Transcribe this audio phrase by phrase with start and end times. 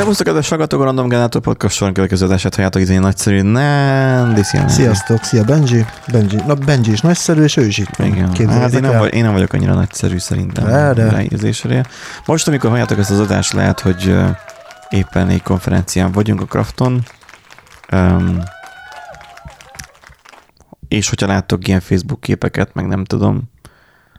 [0.00, 4.42] Szervusztok, kedves hallgatók, a Random Generator Podcast soron következő adását halljátok, ez egy nagyszerű Nandy.
[4.42, 5.84] Sziasztok, szia Benji.
[6.12, 6.36] Benji.
[6.46, 8.06] Na Benji is nagyszerű, és ő is itt van.
[8.06, 8.48] Igen.
[8.48, 10.64] Hát én nem, vagy, én nem vagyok annyira nagyszerű szerintem.
[10.64, 11.84] De, de.
[12.26, 14.16] Most, amikor halljátok ezt az adást, lehet, hogy
[14.88, 17.02] éppen egy konferencián vagyunk a Krafton,
[17.92, 18.38] um,
[20.88, 23.42] és hogyha láttok ilyen Facebook képeket, meg nem tudom,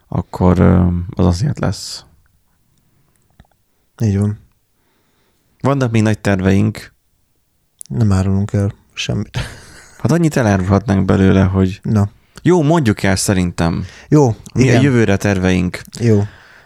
[0.08, 0.60] akkor
[1.16, 2.06] az azért lesz.
[4.04, 4.41] Így van.
[5.62, 6.94] Vannak még nagy terveink,
[7.88, 9.38] Nem árulunk el semmit.
[10.02, 12.10] hát annyit elárulhatnánk belőle, hogy Na.
[12.42, 13.86] jó, mondjuk el szerintem.
[14.10, 14.82] Jó, Mi a igen.
[14.82, 16.24] jövőre terveink, Jó.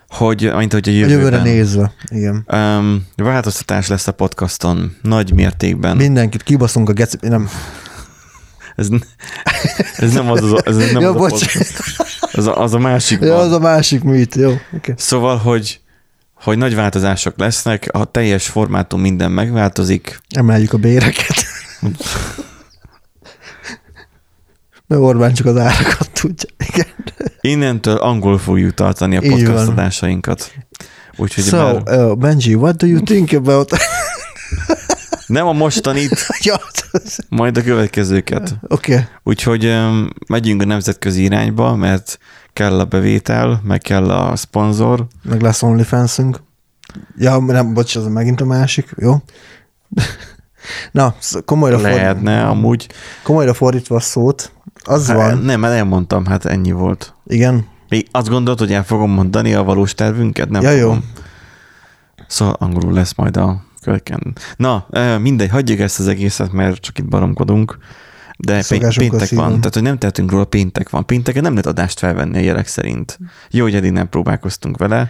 [0.09, 1.17] hogy, mint hogy a A jövőben.
[1.17, 1.93] jövőre nézve.
[2.07, 2.45] Igen.
[2.53, 5.97] Um, változtatás lesz a podcaston, nagy mértékben.
[5.97, 7.17] Mindenkit kibaszunk a geci...
[7.21, 7.49] Nem.
[8.75, 8.87] Ez,
[9.97, 11.83] ez nem az, az, ez nem Jó, az, a podcast,
[12.31, 14.35] az, a, az a másik Ja, az a másik műt.
[14.35, 14.53] Jó.
[14.73, 14.93] Okay.
[14.97, 15.79] Szóval, hogy,
[16.45, 20.21] hogy nagy változások lesznek, a teljes formátum minden megváltozik.
[20.29, 21.45] Emeljük a béreket.
[24.87, 26.49] Mert Orbán csak az árakat tudja.
[26.73, 26.87] Igen.
[27.41, 29.39] Innentől angol fogjuk tartani a Így van.
[29.39, 30.51] podcast adásainkat.
[31.15, 33.71] Úgyhogy So, már uh, Benji, what do you think about...
[35.27, 36.61] nem a mostanit, ja,
[37.29, 38.55] majd a következőket.
[38.67, 38.93] Oké.
[38.93, 39.05] Okay.
[39.23, 42.19] Úgyhogy um, megyünk a nemzetközi irányba, mert
[42.55, 45.05] kell a bevétel, meg kell a szponzor.
[45.23, 46.41] Meg lesz OnlyFans-ünk.
[47.17, 48.93] Ja, nem, bocs, ez megint a másik.
[48.97, 49.15] Jó.
[50.91, 52.89] Na, komolyra, Lehetne amúgy.
[53.23, 54.51] komolyra fordítva a szót,
[54.83, 57.13] az Hát, van, nem, elmondtam, hát ennyi volt.
[57.27, 60.49] igen, Még azt gondolod, hogy el fogom mondani a valós tervünket?
[60.49, 60.87] Nem Ja, jó.
[60.87, 61.11] fogom.
[62.27, 64.19] Szóval angolul lesz majd a következő.
[64.55, 64.87] Na,
[65.19, 67.77] mindegy, hagyjuk ezt az egészet, mert csak itt baromkodunk.
[68.37, 71.05] De Szokásunkkal péntek van, tehát hogy nem tehetünk róla, péntek van.
[71.05, 73.19] Pénteken nem lehet adást felvenni a jelek szerint.
[73.49, 75.09] Jó, hogy eddig nem próbálkoztunk vele.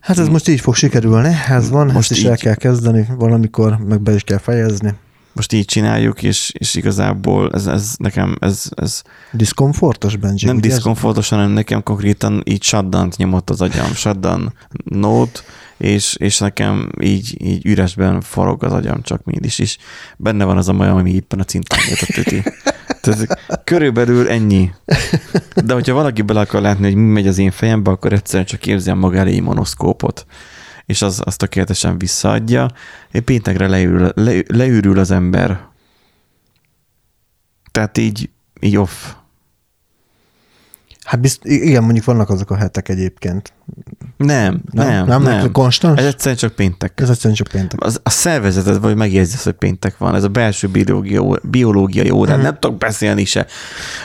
[0.00, 2.30] hát ez most így fog sikerülni, ez van, Most most ezt is így.
[2.30, 4.94] el kell kezdeni valamikor, meg be is kell fejezni.
[5.38, 10.46] Most így csináljuk, és, és igazából ez, ez nekem, ez, ez Diszkomfortos, Benji?
[10.46, 14.52] nem diszkomfortos, hanem nekem konkrétan így shutdown nyomott az agyam, shutdown
[14.84, 15.40] note,
[15.76, 19.78] és, és nekem így, így üresben forog az agyam csak mindig is.
[20.16, 22.42] Benne van az a majom, ami éppen a cintán tüti.
[23.00, 23.26] Tehát
[23.64, 24.70] körülbelül ennyi.
[25.64, 28.60] De hogyha valaki bele akar látni, hogy mi megy az én fejembe, akkor egyszerűen csak
[28.60, 30.26] képzeljen maga elé egy monoszkópot
[30.88, 32.70] és az, az tökéletesen visszaadja.
[33.12, 35.66] Én péntekre leül, le, leürül az ember.
[37.70, 39.12] Tehát így, így off.
[41.08, 43.52] Hát bizt, igen, mondjuk vannak azok a hetek egyébként.
[44.16, 45.06] Nem, nem, nem.
[45.06, 45.52] nem, nem.
[45.52, 46.00] konstans?
[46.00, 47.00] Ez egyszerűen csak péntek.
[47.00, 47.80] ez egyszerűen csak péntek.
[47.80, 50.14] Az, a szervezeted vagy megjegyzi, azt, hogy péntek van.
[50.14, 52.36] Ez a belső biológia, biológiai órád.
[52.36, 52.44] Mhm.
[52.44, 53.46] Nem tudok beszélni se.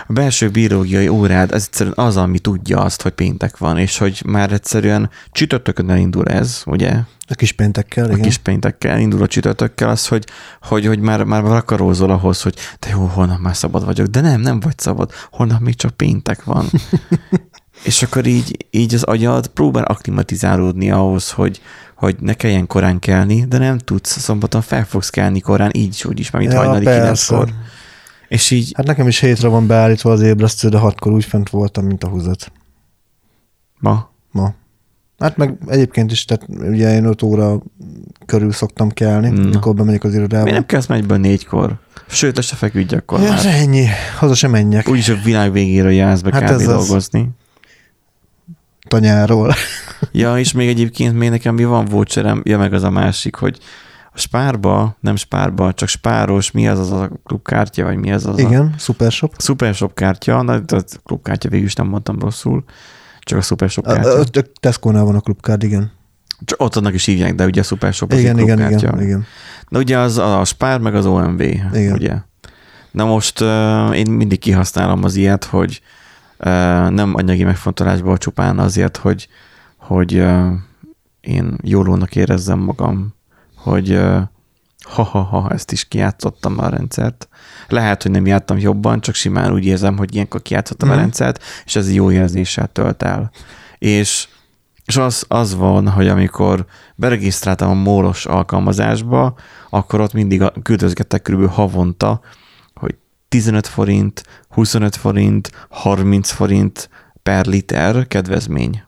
[0.08, 4.22] A belső biológiai órád, ez egyszerűen az, ami tudja azt, hogy péntek van, és hogy
[4.26, 6.94] már egyszerűen csütörtökön elindul ez, ugye?
[7.28, 8.22] A kis péntekkel, A igen.
[8.22, 10.26] kis péntekkel indul a csütörtökkel az, hogy,
[10.62, 14.08] hogy, hogy már, már rakarózol ahhoz, hogy de jó, holnap már szabad vagyok.
[14.08, 15.12] De nem, nem vagy szabad.
[15.32, 16.66] Holnap még csak péntek van.
[17.84, 21.62] És akkor így, így az agyad próbál aklimatizálódni ahhoz, hogy,
[21.96, 26.06] hogy ne kelljen korán kelni, de nem tudsz, szombaton fel fogsz kelni korán, így is,
[26.06, 27.50] úgy is, már mint Ja, hajnali kilenckor.
[28.28, 31.86] És így, Hát nekem is hétre van beállítva az ébresztő, de hatkor úgy fent voltam,
[31.86, 32.52] mint a húzat.
[33.80, 34.54] ma, ma.
[35.24, 37.62] Hát meg egyébként is, tehát ugye én 5 óra
[38.26, 39.44] körül szoktam kelni, Na.
[39.50, 40.44] mikor bemegyek az irodába.
[40.44, 41.76] miért nem kezd meg egyből négykor?
[42.08, 43.46] Sőt, le se feküdj akkor Ja, már.
[43.46, 43.86] ennyi,
[44.18, 44.90] haza sem menjek.
[44.90, 46.88] Úgyis a világ végéről jársz be Hát ez az.
[46.88, 47.30] dolgozni.
[48.88, 49.54] Tanyáról.
[50.12, 53.58] Ja, és még egyébként még nekem mi van voucherem, ja meg az a másik, hogy
[54.14, 58.38] a spárba, nem spárba, csak spáros, mi az az a klubkártya, vagy mi az az
[58.38, 59.34] a Igen, Supershop.
[59.42, 62.64] Supershop kártya, na, a klubkártya végül is nem mondtam rosszul,
[63.24, 64.42] csak a Supershop A, a, kártya.
[64.60, 65.92] Tesco-nál van a klubkárd, igen.
[66.46, 68.88] Csak ott annak is hívják, de ugye a Supershop az Igen, igen, klubkártya.
[68.88, 69.26] igen, igen.
[69.70, 71.94] De ugye az a Spár meg az OMV, Igen.
[71.94, 72.16] ugye?
[72.92, 75.82] Na most uh, én mindig kihasználom az ilyet, hogy
[76.40, 76.46] uh,
[76.90, 79.28] nem anyagi megfontolásból csupán azért, hogy,
[79.78, 80.52] hogy uh,
[81.22, 83.14] én jólónak érezzem magam,
[83.56, 84.22] hogy uh,
[84.84, 87.28] ha-ha-ha, ezt is kijátszottam a rendszert.
[87.68, 90.98] Lehet, hogy nem jártam jobban, csak simán úgy érzem, hogy ilyenkor kijátszottam Mhm.
[90.98, 93.32] a rendszert, és ez jó érzéssel tölt el.
[93.78, 94.28] És
[94.86, 96.66] és az, az van, hogy amikor
[96.96, 99.36] beregisztráltam a móros alkalmazásba,
[99.70, 102.22] akkor ott mindig küldözgettek körülbelül havonta,
[102.74, 102.96] hogy
[103.30, 106.90] 15 forint, 25 forint, 30 forint
[107.24, 108.84] per liter kedvezmény.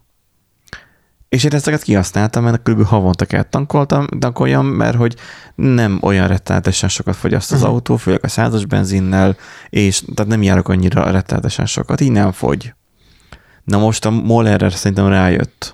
[1.30, 5.16] És én ezeket kihasználtam, mert körülbelül havonta kell tankoltam, tankoljam, mert hogy
[5.56, 7.70] nem olyan rettenetesen sokat fogyaszt az Mhm.
[7.70, 9.38] autó, főleg a százas benzinnel,
[9.70, 12.74] és tehát nem járok annyira rettenetesen sokat, így nem fogy.
[13.64, 15.74] Na most a MOL erre szerintem rájött.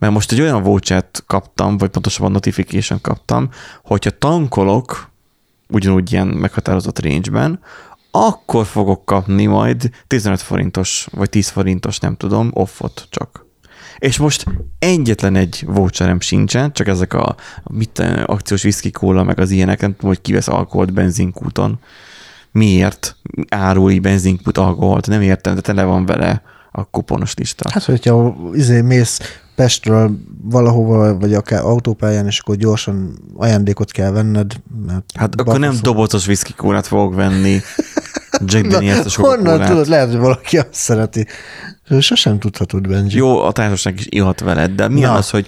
[0.00, 3.48] mert most egy olyan vouchert kaptam, vagy pontosabban notification kaptam,
[3.84, 5.10] hogyha tankolok,
[5.68, 7.60] ugyanúgy ilyen meghatározott range-ben,
[8.10, 13.46] akkor fogok kapni majd 15 forintos, vagy 10 forintos, nem tudom, offot csak.
[13.98, 14.44] És most
[14.78, 17.36] egyetlen egy voucherem sincsen, csak ezek a
[17.70, 21.78] mit, akciós whisky kóla, meg az ilyenek, nem tudom, hogy kivesz alkoholt benzinkúton.
[22.52, 23.16] Miért
[23.48, 25.06] árulj benzinkút alkoholt?
[25.06, 26.42] Nem értem, de tele van vele
[26.72, 27.70] a kuponos lista.
[27.72, 29.20] Hát, hogyha izé mész
[29.54, 34.52] Pestről valahova, vagy akár autópályán, és akkor gyorsan ajándékot kell venned.
[34.86, 37.60] Mert Hát akkor nem dobozos whisky kólát fogok venni.
[38.44, 39.68] Jack Na, Daniels-es honnan Coca-Colát.
[39.68, 41.26] tudod, lehet, hogy valaki azt szereti.
[42.00, 43.16] Sosem tudhatod, Benji.
[43.16, 45.16] Jó, a társaság is ihat veled, de milyen Na.
[45.16, 45.46] az, hogy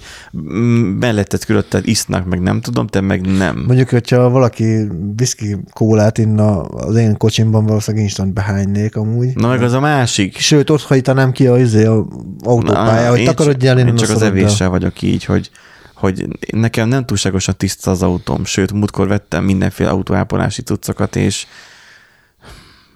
[0.99, 3.65] melletted körülötted isznak, meg nem tudom, te meg nem.
[3.67, 4.89] Mondjuk, hogyha valaki
[5.19, 9.35] whisky kólát inna az én kocsimban, valószínűleg instant behánynék amúgy.
[9.35, 10.37] Na meg az a másik.
[10.39, 12.07] Sőt, ott hajítanám ki a, izé, a
[12.45, 15.51] autópálya, hogy én takarodjál csak- innen Én a csak az evéssel vagyok így, hogy,
[15.95, 21.47] hogy nekem nem túlságosan tiszta az autóm, sőt, múltkor vettem mindenféle autóápolási cuccokat, és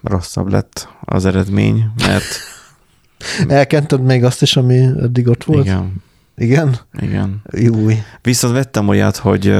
[0.05, 2.25] rosszabb lett az eredmény, mert
[3.47, 5.65] Elkented még azt is, ami eddig ott volt?
[5.65, 6.03] igen,
[6.37, 6.75] Igen?
[6.99, 7.41] igen.
[7.51, 7.95] Júj.
[8.21, 9.55] Viszont vettem olyat, hogy,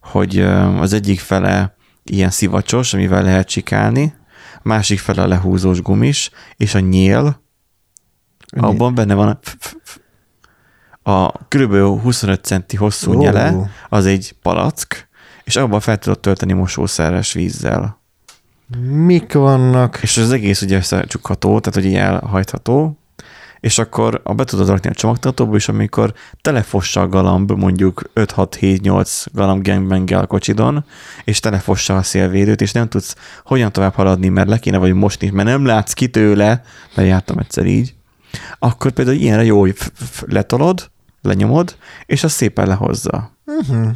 [0.00, 0.38] hogy
[0.78, 4.14] az egyik fele ilyen szivacsos, amivel lehet csikálni,
[4.62, 7.42] másik fele lehúzós gumis, és a nyél,
[8.56, 9.38] abban benne van
[11.02, 11.74] a, a kb.
[12.02, 13.20] 25 centi hosszú Ó.
[13.20, 15.08] nyele, az egy palack,
[15.44, 18.00] és abban fel tudod tölteni mosószeres vízzel.
[18.76, 19.98] Mik vannak?
[20.02, 22.98] És az egész ugye összecsukható, tehát hogy így elhajtható,
[23.60, 29.26] és akkor a be tudod rakni a csomagtartóba, és amikor telefossa a galamb, mondjuk 5-6-7-8
[29.32, 30.84] galamb gangbang a kocsidon,
[31.24, 35.30] és telefossa a szélvédőt, és nem tudsz hogyan tovább haladni, mert le kéne vagy mosni,
[35.30, 36.62] mert nem látsz ki tőle,
[36.94, 37.94] mert jártam egyszer így,
[38.58, 39.76] akkor például ilyenre jó, hogy
[40.26, 40.90] letolod,
[41.22, 41.76] lenyomod,
[42.06, 43.32] és az szépen lehozza.
[43.44, 43.88] Uh-huh.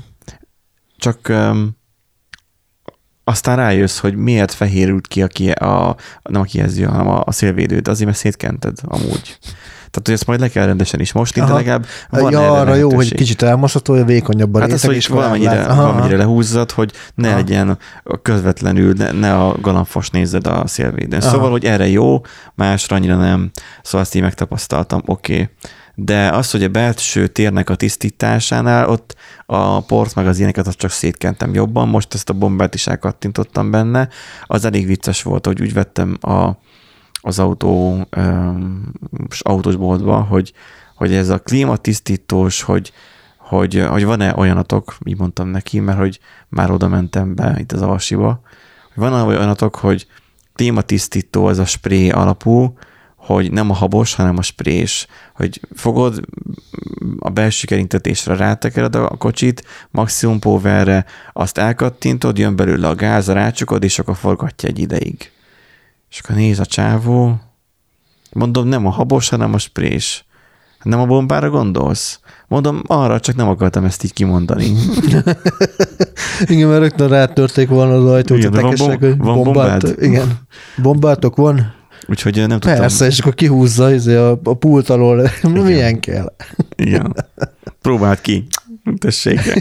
[0.99, 1.77] Csak um,
[3.25, 7.33] aztán rájössz, hogy miért fehérült ki a, ki, a nem a kijelző, hanem a, a
[7.33, 9.39] szélvédőt, azért mert szétkented amúgy.
[9.93, 12.95] Tehát, hogy ezt majd le kell rendesen is mosni, de legalább van ja, arra jó,
[12.95, 15.69] hogy kicsit elmaszható, hogy vékonyabb a Hát az, réteg, hogy és valamennyire, átlát.
[15.69, 17.37] Aha, valamennyire lehúzzad, hogy ne Aha.
[17.37, 17.79] legyen
[18.23, 21.21] közvetlenül, ne, ne a galambfos nézed a szélvédőn.
[21.21, 21.31] Aha.
[21.31, 22.21] Szóval, hogy erre jó,
[22.55, 23.51] másra annyira nem.
[23.83, 25.33] Szóval ezt így megtapasztaltam, oké.
[25.33, 25.49] Okay.
[25.95, 29.15] De az, hogy a belső térnek a tisztításánál, ott
[29.47, 33.71] a port meg az ilyeneket azt csak szétkentem jobban, most ezt a bombát is elkattintottam
[33.71, 34.09] benne,
[34.47, 36.51] az elég vicces volt, hogy úgy vettem a,
[37.21, 38.93] az autó, um,
[39.39, 40.53] autósboltba, hogy,
[40.97, 42.93] hogy ez a klímatisztítós, hogy,
[43.39, 47.83] hogy, hogy van-e olyanatok, így mondtam neki, mert hogy már oda mentem be itt az
[48.95, 50.07] hogy van-e olyanatok, hogy
[50.55, 52.75] klímatisztító, ez a spré alapú,
[53.23, 56.21] hogy nem a habos, hanem a sprés, hogy fogod
[57.19, 63.85] a belső kerintetésre rátekered a kocsit, maximum powerre, azt elkattintod, jön belőle a gáz, rácsukod,
[63.85, 65.31] és akkor forgatja egy ideig.
[66.11, 67.41] És akkor néz a csávó,
[68.33, 70.25] mondom, nem a habos, hanem a sprés.
[70.83, 72.21] Nem a bombára gondolsz?
[72.49, 74.65] Mondom, arra csak nem akartam ezt így kimondani.
[76.47, 79.43] Igen, mert rögtön rátörték volna az ajtót, Igen, a de van tekesek, bom- hogy van
[79.43, 79.83] bombát.
[80.01, 80.39] Igen.
[80.83, 81.81] Bombátok van?
[82.09, 82.79] Úgyhogy nem tudtam.
[82.79, 85.31] Persze, és akkor kihúzza izé, a, a pult alól.
[85.43, 86.33] Milyen kell?
[86.77, 87.15] Igen.
[87.81, 88.47] Próbáld ki.
[88.99, 89.41] Tessék.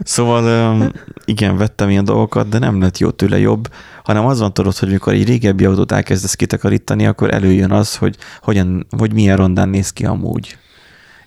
[0.00, 0.92] Szóval
[1.24, 3.68] igen, vettem ilyen dolgokat, de nem lett jó tőle jobb,
[4.04, 8.16] hanem az van tudod, hogy mikor egy régebbi autót elkezdesz kitakarítani, akkor előjön az, hogy,
[8.40, 10.58] hogyan, hogy milyen rondán néz ki amúgy.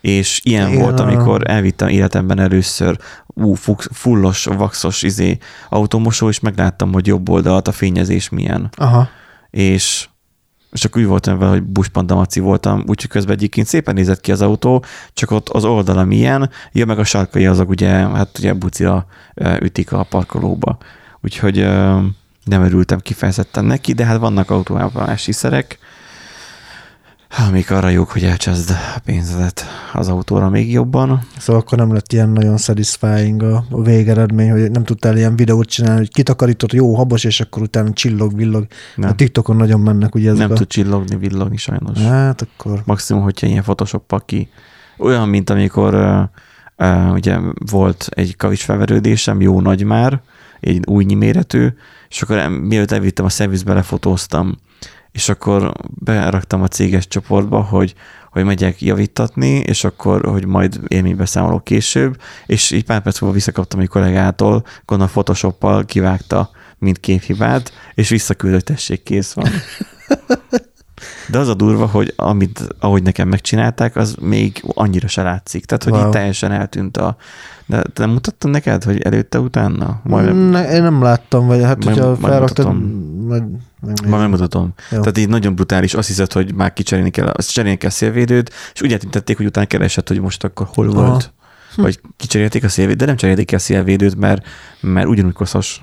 [0.02, 3.54] És ilyen Igen, volt, amikor elvittem életemben először ú,
[3.92, 5.38] fullos, vaxos izé,
[5.70, 9.10] automosó, és megláttam, hogy jobb oldalt a fényezés milyen Aha.
[9.50, 10.08] És
[10.72, 14.42] és csak úgy voltam vele, hogy buspandamaci voltam, úgyhogy közben egyébként szépen nézett ki az
[14.42, 19.06] autó, csak ott az oldala milyen, jön meg a sarkai azok ugye, hát ugye bucira
[19.60, 20.78] ütik a parkolóba.
[21.22, 21.56] Úgyhogy
[22.44, 25.78] nem örültem kifejezetten neki, de hát vannak autóápolási szerek,
[27.38, 31.22] amik arra jók, hogy elcseszd a pénzedet az autóra még jobban.
[31.38, 35.68] Szóval akkor nem lett ilyen nagyon satisfying a, a végeredmény, hogy nem tudtál ilyen videót
[35.68, 38.68] csinálni, hogy kitakarított jó habos, és akkor utána csillog, villog.
[38.96, 40.54] Nem, A TikTokon nagyon mennek ugye ezek nem a...
[40.54, 42.00] tud csillogni, villogni sajnos.
[42.00, 42.82] Hát akkor...
[42.86, 44.50] maximum, hogyha ilyen photoshoppal ki.
[44.98, 47.38] Olyan, mint amikor uh, uh, ugye
[47.72, 50.22] volt egy kavicsfelverődésem, jó nagy már,
[50.60, 51.68] egy újnyi méretű,
[52.10, 54.58] és akkor mielőtt elvittem a szervizbe, lefotóztam,
[55.12, 57.94] és akkor beraktam a céges csoportba, hogy,
[58.32, 63.80] hogy megyek javítatni, és akkor, hogy majd élménybeszámolok később, és így pár perc múlva visszakaptam
[63.80, 66.50] egy kollégától, gondolom Photoshoppal kivágta
[66.80, 69.50] mint képhibát, és visszaküldött, tessék, kész van.
[71.32, 75.66] De az a durva, hogy amit, ahogy nekem megcsinálták, az még annyira se látszik.
[75.66, 76.06] Tehát, hogy wow.
[76.06, 77.16] Itt teljesen eltűnt a...
[77.66, 80.02] De te nem mutattam neked, hogy előtte, utána?
[80.04, 83.26] Majd, ne, én nem láttam, vagy hát, Majd- hogyha majd felraktad, mutatom.
[83.28, 83.44] majd
[83.82, 84.10] megnézem.
[84.10, 84.74] Ma megmutatom.
[84.92, 85.00] Jó.
[85.00, 88.54] Tehát így nagyon brutális, azt hiszed, hogy már kicserélni kell, azt cserélni kell a szélvédőt,
[88.74, 91.06] és úgy eltüntették, hogy utána keresett, hogy most akkor hol Aha.
[91.06, 91.34] volt.
[91.76, 94.46] Vagy kicserélték a szélvédőt, de nem cserélték ki a szélvédőt, mert,
[94.82, 95.82] mert ugyanúgy koszos.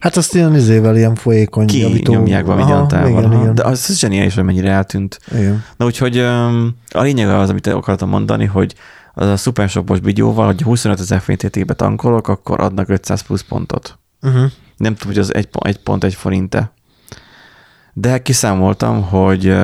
[0.00, 2.12] Hát azt ilyen izével, ilyen folyékony Ki javító.
[2.12, 3.08] nyomják valami Aha, gyantával.
[3.10, 3.42] Igen, aha.
[3.42, 3.54] igen.
[3.54, 5.18] De az, az zseniális, hogy mennyire eltűnt.
[5.32, 5.64] igen.
[5.76, 6.18] Na úgyhogy
[6.88, 8.74] a lényeg az, amit akartam mondani, hogy
[9.14, 13.98] az a szupershopos bigyóval, hogy 25 ezer forint értékbe tankolok, akkor adnak 500 plusz pontot.
[14.22, 14.50] Uh-huh.
[14.76, 16.72] Nem tudom, hogy az egy, egy pont egy forinte.
[17.92, 19.56] De kiszámoltam, hogy,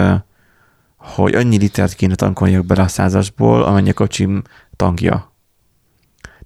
[0.97, 4.43] hogy annyi litert kéne tankoljak bele a százasból, amennyi a kocsim
[4.77, 5.32] tankja.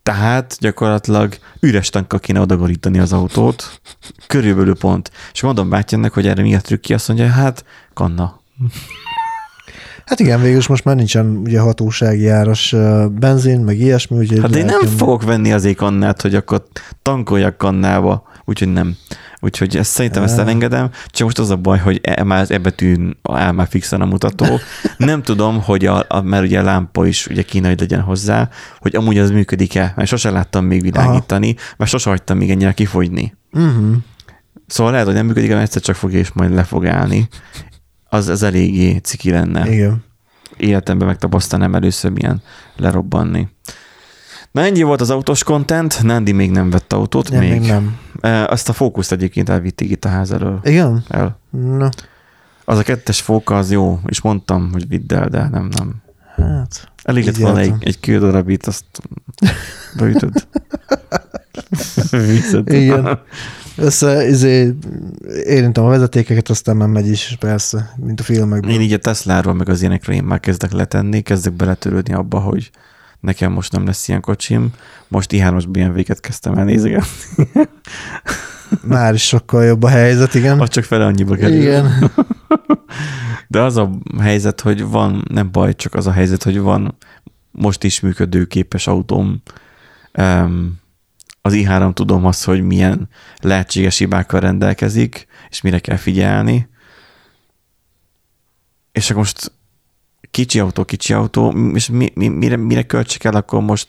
[0.07, 3.81] Tehát gyakorlatilag üres tankkal kéne odagorítani az autót,
[4.27, 5.11] körülbelül pont.
[5.33, 8.41] És mondom bátyának, hogy erre mi a trükki, azt mondja, hát kanna.
[10.05, 12.75] Hát igen, végül is most már nincsen ugye hatósági áras
[13.11, 16.63] benzin, meg ilyesmi, úgyhogy Hát én nem fogok venni azért kannát, hogy akkor
[17.03, 18.97] tankoljak kannába, úgyhogy nem.
[19.41, 22.59] Úgyhogy ezt szerintem ezt elengedem, csak most az a baj, hogy e, már az e
[22.59, 24.47] betűn áll már fixen a mutató.
[24.97, 28.97] Nem tudom, hogy a, a, mert ugye a lámpa is ugye hogy legyen hozzá, hogy
[28.97, 33.35] amúgy az működik-e, mert sosem láttam még világítani, mert sosem hagytam még ennyire kifogyni.
[33.53, 33.97] Uh-huh.
[34.67, 37.29] Szóval lehet, hogy nem működik, mert egyszer csak fog és majd le fog állni.
[38.09, 40.05] Az, az eléggé ciki lenne Igen.
[40.57, 42.43] életemben megtapasztalnám először milyen
[42.77, 43.49] lerobbanni.
[44.51, 47.51] Na ennyi volt az autós content, Nandi még nem vett autót, Ja, még.
[47.51, 47.97] még nem.
[48.21, 50.61] E, Azt a fókuszt egyébként elvitték itt a ház elől.
[50.63, 51.05] Igen?
[51.09, 51.39] El.
[51.51, 51.89] Na,
[52.65, 55.95] Az a kettes fóka az jó, és mondtam, hogy vidd el, de nem, nem.
[56.37, 56.91] hát.
[57.03, 58.85] Elég lett volna egy, egy kődarabit, azt
[59.97, 60.47] beütöd.
[62.65, 63.19] Igen.
[63.77, 64.75] Össze, izé,
[65.45, 68.71] érintem a vezetékeket, aztán már megy is, persze, mint a filmekben.
[68.71, 72.71] Én így a Tesláról, meg az ilyenekről én már kezdek letenni, kezdek beletörődni abba, hogy
[73.27, 74.71] nekem most nem lesz ilyen kocsim.
[75.09, 77.49] Most i3-as BMW-ket kezdtem el nézegetni.
[78.83, 80.61] Már is sokkal jobb a helyzet, igen.
[80.61, 81.57] Az csak fele annyiba kerül.
[81.57, 82.11] Igen.
[83.49, 83.91] De az a
[84.21, 86.97] helyzet, hogy van, nem baj, csak az a helyzet, hogy van
[87.51, 89.43] most is működőképes autóm.
[90.19, 90.81] Um,
[91.43, 93.09] az i3 tudom azt, hogy milyen
[93.41, 96.69] lehetséges hibákkal rendelkezik, és mire kell figyelni.
[98.93, 99.53] És akkor most
[100.31, 103.89] kicsi autó, kicsi autó, és mi, mi, mire, mire költsek el akkor most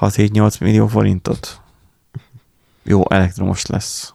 [0.00, 1.60] 6-7-8 millió forintot?
[2.82, 4.14] Jó, elektromos lesz.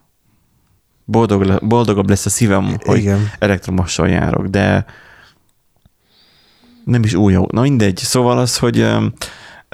[1.05, 3.31] Boldog, le- boldogabb lesz a szívem, hogy Igen.
[3.39, 4.85] elektromossal járok, de
[6.85, 7.55] nem is új autó.
[7.55, 7.97] Na mindegy.
[7.97, 8.87] Szóval az, hogy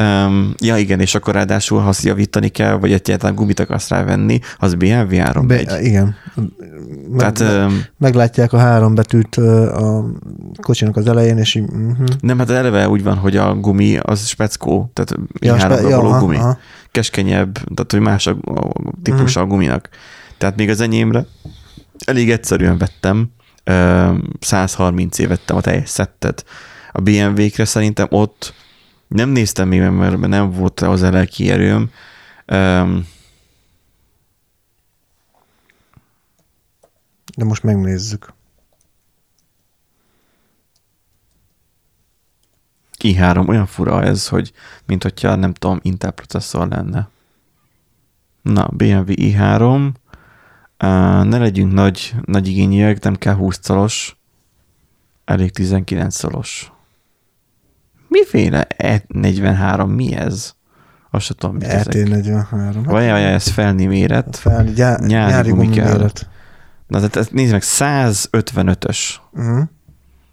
[0.01, 4.39] um, ja igen, és akkor ráadásul, ha azt javítani kell, vagy egyáltalán gumit akarsz rávenni,
[4.57, 5.65] az BMW áron megy.
[5.65, 6.15] Be, igen.
[7.09, 10.05] Meg, Tehát um, meglátják a három betűt a
[10.61, 12.07] kocsinak az elején, és így, uh-huh.
[12.19, 16.09] nem, hát eleve úgy van, hogy a gumi az speckó, tehát ja, spe- háromra való
[16.09, 16.35] aha, gumi.
[16.35, 16.57] aha.
[16.91, 19.89] Keskenyebb, tehát hogy más a, a típus a guminak.
[20.37, 21.25] Tehát még az enyémre
[22.05, 23.31] elég egyszerűen vettem,
[23.63, 26.45] ö, 130 év vettem a teljes szettet.
[26.91, 28.53] A BMW-kre szerintem ott
[29.07, 31.91] nem néztem még, mert nem volt az a lelki erőm.
[32.45, 32.97] Ö,
[37.37, 38.33] De most megnézzük.
[43.03, 44.53] i3 olyan fura ez, hogy
[44.85, 47.09] mint hogyha nem tudom, Intel processzor lenne.
[48.41, 49.91] Na, BMW i3,
[50.83, 54.17] Uh, ne legyünk nagy, nagy igényűek, nem kell 20 szalos,
[55.25, 56.71] elég 19 szalos.
[58.07, 60.53] Miféle E43, mi ez?
[61.11, 61.93] Azt sem tudom, mit ezek.
[61.95, 62.81] ET43.
[62.85, 64.35] Vagy vagy ez felni méret.
[64.35, 65.91] Fel, gyá, Nyári nyári, nyári gumi gumi kell.
[65.91, 66.29] méret.
[66.87, 68.99] Na, tehát ezt nézd meg, 155-ös
[69.33, 69.63] Uh-huh.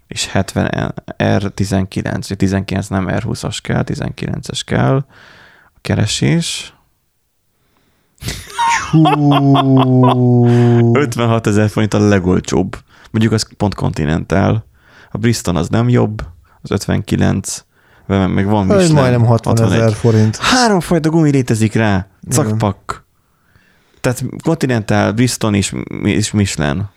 [0.07, 4.95] és és 70 R19, vagy 19 nem R20-as kell, 19-es kell.
[5.65, 6.73] A keresés.
[8.91, 10.45] Hú,
[10.93, 12.77] 56 ezer forint a legolcsóbb.
[13.11, 14.65] Mondjuk az pont Continental.
[15.11, 16.23] A Bristol az nem jobb,
[16.63, 17.65] az 59,
[18.05, 18.93] meg van Michelin.
[18.93, 20.35] majdnem 60 ezer forint.
[20.37, 22.07] Háromfajta gumi létezik rá.
[22.29, 23.05] Cakpak.
[24.01, 26.89] Tehát Continental, Bristol és, és Michelin.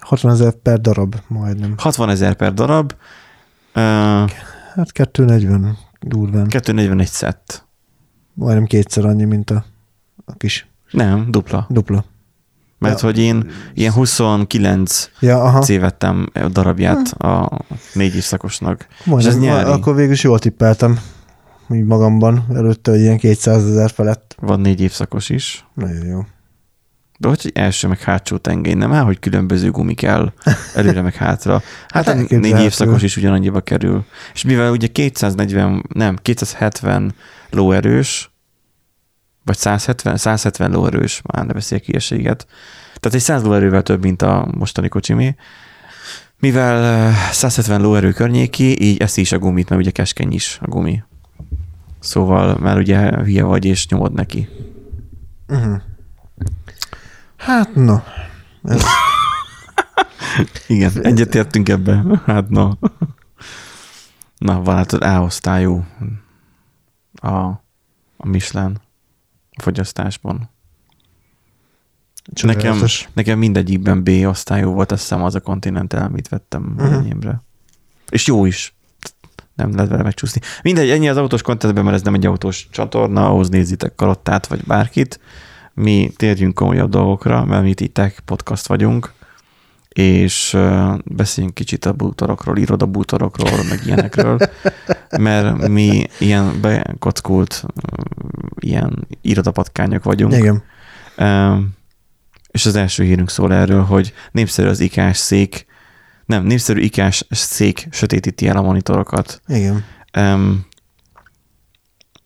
[0.00, 1.74] 60 ezer per darab, majdnem.
[1.76, 2.92] 60 ezer per darab,
[3.74, 3.82] uh,
[4.74, 6.46] Hát 240 durván.
[6.48, 7.66] 241 szett.
[8.34, 9.64] Majdnem kétszer annyi, mint a,
[10.24, 11.66] a kis Nem, dupla.
[11.68, 12.04] dupla.
[12.88, 13.06] Mert Ja.
[13.06, 15.60] hogy én ilyen 29 Ja, aha.
[15.60, 17.58] C vettem a darabját a
[17.94, 18.86] négy évszakosnak.
[19.04, 19.70] Majdnem, ez nyári?
[19.70, 20.98] Akkor végül is jól tippeltem.
[21.68, 24.36] Úgy magamban előtte, hogy ilyen 200 ezer felett.
[24.40, 25.64] Van négy évszakos is.
[25.74, 26.20] Nagyon jó.
[27.18, 30.32] De hogy első meg hátsó tengely, nem áll, hogy különböző gumi kell
[30.74, 31.62] előre meg hátra.
[31.88, 34.04] Hát, Hát négy évszakos is ugyanannyiba kerül.
[34.34, 37.14] És mivel ugye 240, nem, 270
[37.50, 38.30] lóerős,
[39.44, 42.46] vagy 170, 170 lóerős, már ne beszéljek ilyeséget.
[43.00, 45.36] Tehát egy 100 lóerővel több, mint a mostani kocsimé.
[46.38, 50.68] Mivel eh, 170 lóerő környéki, így eszi is a gumit, mert ugye keskeny is a
[50.68, 51.02] gumi.
[52.00, 54.48] Szóval már ugye hülye vagy, és nyomod neki.
[55.48, 55.80] Uh-huh.
[57.36, 57.96] Hát, no.
[58.62, 58.82] Ez,
[60.66, 62.22] Igen, egyetértünk ebbe.
[62.26, 62.78] Hát na.
[64.38, 65.84] Na, van hát az A-osztályú
[67.14, 67.36] a,
[68.16, 68.80] a Michelin
[69.62, 70.50] fogyasztásban.
[72.42, 73.08] Nekem, csodálatos.
[73.12, 76.94] nekem mindegyikben B-osztályú volt, azt hiszem az a Continental, amit vettem uh-huh.
[76.94, 77.42] enyémre.
[78.10, 78.74] És jó is.
[79.54, 80.40] Nem lehet vele megcsúszni.
[80.62, 84.64] Mindegy, ennyi az autós kontentben, mert ez nem egy autós csatorna, ahhoz nézitek Kalottát vagy
[84.64, 85.20] bárkit.
[85.74, 89.12] Mi térjünk komolyabb dolgokra, mert mi itt tech podcast vagyunk,
[89.88, 90.56] és
[91.04, 94.38] beszéljünk kicsit a bútorokról, irodabútorokról, meg ilyenekről,
[95.18, 97.64] mert mi ilyen bekockult,
[98.66, 100.32] ilyen irodapatkányok vagyunk.
[100.32, 100.62] Igen.
[101.18, 101.74] Um,
[102.50, 105.66] és az első hírünk szól erről, hogy népszerű az ikás szék,
[106.26, 109.40] nem, népszerű ikás szék sötétíti el a monitorokat.
[109.46, 109.84] Igen.
[110.18, 110.66] Um,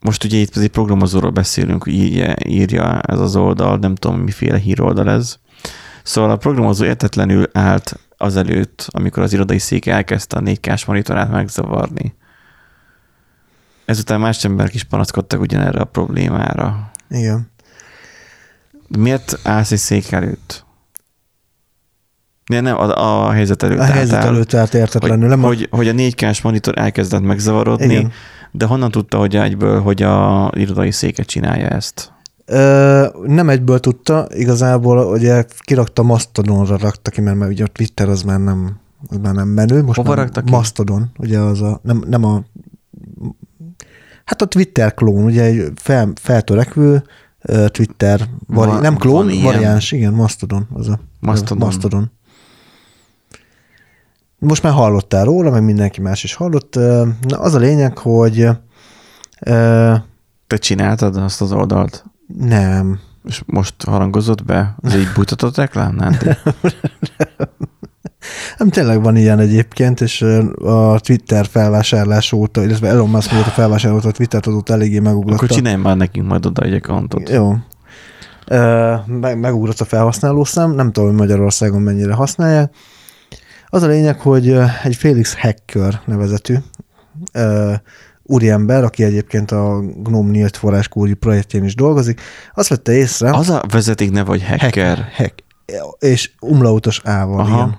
[0.01, 5.11] most ugye itt egy programozóról beszélünk, így írja ez az oldal, nem tudom, miféle híroldal
[5.11, 5.37] ez.
[6.03, 12.15] Szóval a programozó értetlenül állt azelőtt, amikor az irodai szék elkezdte a 4K-s monitorát megzavarni.
[13.89, 16.91] Ezután más emberek is panaszkodtak ugyanerre a problémára.
[17.11, 17.51] Igen.
[18.99, 20.65] Miért állsz egy szék előtt?
[22.47, 25.37] Nem, a, a helyzet előtt A helyzet álltál, előtt állt értetlenül.
[25.37, 28.13] hogy, hogy, hogy a 4K-s monitor elkezdett megzavarodni, Igen.
[28.51, 32.13] de honnan tudta, hogy egyből, hogy a irodai széket csinálja ezt?
[32.45, 38.09] Ö, nem egyből tudta, igazából ugye kirakta Mastodonra rakta ki, mert már ugye a Twitter
[38.09, 38.77] az már nem,
[39.09, 39.83] az már nem menő.
[39.83, 40.31] Most Hova már?
[40.51, 42.43] Mastodon, ugye az a, nem, nem a,
[44.29, 47.03] hát a Twitter klón, ugye egy fel, feltörekvő
[47.67, 49.45] Twitter, vari, Van- nem klón, van ilyen?
[49.45, 51.67] variáns, igen, Mastodon, az a Mastodon.
[51.67, 52.11] Mastodon.
[54.39, 56.75] Most már hallottál róla, meg mindenki más is hallott.
[57.21, 58.49] Na, az a lényeg, hogy
[60.47, 62.05] Te csináltad azt az oldalt,
[62.39, 64.77] nem, és most harangozott be?
[64.83, 65.95] Ez egy bújtatott reklám?
[65.95, 66.17] Nem
[68.71, 70.23] tényleg van ilyen egyébként, és
[70.65, 75.37] a Twitter felvásárlás óta, illetve Elon Musk mióta felvásárolta a Twittert, azóta eléggé megugrott.
[75.37, 77.29] Akkor csinálj már nekünk majd oda egy accountot.
[77.29, 77.55] Jó.
[79.07, 82.75] Meg, megugrott a felhasználószám, nem tudom, hogy Magyarországon mennyire használják.
[83.67, 86.55] Az a lényeg, hogy egy Felix Hacker nevezetű
[88.23, 92.21] úriember, aki egyébként a GNOME nyílt forráskódi projektjén is dolgozik,
[92.55, 94.99] azt vette észre, Az a vezeték neve, hogy hacker.
[95.17, 95.35] hack,
[95.99, 97.57] és umlautos A-val, Aha.
[97.57, 97.79] igen.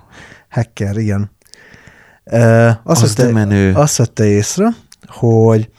[0.49, 1.31] Hacker, igen.
[2.83, 3.73] Azt, Az vette, menő.
[3.73, 4.67] azt vette észre,
[5.07, 5.69] hogy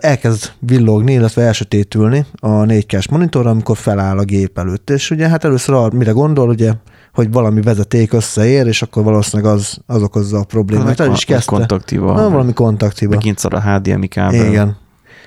[0.00, 4.90] elkezd villogni, illetve elsötétülni a 4K-s monitor, amikor feláll a gép előtt.
[4.90, 6.72] És ugye hát először arra, mire gondol, ugye,
[7.14, 11.00] hogy valami vezeték összeér, és akkor valószínűleg az, az okozza a problémát.
[11.00, 11.50] El is kezdte.
[11.56, 12.14] kontaktíva.
[12.14, 13.14] Na, valami kontaktíva.
[13.14, 14.46] Megint szar a HDMI kábel.
[14.46, 14.76] Igen.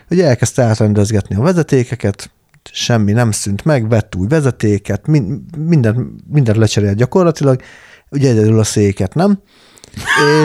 [0.10, 2.32] Ugye elkezdte átrendezgetni a vezetékeket,
[2.72, 6.00] semmi nem szűnt meg, vett új vezetéket, min- mindent,
[6.32, 7.62] mindent lecserélt gyakorlatilag,
[8.10, 9.40] ugye egyedül a széket, nem?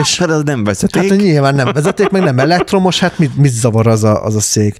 [0.01, 1.09] És Hát az nem vezeték.
[1.09, 4.39] hát nyilván nem vezeték, meg nem elektromos, hát mit, mit zavar az a, az a
[4.39, 4.77] szék?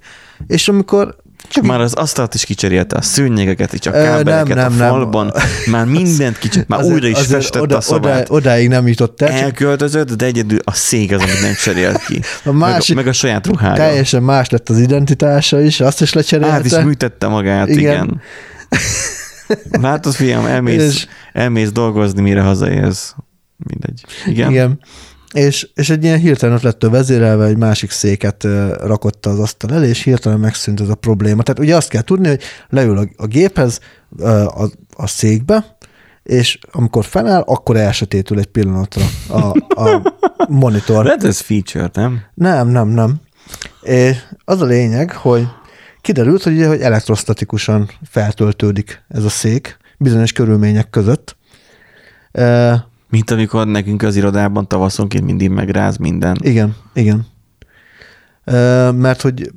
[0.47, 1.15] És amikor
[1.49, 4.77] Csak már az asztalt is kicserélte, a szőnyegeket is, a Ö, kábeleket nem, a nem,
[4.77, 4.89] nem.
[4.89, 5.33] falban,
[5.71, 8.21] már mindent kicsit, már azért- újra is azért festette oda, a szobát.
[8.29, 12.05] Oda, odáig nem jutott el, csak Elköltözött, de egyedül a szék az, amit nem cserélt
[12.05, 12.21] ki.
[12.43, 13.73] A másik- meg, meg a saját ruhája.
[13.75, 16.53] teljesen más lett az identitása is, azt is lecserélte.
[16.55, 17.79] Át is műtette magát, Igen.
[17.79, 18.21] igen.
[19.71, 23.15] Látod, fiam, elmész, És- elmész dolgozni, mire hazaérsz.
[23.57, 24.05] Mindegy.
[24.25, 24.49] Igen.
[24.51, 24.79] Igen.
[25.33, 28.43] És, és egy ilyen hirtelen ötlettől vezérelve egy másik széket
[28.83, 31.43] rakott az asztal elé, és hirtelen megszűnt ez a probléma.
[31.43, 33.79] Tehát ugye azt kell tudni, hogy leül a, a géphez,
[34.19, 34.63] a,
[34.95, 35.77] a székbe,
[36.23, 39.37] és amikor feláll, akkor elsötétül egy pillanatra a,
[39.81, 40.13] a
[40.49, 41.03] monitor.
[41.05, 42.21] Lehet ez feature, nem?
[42.33, 43.15] Nem, nem, nem.
[43.81, 45.47] És az a lényeg, hogy
[46.01, 51.37] kiderült, hogy, ugye, hogy elektrostatikusan feltöltődik ez a szék bizonyos körülmények között.
[53.09, 56.37] Mint amikor nekünk az irodában tavaszonként mindig megráz minden.
[56.41, 57.25] Igen, igen.
[58.95, 59.51] Mert hogy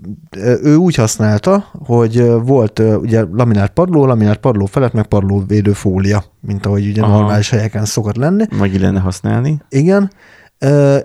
[0.63, 6.67] ő úgy használta, hogy volt ugye laminált padló, laminált padló felett meg padlóvédő fólia, mint
[6.67, 7.19] ahogy ugye Aha.
[7.19, 8.45] normális helyeken szokott lenni.
[8.59, 9.59] Meg illene használni.
[9.69, 10.11] Igen,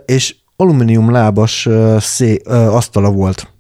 [0.06, 3.54] és alumínium lábas szé, asztala volt.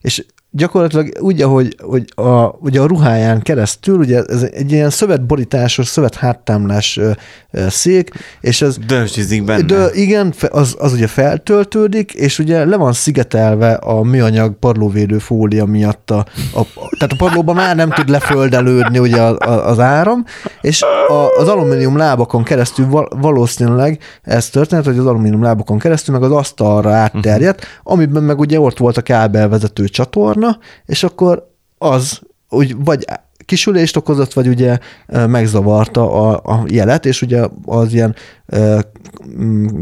[0.00, 0.20] És
[0.52, 6.14] gyakorlatilag úgy, ahogy hogy a, ugye a ruháján keresztül, ugye ez egy ilyen szövetborításos, szövet
[6.14, 7.10] háttámlás ö,
[7.50, 8.10] ö, szék,
[8.40, 9.62] és ez Dörzsizik benne.
[9.62, 15.64] de igen, az, az ugye feltöltődik, és ugye le van szigetelve a műanyag padlóvédő fólia
[15.64, 16.18] miatt, a,
[16.54, 16.62] a,
[16.98, 20.24] tehát a padlóban már nem tud leföldelődni ugye a, a, az áram,
[20.60, 26.14] és a, az alumínium lábakon keresztül val, valószínűleg ez történt, hogy az alumínium lábakon keresztül
[26.14, 30.39] meg az asztalra átterjedt, amiben meg ugye ott volt a kábelvezető csatorna,
[30.86, 33.04] és akkor az úgy vagy
[33.44, 38.14] kisülést okozott, vagy ugye megzavarta a, a jelet, és ugye az ilyen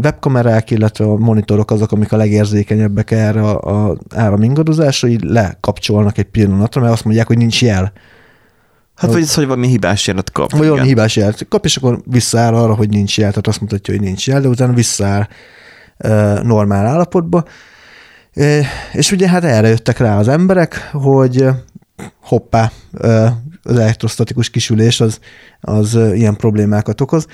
[0.03, 6.25] webkamerák, illetve a monitorok azok, amik a legérzékenyebbek erre a, a áramingadozásra, így lekapcsolnak egy
[6.25, 7.93] pillanatra, mert azt mondják, hogy nincs jel.
[8.95, 10.51] Hát vagy ez, hogy valami hibás jelet kap.
[10.51, 10.85] Vagy igen.
[10.85, 14.27] hibás jelet kap, és akkor visszaáll arra, hogy nincs jel, tehát azt mutatja, hogy nincs
[14.27, 15.27] jel, de utána visszaáll
[16.43, 17.45] normál állapotba.
[18.93, 21.49] És ugye hát erre jöttek rá az emberek, hogy
[22.21, 22.73] hoppá,
[23.63, 25.19] az elektrostatikus kisülés az,
[25.61, 27.27] az ilyen problémákat okoz.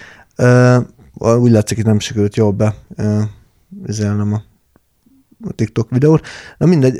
[1.14, 2.74] Úgy látszik, hogy nem sikerült jól be
[3.86, 4.42] üzelnem a
[5.46, 6.26] a TikTok videót.
[6.58, 6.94] Na mindegy,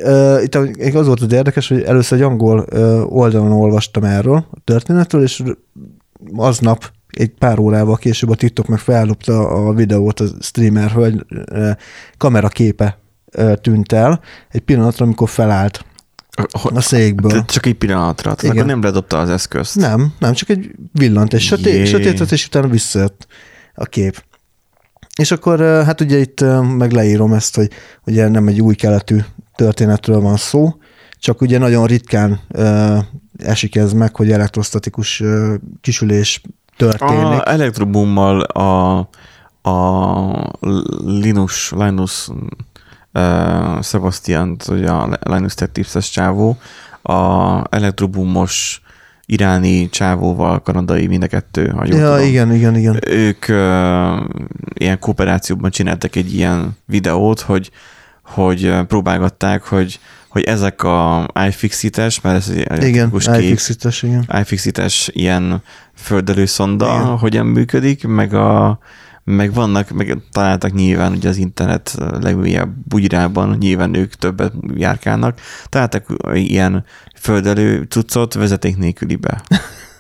[0.45, 5.23] itt az volt az érdekes, hogy először egy angol uh, oldalon olvastam erről a történetről,
[5.23, 5.43] és
[6.35, 11.71] aznap egy pár órával később a TikTok meg feldobta a videót a streamer hölgy uh,
[12.17, 12.99] kameraképe
[13.61, 14.21] tűnt el
[14.51, 15.85] egy pillanatra, amikor felállt
[16.63, 17.31] a székből.
[17.31, 18.23] Tehát csak egy pillanatra.
[18.23, 18.57] Tehát Igen.
[18.57, 19.77] akkor nem ledobta az eszközt.
[19.77, 23.27] Nem, nem, csak egy villant, egy sötét, sötétet, és utána visszajött
[23.75, 24.25] a kép.
[25.17, 26.45] És akkor hát ugye itt
[26.77, 27.71] meg leírom ezt, hogy
[28.07, 29.19] ugye nem egy új keletű
[29.55, 30.75] történetről van szó,
[31.19, 32.99] csak ugye nagyon ritkán ö,
[33.39, 36.43] esik ez meg, hogy elektrostatikus ö, kisülés
[36.77, 37.25] történik.
[37.25, 38.99] A elektrobummal a,
[39.71, 40.59] a
[41.05, 42.29] Linus, Linus
[43.15, 46.57] uh, Sebastian, ugye a Linus Tech Tips-es csávó,
[47.03, 48.83] a elektrobumos
[49.27, 52.27] iráni csávóval, kanadai mind a kettő, ha jól ja, tudom.
[52.27, 52.99] igen, igen, igen.
[53.09, 54.25] Ők uh,
[54.75, 57.71] ilyen kooperációban csináltak egy ilyen videót, hogy,
[58.23, 64.29] hogy próbálgatták, hogy, hogy ezek a iFixit-es, mert ez egy Igen, kép, iFixit-es, igen.
[64.41, 65.63] iFixit-es ilyen
[65.97, 67.19] földelőszonda, Igen.
[67.19, 68.79] hogyan működik, meg a
[69.25, 76.07] meg vannak, meg találtak nyilván ugye az internet legmélyebb bugyrában, nyilván ők többet járkálnak, találtak
[76.33, 76.85] ilyen
[77.21, 79.43] földelő cuccot vezeték nélkülibe.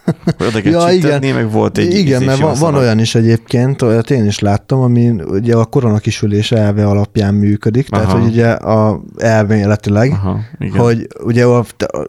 [0.49, 1.35] Oda Ja, igen.
[1.35, 5.11] meg volt egy Igen, mert van, van olyan is egyébként, olyat én is láttam, ami
[5.11, 8.19] ugye a koronakisülés elve alapján működik, tehát Aha.
[8.19, 10.81] hogy ugye a elméletileg, Aha, igen.
[10.81, 11.47] hogy ugye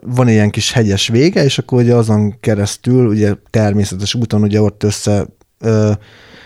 [0.01, 4.83] van ilyen kis hegyes vége, és akkor ugye azon keresztül, ugye természetes úton ugye ott
[4.83, 5.25] össze
[5.59, 5.91] ö,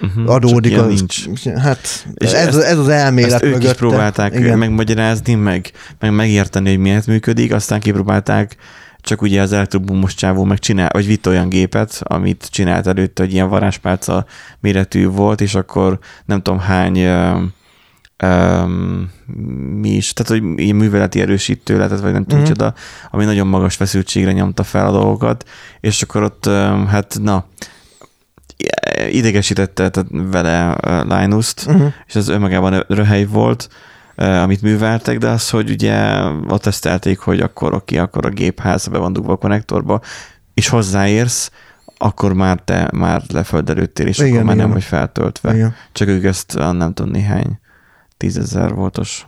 [0.01, 0.77] uh-huh, adódik.
[0.77, 1.47] Az, nincs.
[1.49, 1.79] hát
[2.13, 3.71] És ez, ezt- ez az elmélet Ezt ők mögötte.
[3.71, 4.57] is próbálták Igen.
[4.57, 8.55] megmagyarázni, meg, meg megérteni, hogy miért működik, aztán kipróbálták,
[9.01, 13.33] csak ugye az elektrobumos csávó meg csinál, vagy vitt olyan gépet, amit csinált előtte, hogy
[13.33, 14.25] ilyen varázspálca
[14.59, 16.99] méretű volt, és akkor nem tudom hány
[18.23, 19.11] um,
[19.79, 22.47] mi is, tehát hogy ilyen műveleti erősítő lehetett, vagy nem tudom, Mhm.
[22.49, 22.51] mm.
[22.53, 22.73] csoda,
[23.11, 25.47] ami nagyon magas feszültségre nyomta fel a dolgokat,
[25.79, 27.45] és akkor ott, ö, hát na,
[29.11, 31.93] idegesítette tehát vele Linus-t, Uh-huh.
[32.07, 33.69] és az önmagában röhely volt,
[34.15, 38.97] amit műveltek, de az, hogy ugye ott tesztelték, hogy akkor oké, akkor a gépház be
[38.97, 40.01] van dugva a konnektorba,
[40.53, 41.51] és hozzáérsz,
[41.97, 44.65] akkor már te már leföldelődtél, és Igen, akkor már igen.
[44.65, 45.53] nem vagy feltöltve.
[45.55, 45.75] Igen.
[45.91, 47.59] Csak ők ezt nem tudom néhány
[48.17, 49.27] tízezer voltos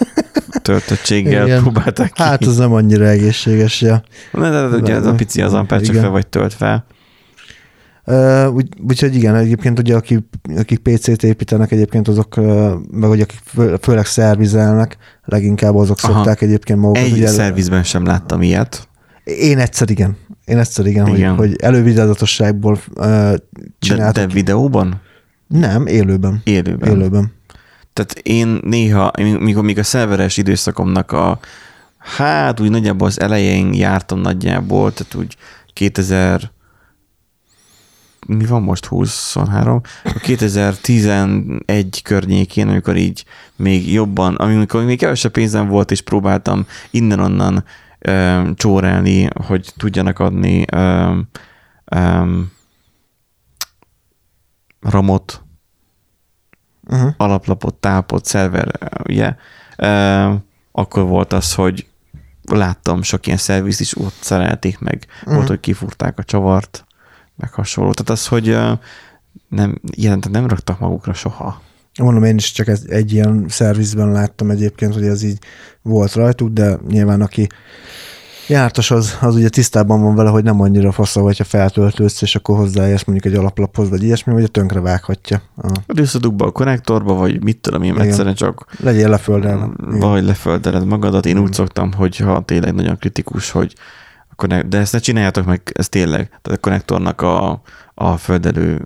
[0.62, 1.62] töltöttséggel Igen.
[1.62, 2.22] próbálták ki.
[2.22, 4.02] Hát ez nem annyira egészséges, ja.
[4.32, 6.84] Ne, de, de, ugye ez a pici az amper csak fel vagy töltve.
[8.52, 10.18] Úgy, úgyhogy igen, egyébként ugye akik,
[10.56, 12.36] akik PC-t építenek egyébként azok,
[12.90, 16.12] meg hogy akik fő, főleg szervizelnek, leginkább azok Aha.
[16.12, 17.02] szokták egyébként magukat.
[17.02, 18.88] Egy ugye szervizben sem láttam ilyet.
[19.24, 20.16] Én egyszer igen.
[20.44, 21.34] Én egyszer igen, Igen.
[21.34, 23.38] Hogy, hogy elővigyázatosságból uh, De,
[23.78, 24.26] csináltak.
[24.26, 25.00] de videóban?
[25.46, 26.40] Nem, élőben.
[26.44, 26.90] Élőben.
[26.90, 27.32] Élőben.
[27.92, 31.38] Tehát én néha, mikor még a szerveres időszakomnak a,
[31.98, 35.36] hát úgy nagyjából az elején jártam nagyjából, tehát úgy
[35.72, 36.51] 2000,
[38.26, 39.80] mi van most 23?
[40.04, 43.24] A 2011 környékén, amikor így
[43.56, 47.64] még jobban, amikor még kevesebb pénzem volt, és próbáltam innen-onnan
[47.98, 51.18] ö, csórelni, hogy tudjanak adni ö,
[51.84, 52.40] ö,
[54.80, 55.42] ramot,
[56.88, 57.14] Uh-huh.
[57.16, 58.68] alaplapot, tápot, szerver,
[59.08, 59.34] ugye,
[59.76, 61.86] e, akkor volt az, hogy
[62.50, 65.34] láttam sok ilyen szerviz is, ott szerelték meg, uh-huh.
[65.34, 66.86] volt, hogy kifúrták a csavart,
[67.36, 67.92] meg hasonló.
[67.92, 68.56] Tehát az, hogy
[69.48, 71.60] nem, jelentett nem raktak magukra soha.
[71.98, 75.38] Mondom, én is csak ez, egy ilyen szervizben láttam egyébként, hogy ez így
[75.82, 77.46] volt rajtuk, de nyilván aki
[78.48, 82.56] jártas, az, az ugye tisztában van vele, hogy nem annyira fasza, hogyha feltöltődsz, és akkor
[82.56, 85.42] hozzáérsz mondjuk egy alaplaphoz, vagy ilyesmi, vagy a tönkre vághatja.
[85.56, 88.06] A, Összedug be a konnektorba, vagy mit tudom én, Igen.
[88.06, 89.68] egyszerűen csak legyél leföldelve.
[89.86, 89.98] Igen.
[89.98, 91.26] vagy leföldeled magadat.
[91.26, 91.42] Én Mm.
[91.42, 93.74] úgy szoktam, hogy ha tényleg nagyon kritikus, hogy
[94.36, 97.62] konnek- de ezt ne csináljátok meg, ez tényleg, tehát a konnektornak a,
[97.94, 98.82] a földelő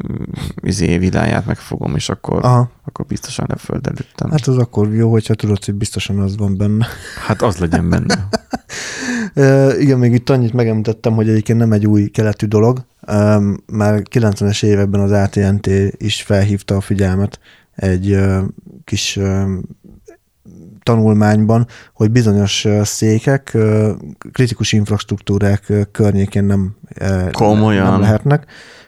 [0.63, 2.71] izé, viláját megfogom, és akkor, Aha.
[2.85, 4.31] akkor biztosan leföldelődtem.
[4.31, 6.87] Hát, az akkor jó, hogyha tudod, hogy biztosan az van benne.
[7.27, 8.29] hát az legyen benne.
[9.35, 12.85] E, igen, még itt annyit megemlítettem, hogy egyébként nem egy új keletű dolog.
[13.01, 13.39] E,
[13.73, 17.41] már 90-es években az AT&T is felhívta a figyelmet
[17.75, 18.43] egy e,
[18.85, 19.19] kis
[20.87, 23.57] tanulmányban, hogy bizonyos székek
[24.33, 26.77] kritikus infrastruktúrák környékén nem,
[27.33, 27.91] Komolyan?
[27.91, 28.45] nem lehetnek,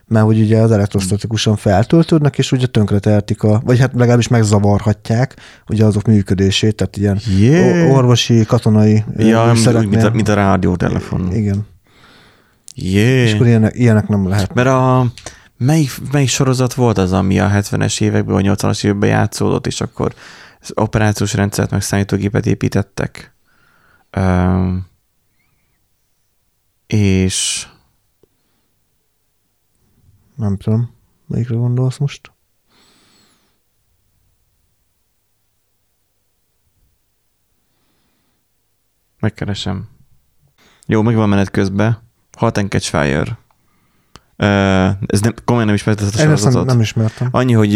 [0.06, 5.36] mert hogy ugye az elektrostatikusan feltöltődnek, és ugye tönkretehetik a, vagy hát legalábbis megzavarhatják
[5.68, 7.96] ugye azok működését, tehát ilyen Yeah.
[7.96, 9.88] orvosi, katonai Ja, úgy, műszereknél.
[9.90, 11.32] mint a, mint a rádiótelefon.
[11.34, 11.66] Igen.
[12.74, 13.22] Yeah.
[13.26, 14.54] És akkor ilyenek, ilyenek nem lehet.
[14.54, 15.06] Mert a
[15.56, 20.12] melyik, melyik sorozat volt az, ami a 70-es években, vagy 80-as években játszódott, és akkor
[20.60, 23.34] az operációs rendszert meg számítógépet építettek.
[24.16, 24.86] Um,
[26.86, 27.68] és
[30.34, 30.94] Nem tudom,
[31.26, 32.32] melyikre gondolsz most?
[39.20, 39.88] megkeresem.
[40.86, 41.98] Jó, megvan menet közben.
[42.36, 43.38] Halt and Catch Fire.
[45.06, 46.66] Ez nem, komolyan nem ismerted ezt a ezt nem, sorozatot?
[46.66, 47.28] nem ismertem.
[47.30, 47.72] Annyi, hogy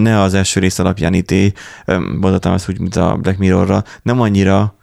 [0.00, 1.50] ne az első rész alapján ítél,
[1.84, 4.74] ö, mondhatom ezt úgy, mint a Black Mirrorra, nem annyira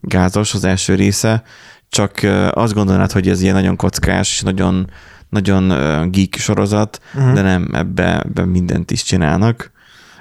[0.00, 1.42] gázos az első része,
[1.88, 4.90] csak azt gondolnád, hogy ez ilyen nagyon kockás, és nagyon,
[5.28, 5.68] nagyon
[6.10, 7.32] geek sorozat, uh-huh.
[7.32, 9.70] de nem, ebbe, ebbe mindent is csinálnak.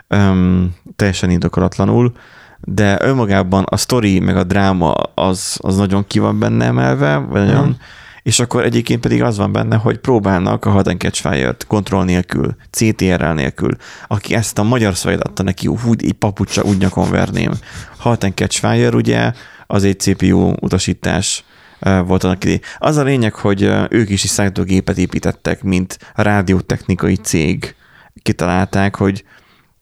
[0.08, 2.12] Um, teljesen indokolatlanul,
[2.60, 7.46] de önmagában a sztori meg a dráma az, az nagyon ki van benne emelve, vagy
[7.46, 7.78] nagyon, Mhm.
[8.30, 12.04] És akkor egyébként pedig az van benne, hogy próbálnak a Hot and Catch Fire-t kontroll
[12.04, 13.72] nélkül, CTRL nélkül.
[14.08, 17.52] Aki ezt a magyar szavaid adta neki, hú, egy papucsa úgy nyakon verném.
[17.98, 19.32] Hot and Catch Fire ugye
[19.68, 21.44] az egy CPU utasítás
[22.06, 22.62] volt annak idején.
[22.78, 27.76] Az a lényeg, hogy ők is számítógépet építettek, mint a rádiótechnikai cég.
[28.22, 29.24] Kitalálták, hogy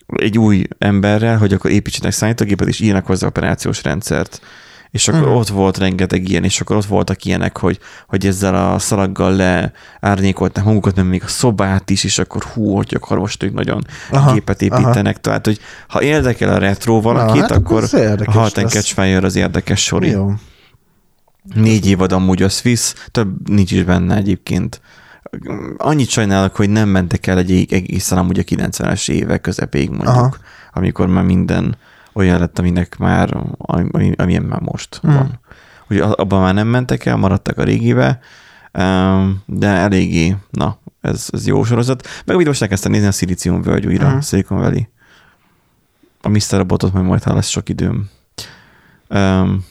[0.06, 4.42] egy új emberrel, hogy akkor építsenek számítógépet, és írnak hozzá operációs rendszert.
[4.92, 5.36] És akkor Mhm.
[5.38, 10.64] ott volt rengeteg ilyen, és akkor ott voltak ilyenek, hogy, hogy ezzel a szalaggal leárnyékolták
[10.64, 14.22] magukat, nem még a szobát is, és akkor hú, hogy akkor most ők nagyon Aha,
[14.24, 15.22] aha, gépet építenek.
[15.22, 18.70] Tehát, hogy ha érdekel a retro valakit, hát akkor a Halt and.
[18.70, 20.10] Catch az érdekes sori.
[20.10, 20.32] Jó.
[21.56, 24.82] Négy évad amúgy az visz, több nincs is benne egyébként.
[25.78, 30.20] Annyit sajnálok, hogy nem mentek el egy egészen amúgy a 90-es évek közepéig mondjuk, Aha.
[30.20, 30.36] Aha.
[30.74, 31.78] amikor már minden
[32.18, 35.14] olyan lett, aminek már, ami, amilyen már most Hmm.
[35.14, 35.40] van.
[35.90, 38.20] Ugye abban már nem mentek el, maradtak a régibe,
[38.74, 42.08] um, de eléggé, na, ez, ez jó sorozat.
[42.26, 44.22] Meg úgy most elkezdtem nézni a Silicium völgy újra, hmm.
[44.22, 44.82] Silicon Valley.
[46.22, 46.42] A Mr.
[46.50, 48.10] Robotot majd majd, ha lesz sok időm.
[49.10, 49.66] Um,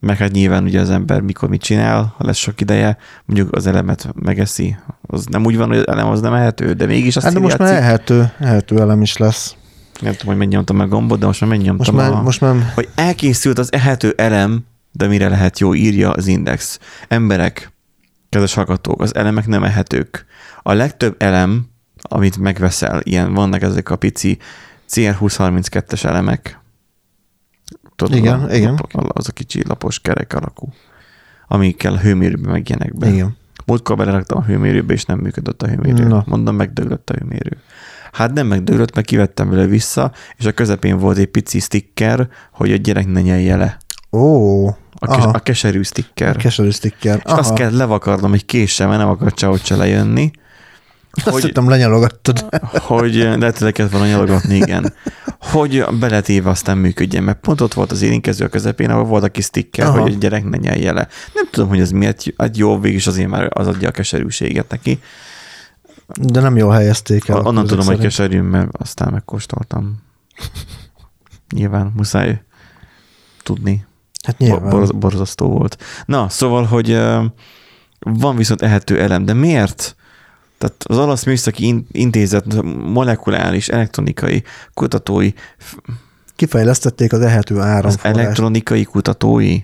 [0.00, 3.66] meg hát nyilván ugye az ember mikor mit csinál, ha lesz sok ideje, mondjuk az
[3.66, 4.76] elemet megeszi.
[5.02, 7.40] Az nem úgy van, hogy az elem az nem ehető, de mégis azt Hát de
[7.40, 9.56] most már ehető, ehető elem is lesz.
[10.00, 12.22] Nem tudom, hogy megnyomtam meg gombot, de most már Most megnyomtam már, a...
[12.22, 16.78] most már Hogy elkészült az ehető elem, de mire lehet jó, írja az Index.
[17.08, 17.72] Emberek,
[18.28, 20.26] kedves hallgatók, az elemek nem ehetők.
[20.62, 21.66] A legtöbb elem,
[22.02, 24.38] amit megveszel, ilyen vannak ezek a pici
[24.90, 26.60] CR2032-es elemek.
[27.96, 28.80] Tudod, Igen, a, igen.
[29.08, 30.72] Az a kicsi lapos kerek alakú,
[31.48, 33.08] amikkel a hőmérőben megjenek be.
[33.08, 33.36] igen.
[33.66, 36.04] Múltkor beleraktam a hőmérőbe, és nem működött a hőmérő.
[36.04, 36.24] Na.
[36.26, 37.56] Mondom, megdőlött a hőmérő.
[38.12, 42.72] Hát nem megdőlött, mert kivettem vele vissza, és a közepén volt egy pici sticker, hogy
[42.72, 43.76] a gyerek ne nyelje le.
[44.12, 44.72] Ó, A,
[45.06, 46.36] kes, aha, a keserű sticker.
[46.36, 47.16] keserű sticker.
[47.16, 50.30] és azt kell levakarnom egy késsel, mert nem akar sehogy se lejönni,
[51.12, 52.46] Azt hogy- hittem lenyalogattad.
[52.80, 54.92] hogy lehet, hogy le kellett volna nyalogatni, igen.
[55.40, 59.28] Hogy beletéve aztán működjen, mert pont ott volt az érinkező a közepén, ahol volt a
[59.28, 60.00] kis sticker, Aha.
[60.00, 61.08] hogy a gyerek ne nyelje le.
[61.34, 65.00] Nem tudom, hogy ez miért, hát jó, végig azért már az adja a keserűséget neki.
[66.20, 67.36] De nem jól helyezték el.
[67.36, 69.96] Onnan akkor tudom, hogy keserű, mert aztán megkóstoltam.
[71.54, 72.42] Nyilván muszáj
[73.42, 73.86] tudni.
[74.26, 74.70] Hát nyilván.
[74.70, 75.78] Bor- borzasztó volt.
[76.06, 76.90] Na, szóval, hogy
[77.98, 79.96] van viszont ehető elem, de miért?
[80.58, 84.42] Tehát az olasz műszaki In- intézet molekuláris, elektronikai
[84.74, 85.32] kutatói,
[86.36, 88.16] Kifejlesztették az ehető az áramforrás.
[88.16, 89.60] elektronikai kutatói,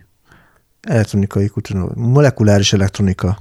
[0.80, 1.92] Elektronikai kutató.
[1.94, 3.38] Molekuláris elektronika.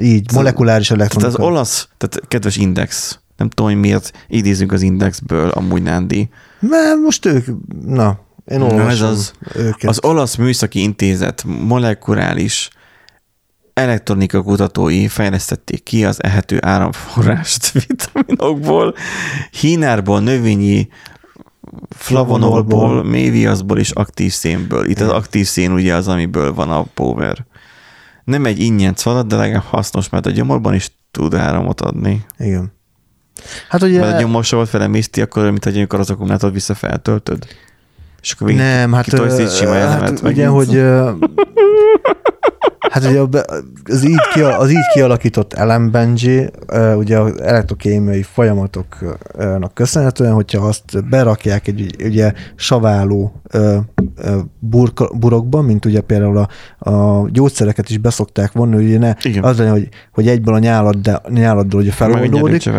[0.00, 1.38] Így, Tehát- molekuláris tehát elektronika.
[1.42, 6.28] az olasz, tehát kedves Index, Nem tudom, hogy miért idézünk az Indexből, amúgy Nándi.
[6.60, 7.46] Mert most ők,
[7.86, 9.90] na, én olvasom ez az- őket.
[9.90, 12.68] Az Olasz Műszaki Intézet molekuláris
[13.74, 18.94] elektronika kutatói fejlesztették ki az ehető áramforrást vitaminokból,
[19.60, 20.88] hínárból, növényi
[21.90, 24.84] flavonolból, méviaszból és aktív szénből.
[24.90, 27.46] Itt az aktív szén ugye az, amiből van a power.
[28.26, 32.26] Nem egy ingyen szalat, de legalább hasznos, mert a gyomorban is tud áramot adni.
[32.38, 32.72] Igen.
[33.68, 34.00] Hát ugye...
[34.00, 37.46] Mert a gyomorsavot felemészti, akkor olyan, mint hogy amikor az akkumulátort vissza feltöltöd.
[38.22, 40.68] És akkor Nem, hát, sima ö, elemet hát ugye, hogy
[42.90, 43.20] hát ugye
[43.84, 51.08] az így, kia, az így kialakított elembenji, ö, ugye az elektrokémiai folyamatoknak köszönhetően, hogyha azt
[51.08, 53.40] berakják egy ugye saváló
[54.58, 56.48] burka, burokba, mint ugye például a,
[56.90, 59.44] a gyógyszereket is beszokták vonni, ugye ne Igen.
[59.44, 62.70] az legyen, hogy, hogy egyből a nyálad, de, nyáladdal ugye feloldódik,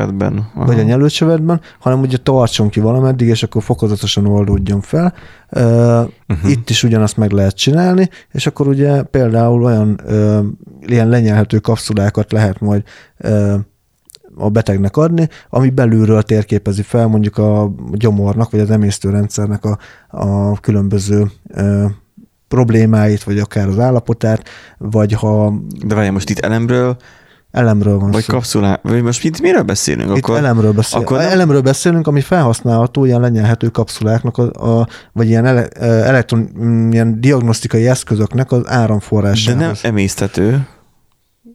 [0.54, 5.14] vagy a nyelőcsövetben, hanem ugye tartson ki valameddig, és akkor fokozatosan oldódjon fel.
[5.52, 6.52] Uh, uh-huh.
[6.52, 10.46] Itt is ugyanazt meg lehet csinálni, és akkor ugye például olyan uh,
[10.82, 12.84] ilyen lenyelhető kapszulákat lehet majd
[13.20, 13.54] uh,
[14.36, 20.60] a betegnek adni, ami belülről térképezi fel mondjuk a gyomornak, vagy az emésztőrendszernek a, a
[20.60, 21.92] különböző uh,
[22.48, 24.44] problémáit, vagy akár az állapotát,
[24.78, 25.54] vagy ha
[25.86, 26.98] De várjál, most itt elemről,
[27.58, 28.34] elemről van vagy szó.
[28.34, 30.18] kapszulá, vagy most itt miről beszélünk?
[30.18, 34.88] Itt akkor, elemről, beszél, akkor nem- elemről beszélünk, ami felhasználható ilyen lenyelhető kapszuláknak, a, a,
[35.14, 39.62] vagy ilyen, ele, elektron, mm, ilyen diagnosztikai eszközöknek az de áramforrásához.
[39.62, 40.68] nem emészthető.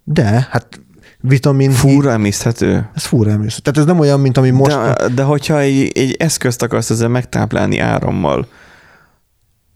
[0.05, 0.81] De, hát
[1.21, 2.89] vitamin Fúra emészthető.
[2.95, 3.61] ez fúra emésztő.
[3.61, 4.77] Tehát ez nem olyan, mint ami most...
[4.77, 8.47] De, de hogyha egy, egy eszközt akarsz ezzel megtáplálni árammal,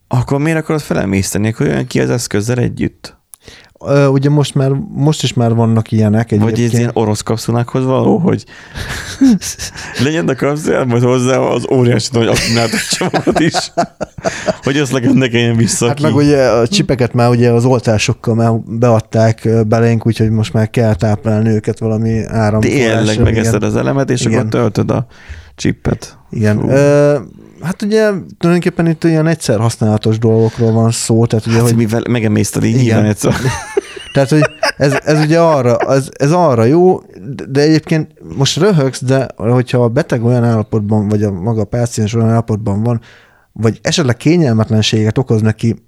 [0.09, 1.49] akkor miért akarod felemészteni?
[1.49, 3.16] Akkor olyan ki az eszközzel együtt?
[3.87, 6.73] Ö, ugye most már, most is már vannak ilyenek Vagy ez egyébként.
[6.73, 8.45] ilyen orosz kapszulákhoz való, hogy
[10.05, 13.73] legyen a kapszulát, majd hozzá az óriási nagy akkumulátorcsomagot is,
[14.63, 16.03] hogy azt legalább ne kelljen vissza Hát ki.
[16.03, 20.95] meg ugye a csipeket már ugye az oltásokkal már beadták belénk, úgyhogy most már kell
[20.95, 22.97] táplálni őket valami áramforrással.
[23.05, 24.39] Tényleg megeszed az elemet, és Igen.
[24.39, 25.07] akkor töltöd a
[25.55, 26.19] csippet.
[26.31, 26.69] Igen.
[26.69, 27.17] Ö,
[27.67, 32.03] hát ugye tulajdonképpen itt ilyen egyszer használatos dolgokról van szó, tehát ugye, Hát, hogy, mivel
[32.09, 33.05] megemészted így Igen.
[33.05, 33.35] egyszer.
[34.15, 34.43] tehát, hogy
[34.77, 37.01] ez, ez ugye arra, ez, ez arra jó,
[37.49, 42.15] de- egyébként most röhögsz, de hogyha a beteg olyan állapotban, vagy a maga a páciens
[42.15, 43.01] olyan állapotban van,
[43.53, 45.85] vagy esetleg kényelmetlenséget okoz neki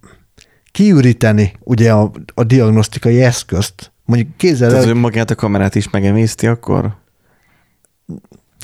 [0.72, 6.46] kiüríteni ugye a, a diagnosztikai eszközt, mondjuk kézzel Tehát, hogy magát a kamerát is megemészti
[6.46, 6.96] akkor?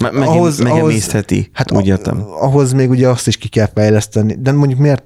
[0.00, 2.24] Me- meg, Ahhoz- ahhoz, megemésztheti, Hát úgy értem.
[2.40, 4.36] ahhoz még ugye azt is ki kell fejleszteni.
[4.38, 5.02] De mondjuk miért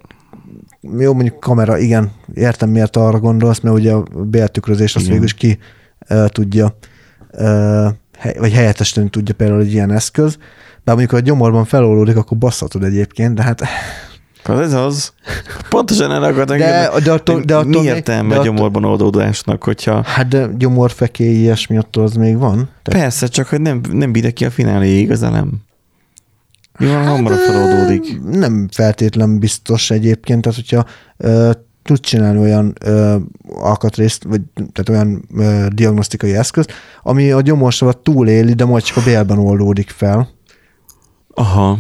[0.99, 5.35] jó, mondjuk kamera, igen, értem, miért arra gondolsz, mert ugye a béltükrözés azt végül is
[5.35, 5.59] ki
[6.11, 6.77] uh, tudja,
[7.33, 10.37] uh, hely, vagy helyettesíteni tudja például egy ilyen eszköz.
[10.85, 13.63] Bár mondjuk, ha a gyomorban feloldódik, akkor basszhatod egyébként, de hát
[14.49, 15.13] Hát ez az.
[15.69, 20.03] Pontosan erre akartam De- de attól- de attól mi értelme de attól- gyomorban oldódásnak, hogyha
[20.03, 22.55] hát de gyomorfekély, ilyesmi attól az még van.
[22.83, 25.51] Tehát, persze, csak hogy nem, nem bír ki a fináléig az elem.
[26.79, 28.21] Jó, hát, hamarabb feloldódik.
[28.31, 30.85] Nem feltétlen biztos egyébként, tehát hogyha
[31.17, 31.51] ö,
[31.83, 33.17] tud csinálni olyan ö,
[33.55, 36.67] alkatrészt, vagy tehát olyan ö, diagnosztikai eszköz,
[37.03, 40.29] ami a gyomorsavat túléli, de majd csak a bélben oldódik fel,
[41.35, 41.79] Aha.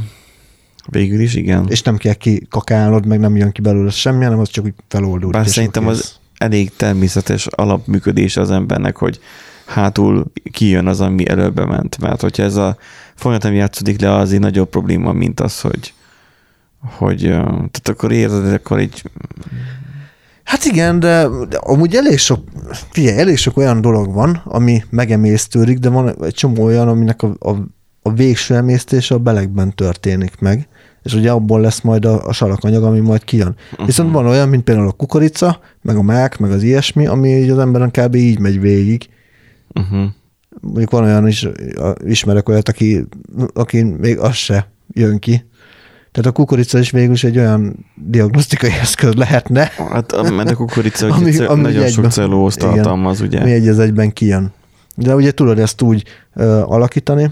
[0.90, 1.66] Végül is igen.
[1.68, 5.30] és nem kell kikakálnod, meg nem jön ki belőle semmi, hanem az csak úgy feloldódik.
[5.30, 6.18] Bár szerintem az kész.
[6.38, 9.20] elég természetes alapműködése az embernek, hogy
[9.66, 11.98] hátul kijön az, ami előbb ment.
[12.00, 12.76] Mert hogyha ez a
[13.14, 15.92] folyamat nem játszódik le, az egy nagyobb probléma, mint az, hogy
[16.80, 19.02] hogy, tehát akkor érzed, akkor egy,
[20.44, 22.44] Hát igen, de, de amúgy elég sok,
[22.90, 27.34] figyelj, elég sok olyan dolog van, ami megemésztődik, de van egy csomó olyan, aminek a,
[27.38, 27.50] a,
[28.02, 30.68] a végső emésztése a belegben történik meg,
[31.08, 33.56] és ugye abból lesz majd a, a sarakanyag, ami majd kijön.
[33.72, 33.86] Uh-huh.
[33.86, 37.50] Viszont van olyan, mint például a kukorica, meg a mák, meg az ilyesmi, ami így
[37.50, 38.14] az emberen kb.
[38.14, 39.08] így megy végig.
[39.74, 40.04] uh-huh.
[40.60, 41.48] Mondjuk van olyan is,
[42.04, 43.04] ismerek olyat, aki,
[43.54, 45.44] aki még az se jön ki.
[46.12, 51.06] Tehát a kukorica is végül is egy olyan diagnosztikai eszköz lehetne, Hát mert a kukorica
[51.14, 53.44] Ami- ami, ami nagyon egyben- sok cellulóz tartalmaz, ugye?
[53.44, 54.52] mi egy az egyben kijön.
[54.96, 56.04] De ugye tudod ezt úgy
[56.34, 57.30] ö, alakítani,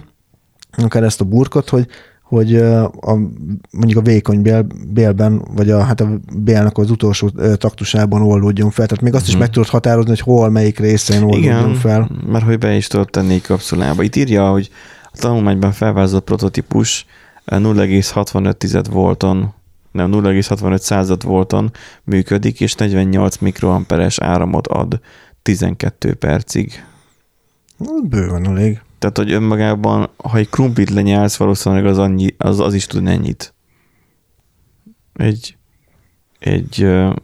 [0.82, 1.86] akár ezt a burkot, hogy,
[2.28, 3.14] hogy a,
[3.70, 8.86] mondjuk a vékony bél, bélben, vagy a, hát a bélnek az utolsó taktusában oldódjon fel.
[8.86, 9.40] Tehát még azt is Mhm.
[9.40, 12.10] meg tudod határozni, hogy hol, melyik részén oldódjon Igen, fel.
[12.26, 14.02] mert hogy be is tudod tenni egy kapszulába.
[14.02, 14.70] Itt írja, hogy
[15.04, 17.06] a tanulmányban felvázolt prototípus
[17.44, 19.54] eh, 0,65 volton,
[19.92, 21.70] nem 0,65 század volton
[22.04, 25.00] működik, és 48 mikroamperes áramot ad
[25.42, 26.84] 12 percig.
[28.08, 28.80] Bőven elég.
[29.12, 33.54] Tehát, hogy önmagában, ha egy krumplit lenyelsz, valószínűleg az, annyi, az, az is tud ennyit.
[35.14, 35.56] Egy,
[36.38, 37.14] egy uh,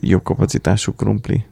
[0.00, 1.44] jobb kapacitású krumpli.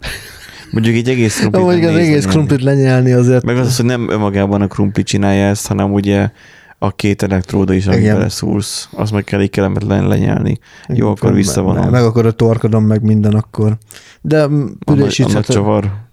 [0.70, 1.62] Mondjuk egy egész krumplit.
[1.62, 2.30] Amúgy az nehéz egész lenyelni.
[2.30, 3.44] krumplit lenyelni azért.
[3.44, 6.30] Meg az, az, hogy nem önmagában a krumpli csinálja ezt, hanem ugye
[6.78, 8.16] a két elektróda is, amit Igen.
[8.16, 10.58] beleszúrsz, azt meg kell így kellemetlen lenyelni.
[10.88, 11.82] Jó, akkor visszavonom.
[11.82, 13.78] Meg, meg akkor a torkodon, meg minden akkor.
[14.20, 16.07] De mm, Annak, annak csavar.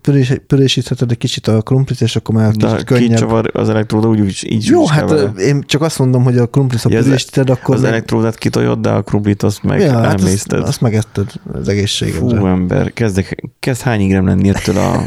[0.00, 3.18] Pürés, pürésítheted egy kicsit a krumplit, és akkor már De kicsit két könnyebb.
[3.18, 5.32] csavar az elektróda úgy, úgy így Jó, hát kever.
[5.38, 7.74] én csak azt mondom, hogy a krumplit, ha Ja, az- pürésíted, akkor...
[7.74, 11.64] Az meg- elektródát kitolod, de a krumplit azt meg ja, hát azt, azt megetted az
[11.64, 12.48] Fú, egészségedre.
[12.48, 15.02] ember, kezdek, kezd hány gram lenni ettől a,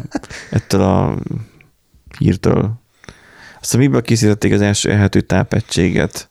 [0.50, 1.16] ettől a
[2.18, 2.80] hírtől.
[3.60, 6.30] Aztán miből készítették az első ehető tápegységet?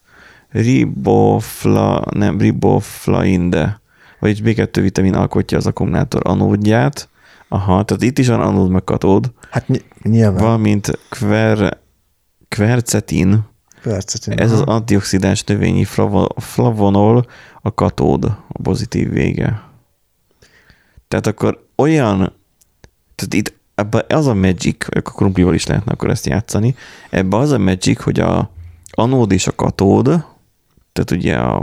[0.50, 3.82] Ribofla, nem, riboflainde,
[4.20, 7.10] vagyis B2 vitamin alkotja az akkumulátor anódját.
[7.54, 10.44] Aha, tehát itt is van anód meg katód, Hát ny- nyilván.
[10.44, 11.78] valamint kver,
[12.48, 13.50] kvercetin,
[13.82, 17.26] Percet, ez az antioxidáns növényi flavo- flavonol,
[17.62, 19.62] a katód, a pozitív vége.
[21.08, 22.18] Tehát akkor olyan,
[23.16, 26.76] tehát itt ebben az a magic, a krumplival is lehetne akkor ezt játszani,
[27.10, 28.52] ebben az a magic, hogy a
[28.92, 30.06] anód és a katód,
[30.94, 31.56] tehát ugye a,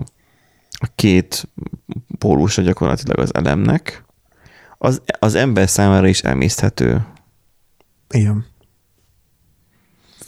[0.70, 1.48] a két
[2.18, 4.04] pólusa gyakorlatilag az elemnek,
[4.78, 7.06] az, az ember számára is emészthető.
[8.10, 8.46] Igen.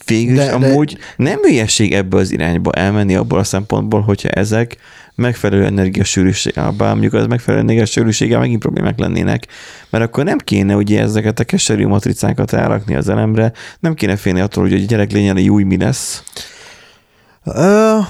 [0.07, 4.29] Végül De- is de- amúgy nem hülyeség ebbe az irányba elmenni abból a szempontból, hogyha
[4.29, 4.77] ezek
[5.15, 9.47] megfelelő energiasűrűséggel, bár mondjuk az megfelelő energiasűrűséggel megint problémák lennének,
[9.91, 14.41] mert akkor nem kéne ugye ezeket a keserű matricákat elrakni az elemre, nem kéne félni
[14.41, 16.23] attól, hogy a gyerek lényeli új mi lesz.
[17.45, 17.61] Ö,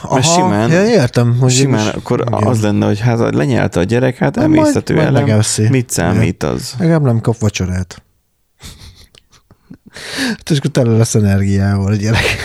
[0.02, 1.38] aha, simán- ja, értem.
[1.40, 2.46] Hogy Simán most- akkor igen.
[2.46, 5.68] az lenne, hogy hát lenyelte a gyerek, hát Na, majd- emésztető majd elem, megeszi.
[5.68, 6.74] mit számít az?
[6.78, 8.02] Legalább nem kap vacsorát.
[10.28, 12.24] Hát és akkor tele lesz energiával a gyerek.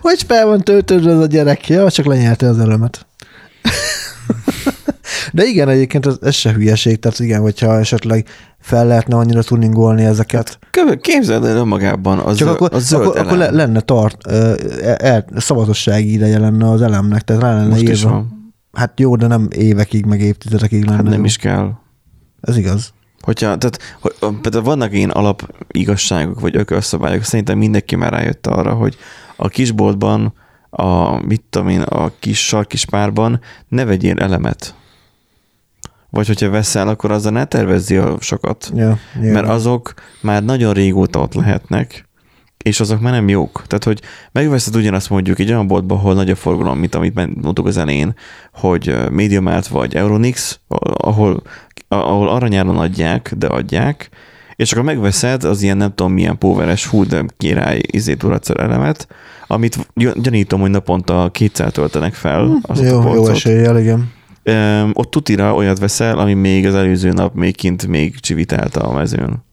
[0.00, 1.68] Hogy fel van töltődve az a gyerek?
[1.68, 3.06] Ja, csak lenyelte az elemet.
[5.36, 8.26] De igen, egyébként ez, ez se hülyeség, tehát igen, hogyha esetleg
[8.60, 10.58] fel lehetne annyira tuningolni ezeket.
[10.70, 13.26] Kö- Képzeld el önmagában az, Csak akkor, a zöld akkor, elem.
[13.26, 14.54] akkor le- lenne tart, ö,
[14.98, 18.10] el, szavatossági ideje lenne az elemnek, tehát rá lenne Most is írva.
[18.10, 18.52] van.
[18.72, 20.96] Hát jó, de nem évekig, meg évtizedekig lenne.
[20.96, 21.24] Hát nem jó.
[21.24, 21.70] is kell.
[22.40, 22.92] Ez igaz.
[23.20, 28.72] Hogyha, tehát, hogy, például vannak ilyen alap igazságok, vagy ökölszabályok, szerintem mindenki már rájött arra,
[28.74, 28.96] hogy
[29.36, 30.34] a kisboltban,
[30.70, 34.74] a, mit tudom én, a kis sarkispárban ne vegyél elemet.
[36.10, 38.72] Vagy hogyha veszel, akkor azzal ne tervezzél a sokat.
[38.74, 39.32] Ja, nyilván.
[39.32, 42.08] Mert azok már nagyon régóta ott lehetnek,
[42.64, 43.62] és azok már nem jók.
[43.66, 44.00] Tehát, hogy
[44.32, 48.14] megveszed ugyanazt mondjuk egy olyan boltba, ahol nagy a forgalom, mint amit mondtuk az elején,
[48.52, 50.60] hogy MediaMart vagy Euronix,
[50.94, 51.42] ahol,
[51.88, 54.08] ahol aranyáron adják, de adják,
[54.56, 59.06] és akkor megveszed az ilyen nem tudom milyen póveres hú, de király izét elemet,
[59.46, 63.28] amit gy- gyanítom, hogy naponta kétszer töltenek fel Hm, jó, jó polcot.
[63.30, 64.12] eséllyel, igen.
[64.48, 68.92] Öm, ott tutira olyat veszel, ami még az előző nap még kint még csivitálta a
[68.92, 69.44] mezőn.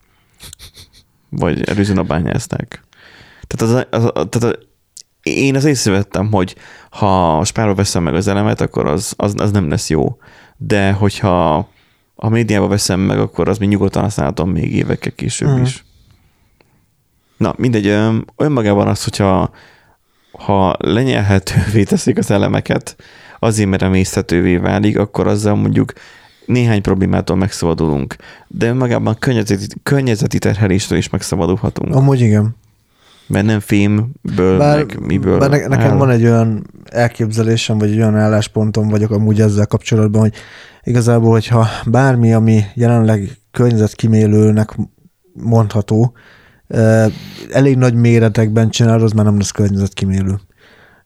[1.29, 2.83] Vagy előző nap bányázták.
[3.47, 4.59] Tehát, az, az, az, tehát a,
[5.23, 6.55] én az észrevettem, hogy
[6.89, 10.17] ha a spárba veszem meg az elemet, akkor az, az, az nem lesz jó.
[10.57, 11.55] De hogyha
[12.15, 15.61] a médiába veszem meg, akkor az még nyugodtan használhatom még évekkel később Mhm.
[15.61, 15.85] is.
[17.37, 17.87] Na, mindegy,
[18.35, 19.51] önmagában az, hogyha
[20.31, 22.95] ha lenyelhetővé teszik az elemeket,
[23.43, 25.93] azért, mert emészthetővé válik, akkor azzal mondjuk
[26.45, 28.15] néhány problémától megszabadulunk.
[28.47, 31.95] De önmagában környezeti, környezeti terheléstől is megszabadulhatunk.
[31.95, 32.55] Amúgy igen.
[33.27, 35.97] Mert nem fémből, Bár, meg miből bár ne, nekem áll.
[35.97, 40.33] van egy olyan elképzelésem, vagy egy olyan álláspontom vagyok amúgy ezzel kapcsolatban, hogy
[40.83, 44.77] igazából, hogyha bármi, ami jelenleg környezetkímélőnek
[45.33, 46.13] mondható,
[47.51, 50.39] elég nagy méretekben csinál, az már nem lesz környezetkímélő.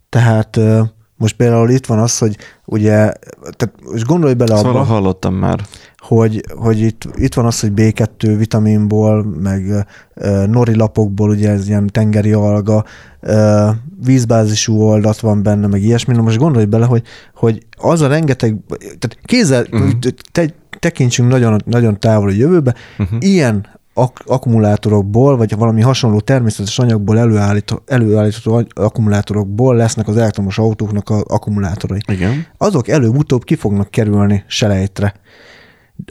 [0.09, 0.87] Tehát eh,
[1.17, 3.11] most például itt van az, hogy ugye,
[3.41, 5.61] tehát most gondolj bele Ezt abba, hallottam már.
[5.97, 11.67] hogy, hogy itt, itt van az, hogy B2 vitaminból, meg uh, nori lapokból, ugye ez
[11.67, 12.83] ilyen tengeri alga,
[13.21, 13.69] uh,
[14.05, 16.15] vízbázisú oldat van benne, meg ilyesmi.
[16.15, 17.03] Na most gondolj bele, hogy,
[17.35, 19.91] hogy az a rengeteg, tehát kézzel, uh-huh.
[20.31, 23.17] te, tekintsünk nagyon, nagyon távol a jövőbe, uh-huh.
[23.19, 31.09] ilyen ak- akkumulátorokból, vagy valami hasonló természetes anyagból előállító, előállító akkumulátorokból lesznek az elektromos autóknak
[31.09, 32.45] az akkumulátorai Igen.
[32.57, 35.13] azok előbb-utóbb ki fognak kerülni selejtre.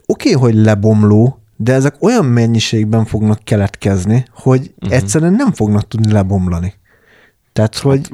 [0.07, 4.97] Oké, okay, hogy lebomló, de ezek olyan mennyiségben fognak keletkezni, hogy uh-huh.
[4.97, 6.75] egyszerűen nem fognak tudni lebomlani.
[7.53, 8.13] Tehát, hogy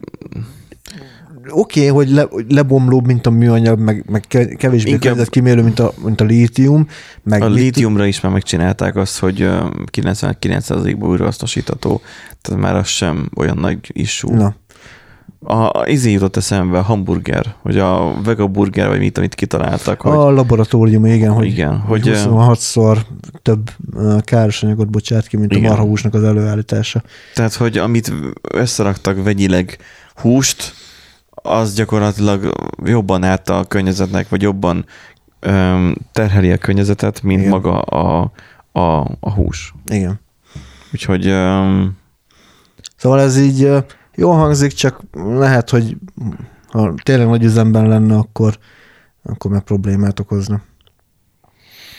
[1.51, 5.63] oké, okay, hogy, le, hogy lebomlóbb, mint a műanyag, meg, meg ke- kevésbé Inkább- kimérő,
[5.63, 6.87] mint a, mint a lítium.
[7.23, 12.01] Meg A mit- lítiumra is már megcsinálták azt, hogy ö, 99%-ban újrahasznosítható,
[12.41, 14.37] tehát már az sem olyan nagy issue.
[14.37, 14.55] Na,
[15.45, 20.13] A, a izé jutott eszembe, a hamburger, vagy a vegaburger, vagy mit, amit kitaláltak, hogy
[20.13, 22.97] a laboratórium, igen, hogy, igen, hogy hogy ö, 26-szor
[23.43, 23.71] több
[24.21, 25.65] káros anyagot bocsát ki, mint Igen.
[25.65, 27.03] a marhahúsnak az előállítása.
[27.35, 28.13] tehát, hogy amit
[28.53, 29.79] összeraktak vegyileg
[30.15, 30.75] húst,
[31.43, 32.53] az gyakorlatilag
[32.85, 34.87] jobban át a környezetnek, vagy jobban
[35.41, 37.51] öm, terheli a környezetet, mint Igen.
[37.51, 38.33] Maga a,
[38.73, 39.75] a, a hús.
[39.87, 40.21] Igen.
[40.93, 42.01] Úgyhogy öm,
[43.03, 43.79] Szóval ez így ö,
[44.15, 45.97] jól hangzik, csak lehet, hogy
[46.69, 48.59] ha tényleg nagy üzemben lenne, akkor,
[49.23, 50.61] akkor meg problémát okozna.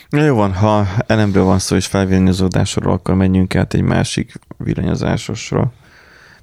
[0.09, 5.71] Na jó van, ha elemről van szó és felvillanyozódásról, akkor menjünk át egy másik villanyozásosra.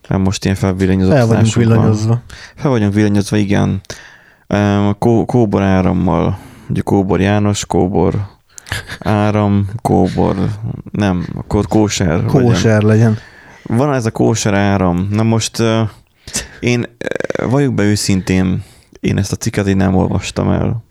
[0.09, 2.20] Mert most ilyen felvillanyozott Fel vagyunk villanyozva.
[2.57, 3.80] Fel vagyunk villanyozva, igen.
[4.88, 6.38] A kó, kóbor árammal,
[6.68, 8.26] ugye kóbor János, kóbor
[9.01, 10.36] áram, kóbor,
[10.90, 12.09] nem, akkor kóser.
[12.09, 12.26] legyen.
[12.26, 13.18] Kóser legyen.
[13.62, 15.09] Van ez a kóser áram.
[15.11, 15.62] Na most
[16.61, 16.86] én
[17.51, 18.62] valljuk be őszintén,
[19.01, 20.84] én ezt a cikket így nem olvastam el.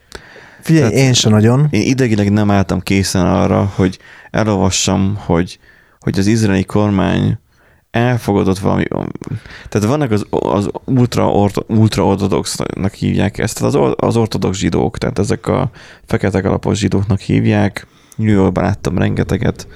[0.61, 1.67] Figyelj, Tehát- én se nagyon.
[1.69, 3.99] Én idegileg nem álltam készen arra, hogy
[4.31, 5.59] elolvassam, hogy,
[5.99, 7.37] hogy az izraeli kormány
[7.91, 8.83] elfogadott valami,
[9.69, 11.31] tehát vannak az, az ultra,
[11.67, 15.69] ultra ortodoxnak hívják ezt, tehát az, az ortodox zsidók, tehát ezek a
[16.05, 19.67] fekete alapos zsidóknak hívják, New Yorkban láttam rengeteget,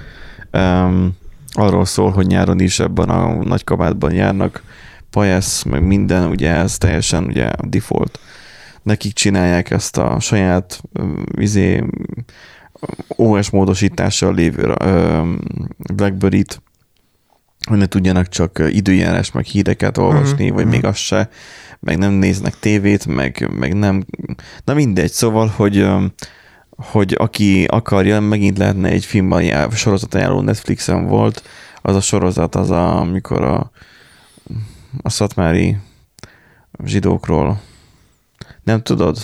[0.53, 1.11] um,
[1.51, 4.63] arról szól, hogy nyáron is ebben a nagy kabátban járnak,
[5.09, 8.19] pajesz, meg minden, ugye ez teljesen ugye default.
[8.83, 11.83] Nekik csinálják ezt a saját öm, izé,
[13.07, 15.39] OS módosítással lévő öm,
[15.93, 16.61] Blackberry-t,
[17.69, 20.73] hogy ne tudjanak csak időjárás, meg híreket olvasni, Mhm, vagy mhm.
[20.73, 21.29] még azt se,
[21.79, 24.05] meg nem néznek tévét, meg, meg nem,
[24.63, 25.87] na mindegy, szóval, hogy
[26.77, 31.43] hogy aki akarja, megint lehetne egy film ajánl, sorozat ajánló Netflixen volt,
[31.81, 33.71] az a sorozat, az a, amikor a,
[35.01, 35.77] a szatmári
[36.85, 37.61] zsidókról
[38.63, 39.17] nem tudod?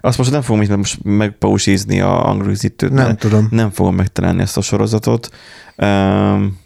[0.00, 3.48] Azt most nem fogom most megpausízni a angolizítőt, Nem tudom.
[3.50, 5.30] nem fogom megtalálni ezt a sorozatot.
[5.76, 6.58] Um,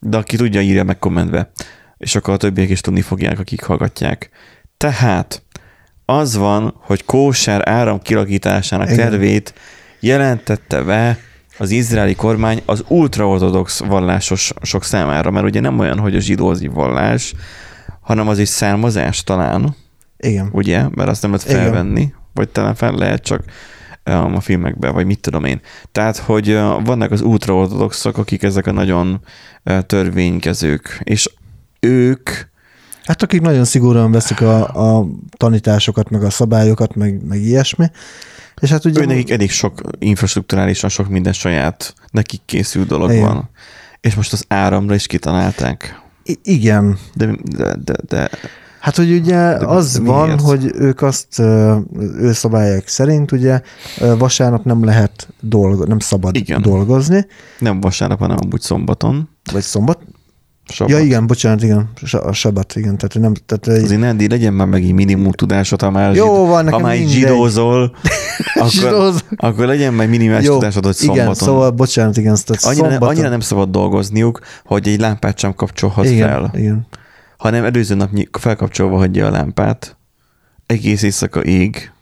[0.00, 1.50] de aki tudja, írja meg kommentbe,
[1.96, 4.30] és akkor a többiek is tudni fogják, akik hallgatják.
[4.76, 5.42] Tehát
[6.04, 9.10] az van, hogy kóser áram kilakításának Igen.
[9.10, 9.54] tervét
[10.00, 11.18] jelentette be
[11.58, 16.66] az izraeli kormány az ultraortodox vallásosok számára, mert ugye nem olyan, hogy a zsidó az
[16.66, 17.34] vallás,
[18.00, 19.76] hanem az egy származás talán,
[20.16, 20.48] Igen.
[20.52, 20.88] ugye?
[20.94, 21.62] Mert azt nem lehet Igen.
[21.62, 23.44] felvenni, vagy talán fel lehet csak
[24.10, 25.60] a filmekben, vagy mit tudom én.
[25.92, 26.54] Tehát, hogy
[26.84, 29.20] vannak az ultraortodoxok, akik ezek a nagyon
[29.86, 31.30] törvénykezők, és
[31.80, 32.30] ők
[33.04, 35.06] Hát akik nagyon szigorúan veszik a, a
[35.36, 37.86] tanításokat, meg a szabályokat, meg, meg ilyesmi.
[38.60, 39.00] És hát ugye...
[39.00, 43.22] Ő nekik elég sok infrastruktúrálisan sok minden saját, nekik készül dolog Igen.
[43.22, 43.50] van.
[44.00, 46.00] És most az áramra is kitalálták.
[46.24, 46.98] I- igen.
[47.14, 48.30] De, de, de, de
[48.80, 50.40] Hát, hogy ugye De az mi- van, miért?
[50.40, 51.38] hogy ők azt,
[52.18, 53.60] ő szabályok szerint ugye
[54.18, 56.62] vasárnap nem lehet dolgozni, nem szabad Igen.
[56.62, 57.26] dolgozni,
[57.58, 59.28] nem vasárnap, hanem amúgy szombaton.
[59.52, 59.98] vagy szombat.
[60.72, 60.92] Sabat.
[60.92, 61.88] Ja igen, bocsánat, igen,
[62.22, 65.90] a sabat, igen, tehát nem, tehát egy, Azért Nandi, legyen már megint minimum tudásod, ha
[65.90, 67.92] már, Jó zsid- van, ha már zsidózol,
[68.54, 71.22] akkor, akkor legyen már minimális Jó, tudásod, hogy szombaton.
[71.22, 75.38] igen, szóval bocsánat, igen, tehát annyira, nem, szombaton, annyira nem szabad dolgozniuk, hogy egy lámpát
[75.38, 76.86] sem kapcsolhat igen, fel, Igen,
[77.40, 79.96] hanem előző nap felkapcsolva hagyja a lámpát,
[80.66, 81.92] egész éjszaka ég,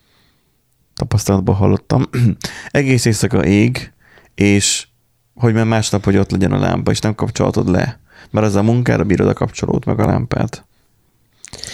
[0.95, 2.09] tapasztalatban hallottam,
[2.71, 3.93] egész éjszaka ég,
[4.35, 4.87] és
[5.35, 8.63] hogy már másnap, hogy ott legyen a lámpa, és nem kapcsolhatod le, mert az a
[8.63, 10.65] munkára bírod a kapcsolót meg a lámpát.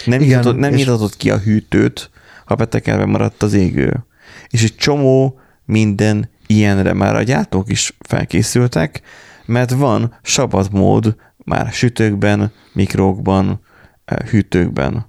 [0.05, 2.09] Nem, Igen, nyithatod, nem és- nyithatod ki a hűtőt,
[2.45, 4.05] ha betekerve maradt az égő.
[4.49, 9.01] És egy csomó minden ilyenre már a gyártók is felkészültek,
[9.45, 13.59] mert van sabat mód már sütőkben, mikrókban,
[14.29, 15.05] hűtőkben.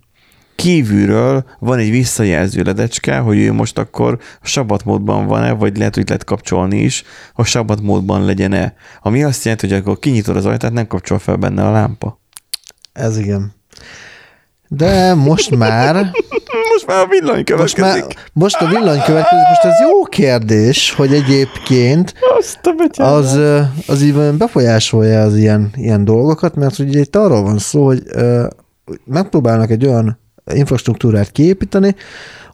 [0.55, 6.07] Kívülről van egy visszajelző ledecske, hogy ő most akkor sabat módban van-e, vagy lehet, hogy
[6.07, 7.03] lehet kapcsolni is,
[7.35, 8.75] hogy sabat módban legyen-e.
[9.01, 12.21] Ami azt jelenti, hogy akkor kinyitod az ajtát, nem kapcsol fel benne a lámpa.
[12.93, 13.55] ez igen.
[14.69, 16.11] De most már,
[16.87, 18.05] Most már a villany most következik.
[18.05, 23.39] már, most a villany következik, most ez jó kérdés, hogy egyébként Azt a az,
[23.87, 28.03] az így befolyásolja az ilyen, ilyen dolgokat, mert ugye itt arról van szó, hogy
[29.05, 30.19] megpróbálnak egy olyan
[30.53, 31.95] infrastruktúrát kiépíteni,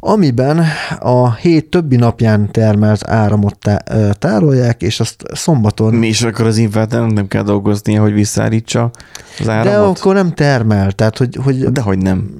[0.04, 0.64] amiben
[0.98, 6.56] a hét többi napján termelt áramot tá- tárolják, és azt szombaton Mi is akkor az
[6.56, 8.90] inverternek nem kell dolgoznia, hogy visszaállítsa
[9.38, 9.98] az de áramot?
[9.98, 12.30] akkor nem termel, tehát hogy, hogy De hogy nem.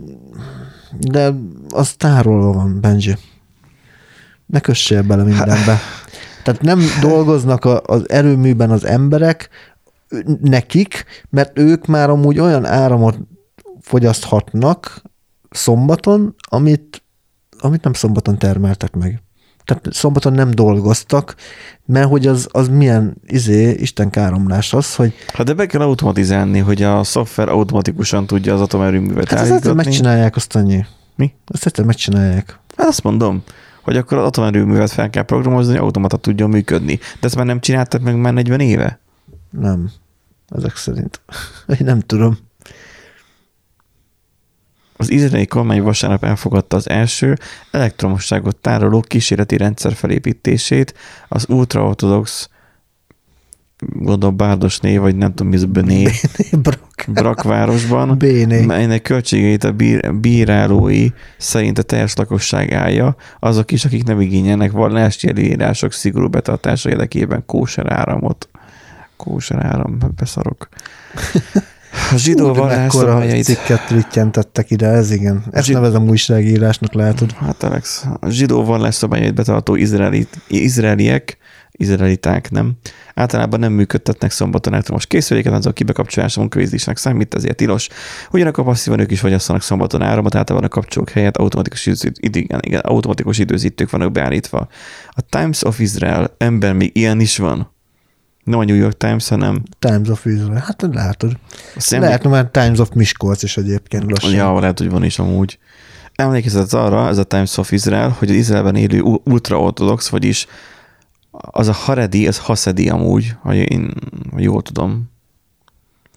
[0.99, 1.33] De
[1.75, 3.17] az tárolva van, Benji.
[4.47, 5.79] Ne kössél bele mindenbe.
[6.45, 9.49] Tehát nem dolgoznak a, az erőműben az emberek
[10.41, 13.19] nekik, mert ők már amúgy olyan áramot
[13.81, 15.03] fogyaszthatnak
[15.51, 17.03] szombaton, amit,
[17.59, 19.23] amit nem szombaton termeltek meg.
[19.65, 21.35] Tehát szombaton nem dolgoztak,
[21.87, 25.15] mert hogy az, az milyen izé, Isten káromlás az, hogy...
[25.33, 29.75] Hát de be kell automatizálni, hogy a szoftver automatikusan tudja az atomerőművet Hát ezt egyszer
[29.75, 30.85] megcsinálják, azt annyi.
[31.15, 31.35] Mi?
[31.47, 32.59] Ezt egyszer megcsinálják.
[32.77, 33.43] Hát azt mondom,
[33.83, 36.97] hogy akkor az atomerőművet fel kell programozni, hogy automata tudjon működni.
[36.97, 39.01] De ezt már nem csináltak meg már 40 éve?
[39.51, 39.91] Nem.
[40.49, 41.21] Ezek szerint.
[41.79, 42.39] Én nem tudom.
[44.97, 47.37] Az izraeli kormány vasárnap elfogadta az első
[47.71, 50.95] elektromosságot tároló kísérleti rendszer felépítését
[51.29, 52.49] az ultraortodox
[53.95, 56.09] gondolom Bárdos név, vagy nem tudom, mi ez Bené,
[56.63, 56.81] Brak.
[57.07, 58.65] Brakvárosban, Béné.
[58.65, 61.09] melynek költségeit a bír, bírálói
[61.39, 67.43] szerint a teljes lakosság állja, azok is, akik nem igényelnek vallási előírások szigorú betartása érdekében
[67.47, 68.49] kóser áramot.
[69.17, 70.69] Kóser áram, beszarok.
[72.13, 73.45] A zsidó Ú, de vallás mekkora szabályait...
[73.45, 75.45] cikket rittyentettek ide, ez igen.
[75.51, 77.33] Ezt Zsid- nevezem újságírásnak, látod.
[77.33, 81.39] Hát Alex, a zsidó vallás szabályait betartó izraeli, izraeliek,
[81.73, 82.73] izraeliták nem,
[83.15, 87.89] általában nem működtetnek szombaton elektromos készüléket, azok kibekapcsolása munkavégzésnek számít, ezért tilos.
[88.31, 92.81] Ugyanakkor passzívan ők is fogyasztanak szombaton áramot, általában a kapcsolók helyett automatikus, időzít, igen, igen,
[92.81, 94.69] automatikus időzítők vannak beállítva.
[95.09, 97.71] A Times of Israel, ember, még ilyen is van.
[98.45, 100.63] Nem a New York Times, hanem Times of Israel.
[100.67, 101.39] Hát látod.
[101.75, 102.01] a Szem...
[102.01, 104.33] Lehet már Times of Miskolc is egyébként lassan.
[104.33, 105.59] Ja, lehet, hogy van is amúgy.
[106.15, 110.47] Emlékezett arra, ez a Times of Israel, hogy az Izraelben élő ultraortodox, vagyis
[111.33, 113.93] az a Haredi, az Haszedi amúgy, ha én
[114.31, 115.11] ha jól tudom.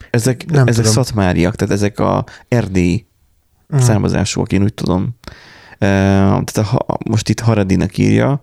[0.10, 1.04] Ezek, Nem ezek tudom.
[1.04, 3.06] szatmáriak, tehát ezek a erdélyi
[3.68, 3.82] Mhm.
[3.82, 5.10] származásúak, én úgy tudom.
[5.80, 8.42] Tehát a, most itt Haredinek írja,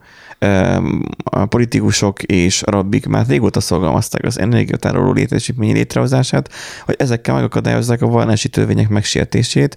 [1.24, 6.52] a politikusok és rabbik már régóta szorgalmazták az energiatároló létesítmény létrehozását,
[6.84, 9.76] hogy ezekkel megakadályozzák a vallási törvények megsértését,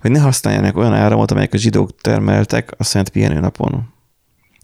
[0.00, 3.92] hogy ne használjanak olyan áramot, amelyek a zsidók termeltek a Szent Pihenő napon.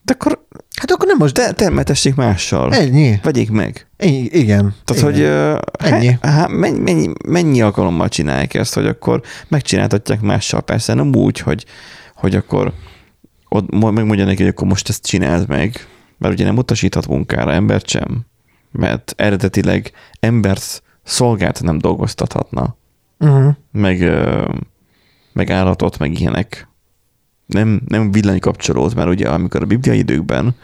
[0.04, 0.46] De akkor
[0.76, 1.34] Hát akkor nem most...
[1.34, 2.74] te, termeltessék mással.
[2.74, 3.18] Ennyi.
[3.22, 3.86] Vegyék meg.
[3.96, 4.28] Ennyi.
[4.30, 4.74] Igen.
[4.84, 5.12] Tehát, igen.
[5.12, 6.18] hogy ö, Ennyi.
[6.20, 10.60] há, há, mennyi, mennyi, mennyi alkalommal csinálják ezt, hogy akkor megcsináltatják mással.
[10.62, 11.64] Persze nem úgy, hogy,
[12.14, 12.72] hogy akkor
[13.48, 15.86] ott mo- megmondja neki, hogy akkor most ezt csináld meg,
[16.18, 18.24] mert ugye nem utasíthat munkára embert sem,
[18.72, 22.76] mert eredetileg embert szolgált nem dolgoztathatna,
[23.18, 23.54] Uh-huh.
[23.72, 24.10] meg,
[25.32, 26.68] meg állatot, meg ilyenek.
[27.54, 30.54] Nem, nem villanykapcsolót, mert ugye amikor a bibliai időkben,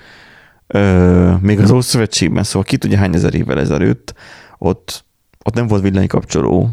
[0.66, 4.14] ö, még az Ószövetségben, szóval ki tudja hány ezer évvel ezelőtt,
[4.58, 5.04] ott,
[5.44, 6.70] ott nem volt villanykapcsoló,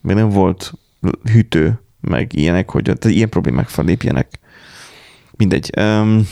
[0.00, 0.72] még nem volt
[1.32, 4.38] hűtő, meg ilyenek, hogy tehát ilyen problémák fellépjenek.
[5.36, 5.70] Mindegy.
[5.80, 6.26] Um,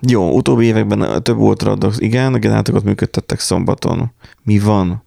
[0.00, 4.12] jó, utóbbi években több ultraortodox, igen, a generátokat működtettek szombaton.
[4.42, 5.04] Mi van?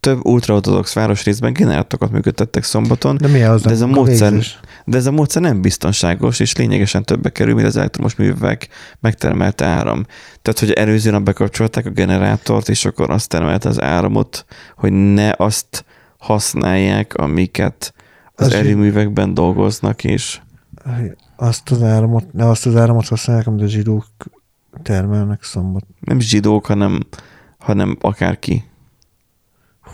[0.00, 3.62] Több ultraortodox városrészben generátokat működtettek szombaton, De mi az?
[3.62, 7.66] De ez a módszer- de ez a módszer nem biztonságos, és lényegesen többe kerül, mint
[7.66, 8.68] az elektromos művek
[9.00, 10.06] megtermelte áram.
[10.42, 14.44] Tehát, hogy előző nap bekapcsolták a generátort, és akkor azt termelte az áramot,
[14.76, 15.84] hogy ne azt
[16.18, 17.94] használják, amiket
[18.34, 20.40] az Az erőművekben dolgoznak, és
[21.36, 24.06] Azt az áramot, ne azt az áramot használják, amit a zsidók
[24.82, 25.84] termelnek szombat.
[26.00, 27.00] nem zsidók, hanem,
[27.58, 28.64] hanem akárki.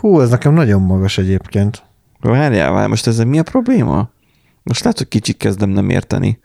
[0.05, 1.83] Hú, ez nekem nagyon magas egyébként.
[2.19, 4.09] Várjál, várjál, most ezzel mi a probléma?
[4.63, 6.39] Most látod, hogy kicsit kezdem nem érteni.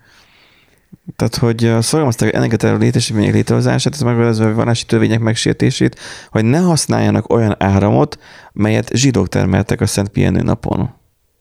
[1.16, 5.98] Tehát, hogy uh, szorgalmazták ennek a terület létesítmények létrehozását, ez megoldozva a vallási törvények megsértését,
[6.30, 8.18] hogy ne használjanak olyan áramot,
[8.52, 10.90] melyet zsidók termeltek a Szent Pihenő napon.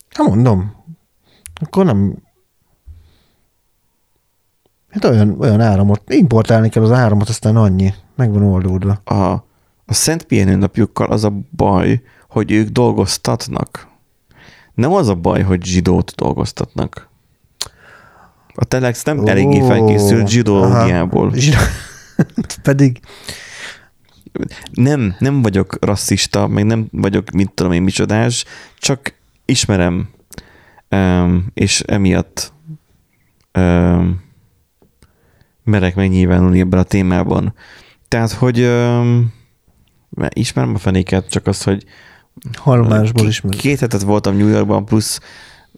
[0.09, 0.71] Hát mondom,
[1.53, 2.15] akkor nem...
[4.89, 8.91] Hát olyan, olyan áramot, importálni kell az áramot, aztán annyi, meg van oldódva.
[8.93, 9.47] A,
[9.89, 13.87] a Szent Pihenő napjukkal az a baj, hogy ők dolgoztatnak.
[14.73, 17.09] Nem az a baj, hogy zsidót dolgoztatnak.
[18.55, 21.27] A Telex nem Ó, eléggé felkészült zsidológiából.
[21.27, 21.35] aha.
[21.35, 21.57] Zsidó...
[22.63, 22.99] Pedig
[24.71, 28.45] nem, nem vagyok rasszista, meg nem vagyok, mit tudom én, micsodás,
[28.77, 29.13] csak
[29.45, 30.09] ismerem,
[30.89, 32.53] um, és emiatt
[33.57, 34.21] um,
[35.63, 37.53] merek megnyilvánulni ebben a témában.
[38.07, 39.37] Tehát, hogy um,
[40.33, 41.83] ismerem a fenéket, csak az, hogy
[42.53, 43.55] halmásból is meg.
[43.55, 45.19] két hetet voltam New Yorkban, plusz,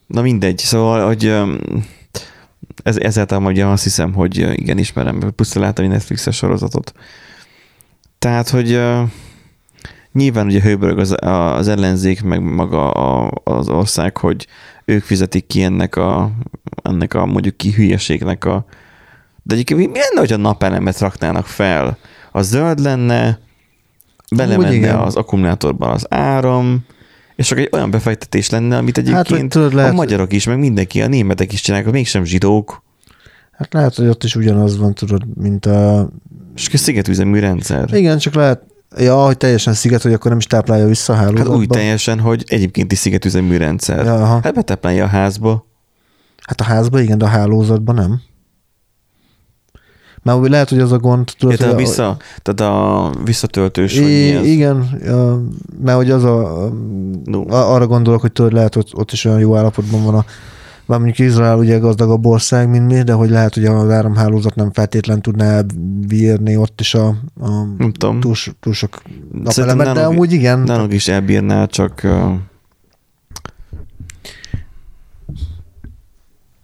[0.08, 1.34] na mindegy, szóval, hogy
[2.84, 6.94] ez, ezáltal ugye azt hiszem, hogy igen, ismerem, plusz láttam egy Netflixes sorozatot.
[8.20, 8.82] Tehát, hogy
[10.14, 12.92] nyilván ugye hőbörög az, az ellenzék, meg maga
[13.30, 14.48] az ország, hogy
[14.86, 16.32] ők fizetik ki ennek a,
[16.84, 18.66] ennek a mondjuk ki hülyeségnek a...
[19.44, 21.98] De egyébként mi lenne, hogy a napelemet raknának fel?
[22.32, 23.40] A zöld lenne,
[24.36, 26.86] belemenne az akkumulátorban az áram,
[27.36, 30.60] és csak egy olyan befektetés lenne, amit egyébként hát, tudod, lehet, a magyarok is, meg
[30.60, 32.84] mindenki, a németek is csinálják, mégsem zsidók.
[33.52, 36.10] Hát lehet, hogy ott is ugyanaz van, tudod, mint a...
[36.56, 37.94] És szigetüzemű rendszer.
[37.94, 38.62] Igen, csak lehet,
[38.98, 41.52] Ja, hogy teljesen sziget, hogy akkor nem is táplálja vissza a hálózatba.
[41.52, 44.06] Hát úgy teljesen, hogy egyébként is szigetüzemű rendszer.
[44.06, 44.40] Ja, aha.
[44.44, 45.68] Hát betáplálja a házba.
[46.42, 48.22] Hát a házba igen, de a hálózatban nem.
[50.24, 51.32] Már lehet, hogy az a gond.
[51.38, 54.46] Tudod, ja, a vissza, tehát a visszatöltős, vagy ez?
[54.46, 55.00] Igen,
[55.84, 56.70] mert hogy az a,
[57.26, 57.44] no.
[57.50, 60.26] arra gondolok, hogy tudod, lehet, hogy ott is olyan jó állapotban van a
[60.92, 64.72] bár mondjuk Izrael ugye gazdagabb ország, mint mi, de hogy lehet, hogy az áramhálózat nem
[64.72, 65.62] feltétlen tudná
[66.08, 67.08] bírni ott is a,
[67.42, 68.20] a nem tudom.
[68.20, 69.02] Túl, túl sok
[69.32, 70.60] napelemet, de amúgy igen.
[70.60, 71.96] Nálunk is elbírná, csak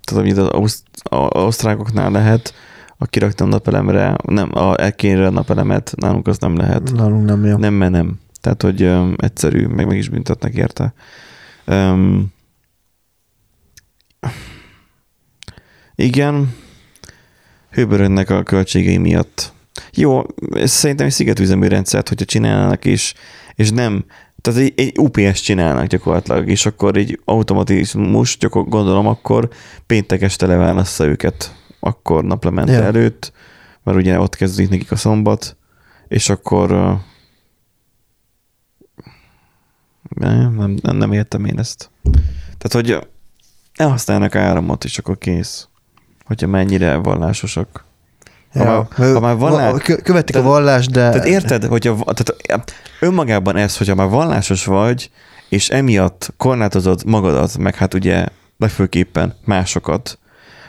[0.03, 0.84] tehát amit az auszt,
[1.30, 2.53] osztrákoknál lehet,
[2.97, 6.91] a kiraktam napelemre, nem, a elkényre a napelemet, nálunk az nem lehet.
[6.93, 7.57] Nálunk nem jó.
[7.57, 8.19] Nem, mert nem.
[8.41, 10.93] Tehát, hogy um, egyszerű, meg meg is büntetnek érte.
[11.67, 12.33] Um,
[15.95, 16.55] igen,
[17.69, 19.53] hőbörönnek a költségei miatt.
[19.93, 20.21] Jó,
[20.63, 23.13] szerintem egy szigetüzemű rendszert, hogyha csinálnak is,
[23.55, 24.05] és nem,
[24.41, 29.49] tehát egy, egy UPS csinálnak gyakorlatilag, és akkor egy automatizmus, gyakor, gondolom, akkor
[29.85, 31.55] péntek este leválassza őket,
[31.88, 32.85] akkor naplemente yeah.
[32.85, 33.31] előtt,
[33.83, 35.57] mert ugye ott kezdődik nekik a szombat,
[36.07, 36.97] és akkor
[40.09, 41.89] nem, nem, nem értem én ezt.
[42.57, 43.07] Tehát, hogy
[43.75, 45.67] elhasználnak áramot, és akkor kész.
[46.25, 47.85] Hogyha mennyire vallásosak.
[48.53, 51.09] Ha, ja, már, ha már vallás, követik tehát, a vallást, de...
[51.09, 55.11] Tehát érted, hogy a, tehát önmagában ez, hogyha már vallásos vagy,
[55.49, 58.25] és emiatt korlátozod magadat, meg hát ugye
[58.57, 60.19] legfőképpen másokat,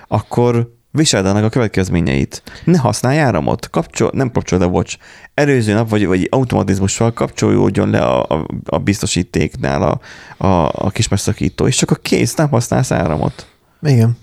[0.08, 2.42] akkor viseld annak a következményeit.
[2.64, 4.98] Ne használj áramot, kapcsol, nem kapcsol, de watch.
[5.34, 10.00] Előző nap, vagy, vagy automatizmussal kapcsolódjon le a, a, a biztosítéknál a,
[10.46, 13.46] a, a kis megszakító, és csak a kész, nem használsz áramot.
[13.82, 14.16] Igen.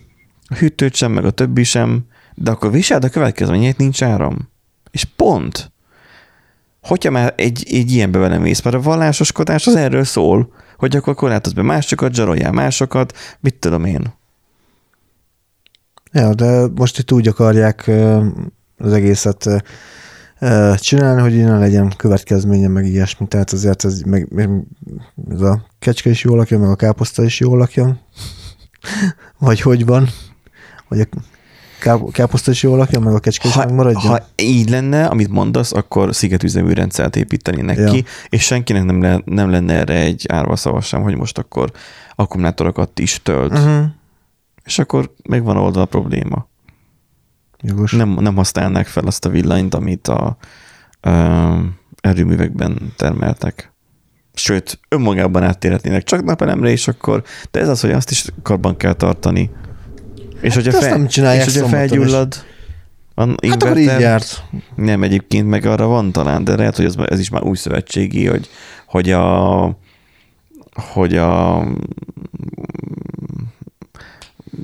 [0.48, 4.50] A hűtőt sem, meg a többi sem, de akkor viseld a következményeit, nincs áram.
[4.92, 5.72] És pont.
[6.82, 11.54] Hogyha már egy, egy ilyenbe belemész, mert a vallásoskodás az erről szól, hogy akkor korlátozz
[11.54, 14.14] be másokat, zsaroljál másokat, mit tudom én.
[16.16, 17.92] Ja, de most itt úgy akarják
[18.78, 19.50] az egészet
[20.76, 23.28] csinálni, hogy ne legyen következménye, meg ilyesmi.
[23.28, 24.28] Tehát azért ez, meg,
[25.30, 27.98] ez a kecske is jól lakja, meg a káposzta is jól lakja.
[29.40, 30.10] Vagy hogy van?
[30.88, 34.12] Vagy a káposzta is jól lakja, meg a kecske is ha, megmaradjon?
[34.12, 37.92] Ha így lenne, amit mondasz, akkor szigetüzemű rendszert építenének ja.
[37.92, 41.72] ki, és senkinek nem, le, nem lenne erre egy árva szava sem, hogy most akkor
[42.16, 43.52] akkumulátorokat is tölt.
[43.52, 43.86] Uh-huh
[44.66, 46.48] és akkor megvan oldva a probléma.
[47.62, 47.92] Jogos.
[47.92, 50.38] Nem, nem használnák fel azt a villanyt, amit a
[51.02, 51.60] ö,
[52.02, 53.74] erőművekben termeltek.
[54.34, 58.94] Sőt, önmagában áttérhetnének csak napelemre, és akkor, de ez az, hogy azt is karban kell
[58.94, 59.50] tartani.
[60.42, 61.06] És hát hogyha, fel,
[61.36, 62.46] és hogyha felgyullad,
[63.14, 64.44] a hát akkor így járt.
[64.76, 68.28] Nem, egyébként meg arra van talán, de lehet, hogy ez, ez is már új szövetségi,
[68.28, 68.50] hogy,
[68.86, 69.78] hogy a
[70.76, 71.64] hogy a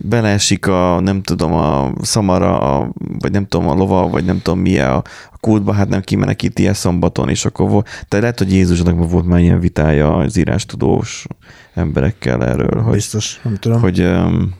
[0.04, 4.60] beleesik a, nem tudom, a szamara, a, vagy nem tudom, a lova, vagy nem tudom
[4.60, 4.96] mi a,
[5.32, 9.26] a kultba, hát nem kimenekít ilyen szombaton, és akkor volt, de lehet, hogy Jézusnak volt
[9.26, 11.26] már ilyen vitája az írástudós
[11.74, 13.82] emberekkel erről, hogy, Biztos, nem tudom.
[13.82, 14.54] hogy um,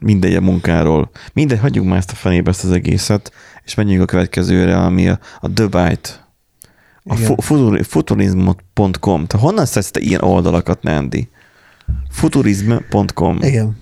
[0.00, 1.10] mindegy a munkáról.
[1.32, 3.32] Mindegy, hagyjuk már ezt a fenébe ezt az egészet,
[3.64, 6.20] és menjünk a következőre, ami a, a Byte.
[7.04, 7.42] A
[7.82, 9.26] futurism.com.
[9.26, 11.28] Te honnan szedsz te ilyen oldalakat, Nandi?
[12.10, 13.38] Futurism.com.
[13.40, 13.78] Igen.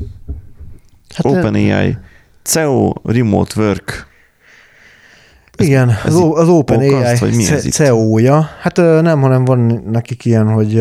[1.14, 1.96] Hát OpenAI.
[2.42, 4.08] CEO Remote Work.
[5.56, 7.16] Igen, ez, az, az OpenAI
[7.70, 8.48] CEO-ja.
[8.60, 10.78] Hát nem, hanem van nekik ilyen, hogy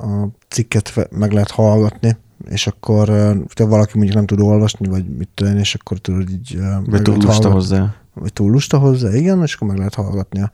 [0.00, 2.16] a cikket meg lehet hallgatni,
[2.48, 3.08] és akkor
[3.54, 6.58] te valaki mondjuk nem tud olvasni, vagy mit tudom, és akkor tudod így...
[6.86, 7.94] Vagy túl lusta hozzá.
[8.14, 10.50] Vagy túl lusta hozzá, igen, és akkor meg lehet hallgatni a,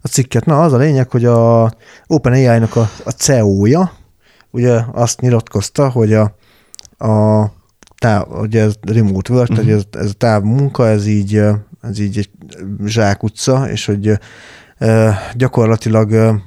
[0.00, 0.44] a cikket.
[0.44, 1.72] Na, az a lényeg, hogy a
[2.06, 3.92] OpenAI-nak a, a CEO-ja,
[4.52, 6.34] ugye azt nyilatkozta, hogy a,
[7.06, 7.44] a
[7.98, 9.70] táv, ugye ez remote work, uh-huh.
[9.70, 11.36] ez, ez a távmunka, ez így,
[11.80, 12.30] ez így egy
[12.84, 14.18] zsákutca, és hogy
[15.34, 16.42] gyakorlatilag e,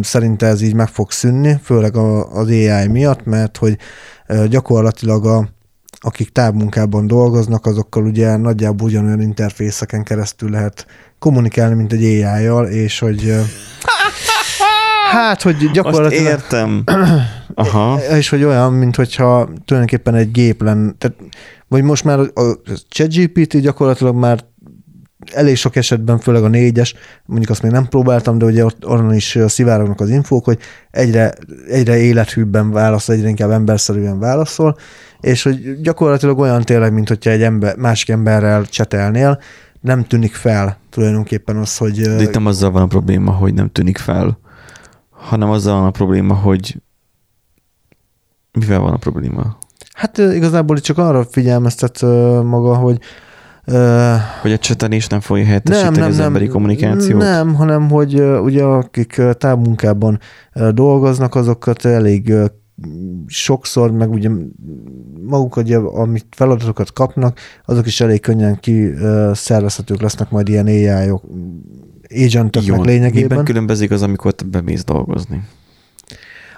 [0.00, 3.76] szerinte ez így meg fog szűnni, főleg az AI miatt, mert hogy
[4.48, 5.48] gyakorlatilag a,
[6.00, 10.86] akik távmunkában dolgoznak, azokkal ugye nagyjából ugyanolyan interfészeken keresztül lehet
[11.18, 13.34] kommunikálni, mint egy AI-jal, és hogy
[15.12, 16.24] hát, hogy Azt gyakorlatilag...
[16.24, 16.84] értem.
[17.54, 17.98] Aha.
[18.16, 20.92] És hogy olyan, mint hogyha tulajdonképpen egy gép lenne.
[20.98, 21.16] Tehát,
[21.68, 24.44] vagy most már a ChatGPT gyakorlatilag már
[25.32, 26.94] elég sok esetben, főleg a négyes,
[27.26, 30.58] mondjuk azt még nem próbáltam, de ugye ott onnan is szivárognak az infók, hogy
[30.90, 31.32] egyre,
[31.68, 34.76] egyre élethűbben válaszol, egyre inkább emberszerűen válaszol,
[35.20, 39.40] és hogy gyakorlatilag olyan tényleg, mint hogyha egy ember, másik emberrel csetelnél,
[39.80, 42.00] nem tűnik fel tulajdonképpen az, hogy...
[42.00, 44.38] De itt nem azzal van a probléma, hogy nem tűnik fel,
[45.22, 46.82] hanem azzal van a probléma, hogy
[48.52, 49.58] mivel van a probléma?
[49.92, 52.02] Hát igazából csak arra figyelmeztet
[52.42, 52.98] maga, hogy
[54.40, 57.20] Hogy a csetelés nem fogja helyettesíteni az emberi kommunikációt?
[57.20, 60.18] Nem, hanem hogy ugye akik távmunkában
[60.70, 62.34] dolgoznak, azokat elég
[63.26, 64.30] sokszor, meg ugye
[65.28, 71.22] maguk, ugye, amit feladatokat kapnak, azok is elég könnyen kiszervezhetők lesznek majd ilyen AI-ok,
[72.14, 73.28] agentöknek Jó, lényegében.
[73.28, 75.42] miben különbözik az, amikor te bemész dolgozni?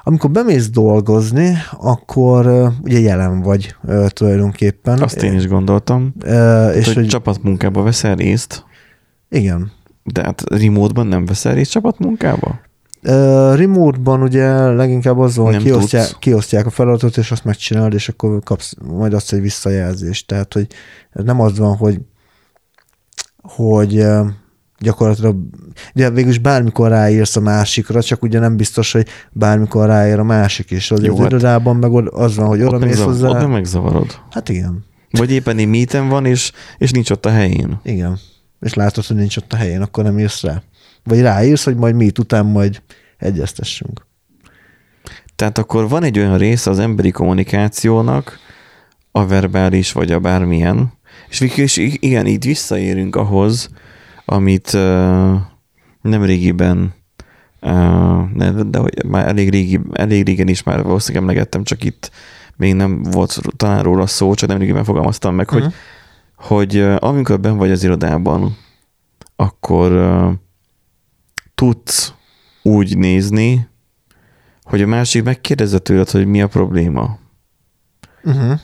[0.06, 3.74] Amikor bemész dolgozni, akkor ugye jelen vagy
[4.08, 5.02] tulajdonképpen.
[5.02, 6.14] Azt én is gondoltam.
[6.20, 8.64] Ö, És és hogy, hogy, csapatmunkába veszel részt,
[9.28, 9.72] igen.
[10.02, 12.60] de hát remote-ban nem veszel részt csapatmunkába?
[13.06, 16.18] Uh, remote-ban ugye leginkább az van, hogy kiosztják, tudsz.
[16.18, 20.26] kiosztják a feladatot, és azt megcsinálod, és akkor kapsz, majd adsz egy visszajelzést.
[20.26, 20.66] Tehát, hogy
[21.12, 22.00] nem az van, hogy
[23.42, 24.06] hogy
[24.78, 25.36] gyakorlatilag,
[25.94, 30.70] ugye végülis bármikor ráírsz a másikra, csak ugye nem biztos, hogy bármikor ráír a másik
[30.70, 30.90] is.
[30.90, 33.28] Az, Jó, az hát- irodában meg az van, hogy oda mész hozzá.
[33.28, 34.20] ott meg megzavarod.
[34.30, 37.80] Hát igen, Vagy éppen egy meeten van, és, és nincs ott a helyén.
[37.82, 38.18] igen.
[38.60, 40.62] És látod, hogy nincs ott a helyén, akkor nem írsz rá.
[41.04, 42.82] Vagy ráírsz, hogy majd mi után majd
[43.18, 44.06] egyeztessünk.
[45.36, 48.38] Tehát akkor van egy olyan része az emberi kommunikációnak,
[49.10, 50.92] a verbális vagy a bármilyen,
[51.28, 53.68] és igen, így visszaérünk ahhoz,
[54.24, 55.34] amit uh,
[56.00, 56.94] nem régiben,
[57.60, 62.10] uh, de, de hogy már elég, régi, elég régen is már valószínűleg emlegettem, csak itt
[62.56, 65.62] még nem volt talán róla szó, csak nem régiben fogalmaztam meg, Mhm.
[65.62, 65.72] hogy,
[66.36, 68.56] hogy uh, amikor ben vagy az irodában,
[69.36, 70.32] akkor uh,
[71.54, 72.12] tudsz
[72.62, 73.68] úgy nézni,
[74.62, 77.18] hogy a másik megkérdezze tőled, hogy mi a probléma.
[78.24, 78.60] Uh-huh.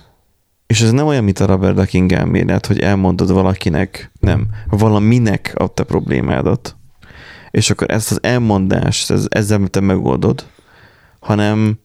[0.70, 5.68] És ez nem olyan, mint a Robert Ducking elmélet, hogy elmondod valakinek, nem, valaminek a
[5.68, 6.76] te problémádat.
[7.50, 10.46] És akkor ezt az elmondást, ez, ezzel te megoldod,
[11.20, 11.78] hanem,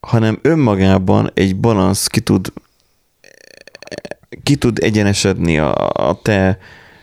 [0.00, 2.52] hanem önmagában egy balansz ki tud,
[4.42, 6.58] ki tud egyenesedni a, a te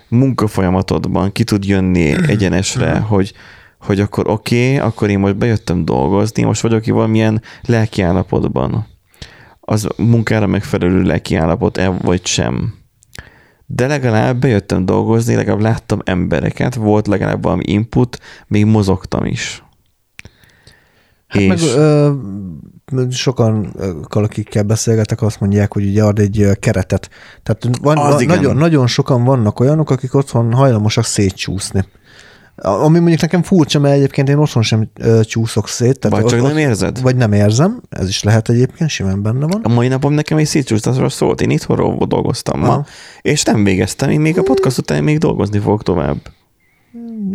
[0.07, 3.33] munkafolyamatodban, ki tud jönni egyenesre, hogy,
[3.79, 8.91] hogy akkor oké, okay, akkor én most bejöttem dolgozni, most vagyok ki valamilyen lelkiállapotban
[9.65, 12.73] az munkára megfelelő lelkiállapot-e vagy sem.
[13.65, 19.63] De legalább bejöttem dolgozni, legalább láttam embereket, volt legalább valami input, még mozogtam is.
[21.27, 22.11] Hát és meg ö,
[23.09, 23.75] sokan,
[24.09, 27.09] akikkel beszélgetek, azt mondják, hogy ugye ad egy keretet.
[27.43, 31.85] Tehát van, van, nagyon, nagyon sokan vannak olyanok, akik otthon hajlamosak szétcsúszni.
[32.55, 35.99] Ami mondjuk nekem furcsa, mert egyébként én otthon sem ö, csúszok szét.
[35.99, 37.01] Tehát vagy csak ott- nem érzed?
[37.01, 39.61] Vagy nem érzem, ez is lehet egyébként, simán benne van.
[39.63, 41.41] A mai napom nekem egy szétcsúsztatásról szólt.
[41.41, 42.85] Én itthonról dolgoztam ma, Aha.
[43.21, 44.09] és nem végeztem.
[44.09, 46.17] Én még a podcast után még dolgozni fogok tovább.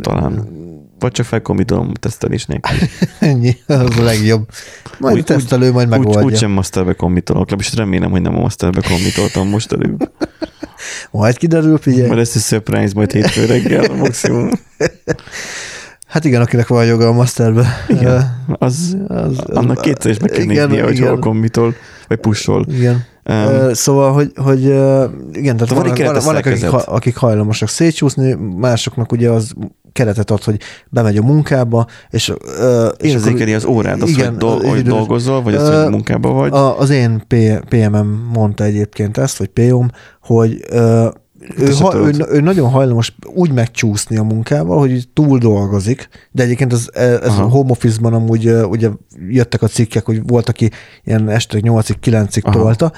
[0.03, 0.49] Talán.
[0.99, 2.61] Vagy csak felkombitolom tesztelésnél.
[3.19, 4.49] Ennyi, az a legjobb.
[4.99, 6.23] Majd Úgy- úgy, tesztelő majd Úgy, megoldja.
[6.25, 10.11] úgy sem masterbe kombitolok, legalábbis remélem, hogy nem a masterbe kombitoltam most előbb.
[11.11, 12.07] Majd kiderül, figyelj.
[12.07, 14.51] Majd lesz egy surprise, majd hétfő reggel maximum.
[16.07, 17.85] Hát igen, akinek van joga a masterbe.
[17.89, 18.45] Igen.
[18.59, 21.75] Az, Az- az- annak kétszer is meg kell igen, néznie, hogy hol kombitol,
[22.09, 22.67] vagy pushol.
[22.69, 23.05] Igen.
[23.25, 24.63] Um, szóval, hogy, hogy
[25.33, 29.53] igen, tehát vannak, vannak akik, akik hajlamosak szétcsúszni, másoknak ugye az
[29.93, 34.37] keretet ad, hogy bemegy a munkába, és, ö, és érzékeli az órád, azt, igen, hogy,
[34.37, 36.53] dol- az hogy dolgozol, vagy azt, Ö, hogy munkában vagy.
[36.53, 41.09] A, az én P- PM-em mondta egyébként ezt, vagy PO-m, hogy ö,
[41.59, 46.73] ő, ha, ő, ő, nagyon hajlamos úgy megcsúszni a munkával, hogy túl dolgozik, de egyébként
[46.73, 47.43] az, ez Aha.
[47.43, 48.89] a home office-ban amúgy ugye
[49.29, 50.71] jöttek a cikkek, hogy volt, aki
[51.05, 52.59] ilyen este 8-ig, 9-ig Aha.
[52.59, 52.93] tolta,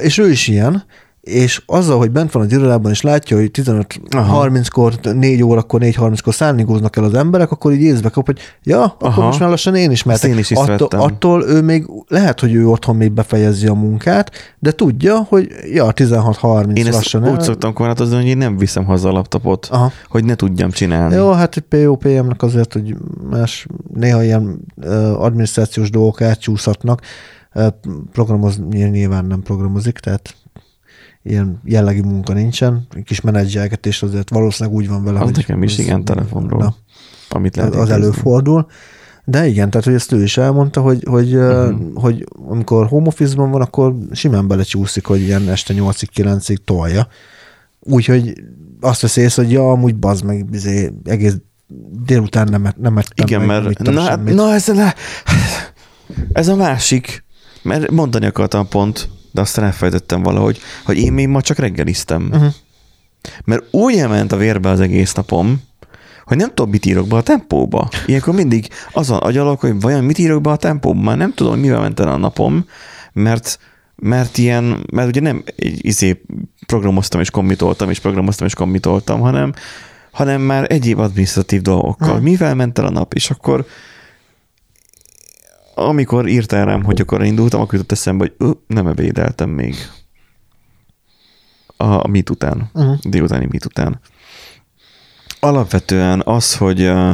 [0.00, 0.84] és ő is ilyen,
[1.26, 3.50] és azzal, hogy bent van az irodában, és látja, hogy
[4.10, 4.48] Aha.
[4.48, 9.08] 15-30-kor, 4 órakor, 4-30-kor szállnigóznak el az emberek, akkor így észbe kap, hogy ja, akkor
[9.08, 9.24] Aha.
[9.24, 10.30] most már lassan én is mehetek.
[10.30, 11.00] én is attól, észrevettem.
[11.00, 15.92] attól ő még, lehet, hogy ő otthon még befejezi a munkát, de tudja, hogy ja,
[15.94, 17.40] 16-30 Én lassan úgy el.
[17.40, 19.90] szoktam korlátozni, hogy én nem viszem haza a laptopot, Aha.
[20.08, 21.14] hogy ne tudjam csinálni.
[21.14, 22.96] Jó, hát egy POPM-nek azért, hogy
[23.30, 27.00] más néha ilyen ö, adminisztrációs dolgok átcsúszhatnak.
[27.52, 27.66] Ö,
[28.12, 30.34] Programozni nyilván nem programozik, tehát
[31.26, 35.78] ilyen jellegű munka nincsen, kis menedzselgetés azért valószínűleg úgy van vele, Az hogy nekem is,
[35.78, 36.60] igen, telefonról.
[36.60, 36.74] Na,
[37.28, 38.66] Amit lehet az, előfordul.
[39.24, 42.02] De igen, tehát hogy ezt ő is elmondta, hogy, hogy, uh-huh.
[42.02, 47.08] hogy amikor home office-ban van, akkor simán belecsúszik, hogy ilyen este 8-9-ig tolja.
[47.80, 48.32] Úgyhogy
[48.80, 51.36] azt veszi észre, hogy ja, amúgy bazd meg, izé, egész
[52.04, 54.34] délután nem, nem ettem Igen, meg, mert na, hát, semmit.
[54.34, 54.94] na ez, a,
[56.32, 57.24] ez a másik,
[57.62, 62.28] mert mondani akartam pont, de aztán elfelejtettem valahogy, hogy én még ma csak reggeliztem.
[62.32, 62.52] Uh-huh.
[63.44, 65.62] Mert úgy elment a vérbe az egész napom,
[66.24, 67.88] hogy nem tudom, mit írok be a tempóba.
[68.06, 71.60] Ilyenkor mindig azon agyalok, hogy vajon mit írok be a tempóba, már nem tudom, hogy
[71.60, 72.64] mivel ment el a napom,
[73.12, 73.58] mert
[73.96, 76.22] mert ilyen, mert ugye nem egy izé
[76.66, 79.52] programoztam és kommitoltam, és programoztam és kommitoltam, hanem,
[80.10, 82.14] hanem már egyéb adminisztratív dolgokkal.
[82.14, 82.22] Hmm.
[82.22, 83.66] Mivel ment el a nap, és akkor
[85.78, 89.74] amikor írtál rám, hogy akkor indultam, akkor jutott eszembe, hogy ö, nem ebédeltem még.
[91.76, 92.98] A, a mit után, Uh-huh.
[93.02, 94.00] délutáni mit után.
[95.40, 97.10] Alapvetően az, hogy uh,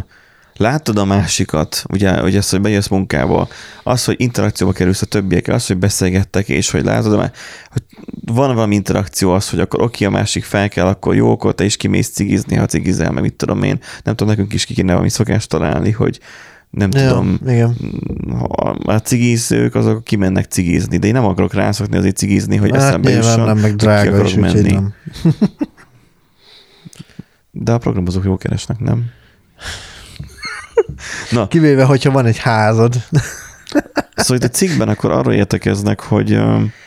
[0.56, 3.48] látod a másikat, ugye, hogy az, hogy bejössz munkába,
[3.82, 7.30] az, hogy interakcióba kerülsz a többiekkel, az, hogy beszélgettek, és hogy látod, hogy
[8.24, 11.64] van valami interakció, az, hogy akkor oké, a másik fel kell, akkor jó, akkor te
[11.64, 13.78] is kimész cigizni, ha cigizel, meg mit tudom én.
[14.02, 16.20] Nem tudom, nekünk is ki kéne valami szokást találni, hogy
[16.72, 17.76] nem Ja, tudom, igen.
[18.38, 18.44] ha
[18.84, 23.10] a cigizők, azok kimennek cigizni, de én nem akarok rászokni azért cigizni, hogy Hát eszembe
[23.10, 24.70] jusson, nem, meg ki drága akarok is, menni.
[24.70, 24.92] nem.
[27.50, 29.04] De a programozók jól keresnek, nem?
[31.30, 32.94] Na, Kivéve, hogyha van egy házad.
[34.16, 36.34] szóval itt a cikkben akkor arra értekeznek, hogy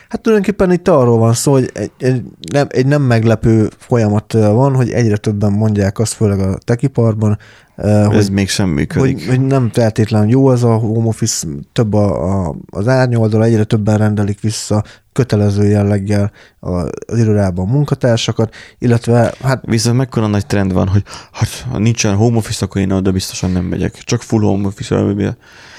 [0.08, 2.22] Hát tulajdonképpen itt arról van szó, hogy egy, egy,
[2.52, 7.65] nem, egy nem meglepő folyamat van, hogy egyre többen mondják azt, főleg a techiparban, ö,
[7.76, 9.16] ez hogy, még sem működik.
[9.16, 13.64] hogy, hogy nem feltétlenül jó az a home office, több a, a, az árnyoldal, egyre
[13.64, 20.88] többen rendelik vissza kötelező jelleggel az irodában munkatársakat, illetve hát Viszont mekkora nagy trend van,
[20.88, 21.02] hogy
[21.32, 23.94] hát, ha nincsen home office, akkor én oda biztosan nem megyek.
[23.94, 25.14] Csak full home office.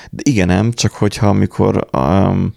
[0.10, 2.54] De igen, nem, csak hogyha amikor um,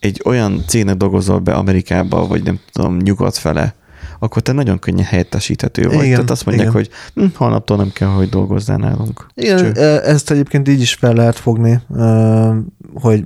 [0.00, 3.74] egy olyan cégnek dolgozol be Amerikába, vagy nem tudom, nyugat fele,
[4.18, 5.94] akkor te nagyon könnyen helyettesíthető vagy.
[5.94, 6.80] Igen, Tehát azt mondják, igen.
[6.82, 9.26] hogy hm, holnaptól nem kell, hogy dolgozzál nálunk.
[9.34, 9.72] Igen, Cső.
[9.74, 12.54] e- ezt egyébként így is fel lehet fogni, ö,
[12.94, 13.24] hogy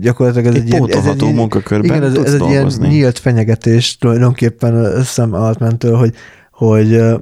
[0.00, 0.88] gyakorlatilag ez Egy, egy, ilyen...
[0.98, 2.88] Ez egy, ilyen- munkakörben igen, ez, ez egy ilyen dolgozni.
[2.88, 6.14] nyílt fenyegetés tulajdonképpen szem altmentől, hogy,
[6.50, 7.16] hogy ö,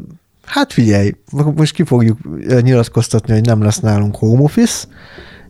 [0.44, 1.14] hát figyelj,
[1.54, 2.18] most ki fogjuk
[2.60, 4.86] nyilatkoztatni, hogy nem lesz nálunk home office,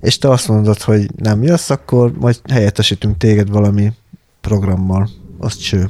[0.00, 3.92] és te azt mondod, hogy nem jössz, akkor majd helyettesítünk téged valami
[4.40, 5.08] programmal.
[5.38, 5.88] Az cső.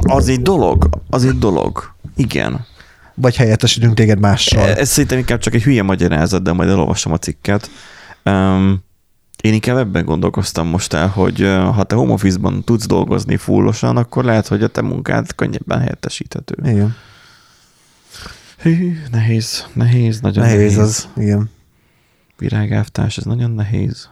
[0.00, 1.94] Az egy dolog, az egy dolog.
[2.16, 2.66] Igen.
[3.14, 4.68] Vagy helyettesítünk téged mással.
[4.68, 7.70] Ez szerintem inkább csak egy hülye magyarázat, de majd elolvasom a cikket.
[8.24, 8.82] Um,
[9.40, 11.40] én inkább ebben gondolkoztam most el, hogy
[11.74, 16.54] ha te home office-ban tudsz dolgozni fullosan, akkor lehet, hogy a te munkád könnyebben helyettesíthető.
[16.64, 16.96] Igen.
[18.58, 20.58] Hű, nehéz, nehéz, nagyon nehéz.
[20.58, 20.88] Nehéz nehéz.
[20.88, 21.50] az, igen.
[22.38, 24.08] Virágávtás, ez nagyon nehéz.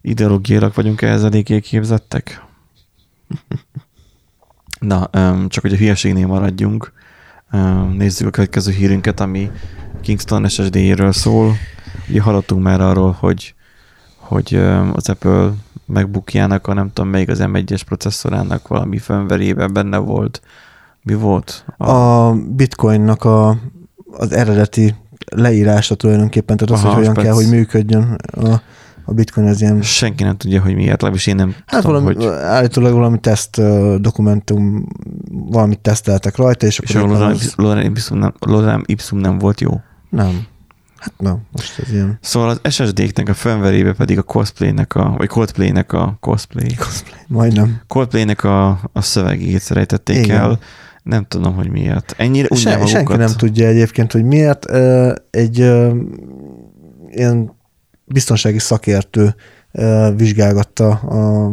[0.00, 2.44] Ideológiailag vagyunk ehhez eléggé képzettek.
[4.80, 5.10] Na,
[5.48, 6.92] csak hogy a hülyeségnél maradjunk,
[7.96, 9.50] nézzük a következő hírünket, ami
[10.00, 11.54] Kingston SSD-jéről szól.
[12.08, 13.54] Ugye hallottunk már arról, hogy,
[14.16, 14.54] hogy
[14.92, 15.52] az Apple
[15.86, 20.40] megbukjának a nem tudom melyik az M1-es processzorának valami fönverében benne volt.
[21.02, 21.64] Mi volt?
[21.76, 23.56] A bitcoinnak a,
[24.12, 24.94] az eredeti
[25.26, 27.24] leírása tulajdonképpen, tehát az, Aha, hogy hogyan spec.
[27.24, 28.60] kell, hogy működjön a,
[29.10, 32.24] a bitcoin, az ilyen Senki nem tudja, hogy miért, legalábbis én nem Hát tudom, valami,
[32.24, 32.34] hogy...
[32.34, 33.60] állítólag valami teszt
[34.00, 34.86] dokumentum,
[35.30, 39.60] valamit teszteltek rajta, és És akkor a éppen Lorem, Ipsum nem, Lorem Ipsum nem volt
[39.60, 39.80] jó.
[40.10, 40.46] nem.
[40.96, 45.28] Hát nem, most ez ilyen Szóval az SSD-knek a firmware pedig a cosplaynek a, vagy
[45.28, 47.20] Coldplay-nek a cosplay, cosplay.
[47.26, 47.80] Majdnem.
[47.88, 50.36] Coldplay-nek a, a szövegét rejtették Igen.
[50.36, 50.58] el.
[51.02, 52.14] Nem tudom, hogy miért.
[52.16, 54.64] Ennyire Se, senki nem tudja egyébként, hogy miért.
[55.30, 55.58] Egy
[57.08, 57.58] ilyen
[58.12, 59.34] biztonsági szakértő
[60.16, 61.50] vizsgálgatta a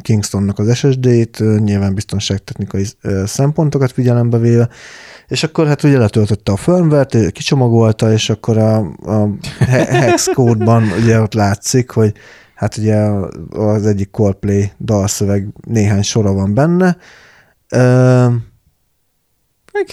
[0.00, 2.86] Kingstonnak az SSD-t, nyilván biztonságtechnikai
[3.24, 4.68] szempontokat figyelembe véve,
[5.28, 9.28] és akkor hát ugye letöltötte a firmware-t, ö, kicsomagolta, és akkor a, a
[9.58, 12.12] he- hex kódban ugye ott látszik, hogy
[12.54, 12.96] hát ugye
[13.50, 16.96] az egyik Coldplay dalszöveg néhány sora van benne.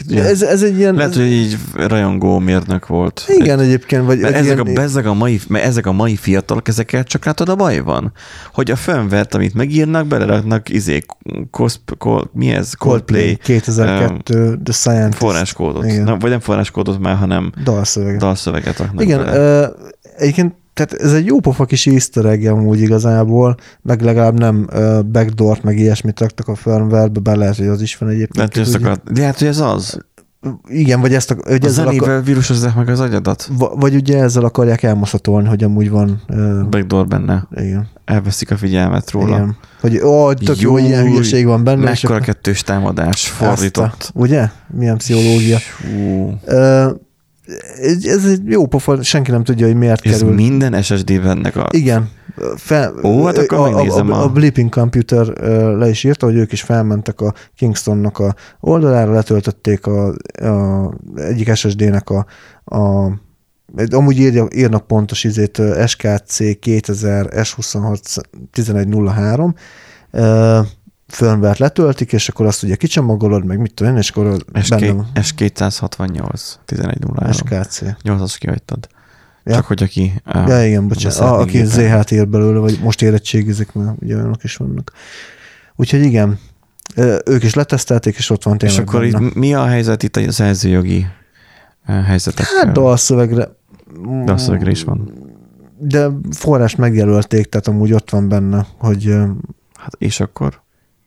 [0.09, 0.95] Ez, ez egy ilyen...
[0.95, 3.23] Lehet, hogy így rajongó mérnök volt.
[3.27, 6.15] Igen, egyébként, vagy Mert egy ezek, a, ilyen, ezek, a mai, mert ezek a mai
[6.15, 8.11] fiatalok, ezekkel csak látod a baj van,
[8.53, 11.01] hogy a firmware amit megírnak, beleraknak izé,
[11.51, 12.73] cosp, col, mi ez?
[12.73, 14.23] Coldplay 2002
[14.63, 15.85] The Scientist forráskódot.
[15.85, 16.03] Igen.
[16.03, 18.17] Nem, vagy nem forráskódot már, hanem dalszöveg.
[18.17, 19.67] dalszöveget raknak Igen, ö,
[20.17, 25.03] egyébként tehát ez egy jó pofa kis easter egg amúgy igazából, meg legalább nem uh,
[25.03, 28.35] backdoor meg ilyesmit raktak a firmware-be, be lehet, hogy az is van egyébként.
[28.35, 29.99] Lehet, hogy, Úgy- akart, lehet, hogy ez az.
[30.67, 33.49] Igen, vagy ezt a, hogy A ezzel akar, zenével vírusozzák meg az agyadat.
[33.57, 36.21] va- vagy ugye ezzel akarják elmaszatolni, hogy amúgy van.
[36.29, 37.47] Uh, Backdoor benne.
[37.55, 37.87] igen.
[38.05, 39.27] Elveszik a figyelmet róla.
[39.35, 39.55] igen.
[39.81, 41.83] Hogy ó, tök jó, Júj, ilyen hülyeség van benne.
[41.83, 44.11] Mekkora akkor- kettős támadás Ezt a- fordított.
[44.13, 44.47] Ugye?
[44.67, 45.57] Milyen pszichológia.
[46.45, 46.89] Ö,
[48.03, 50.33] ez egy jó pofa, senki nem tudja, hogy miért ez kerül.
[50.33, 51.67] minden SSD vennek a...
[51.71, 52.09] Igen.
[52.55, 55.27] Fel, Ó, hát akkor a, a, a, a- Bleeping Computer
[55.77, 60.07] le is írta, hogy ők is felmentek a Kingstonnak a oldalára, letöltötték a,
[60.47, 62.25] a egyik SSD-nek a,
[62.77, 63.11] a
[63.89, 68.17] amúgy írja, írnak pontos izét SKC 2000 S26
[68.51, 69.55] 1103
[70.11, 70.59] ö,
[71.11, 75.07] firmware letöltik, és akkor azt ugye kicsomagolod, meg mit tudom én, és akkor SK, van.
[75.15, 77.31] S268 1103.
[77.31, 77.81] SKC.
[78.03, 78.87] 8-as kihagytad.
[79.43, 79.53] Ja.
[79.55, 80.13] Csak hogy aki...
[80.35, 81.19] Uh, Ja, igen, bocsánat.
[81.19, 81.65] A, aki.
[81.65, 84.91] ZH-t ír belőle, vagy most érettségizik, mert ugye olyanok is vannak.
[85.75, 86.39] Úgyhogy igen,
[87.25, 89.25] ők is letesztelték, és ott van tényleg És akkor benne.
[89.25, 91.05] itt mi a helyzet itt a szerzőjogi
[91.87, 92.65] uh, helyzetekkel?
[92.65, 93.49] Hát dalszövegre.
[94.25, 95.13] Dalszövegre is van.
[95.77, 99.13] De forrást megjelölték, tehát amúgy ott van benne, hogy
[99.81, 100.61] Hát és akkor?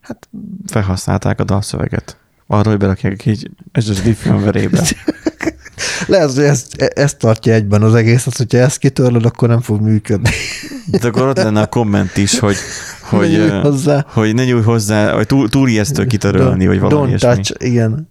[0.04, 0.28] Hát
[0.66, 2.16] felhasználták a dalszöveget.
[2.46, 3.50] Arra, hogy berakják egy
[3.80, 4.82] SSD filmverébe.
[6.06, 9.80] lehet, hogy ezt, e- ezt tartja egyben az egészet, hogyha ezt kitörlöd, akkor nem fog
[9.80, 10.30] működni.
[10.90, 12.56] De akkor ott lenne a komment is, hogy,
[13.10, 14.04] hogy, Ne nyújj hozzá.
[14.08, 17.28] hogy ne nyújj hozzá, vagy túl, túl ijesztő kitörölni, vagy valami Don't ilyesmi.
[17.42, 18.08] touch, igen.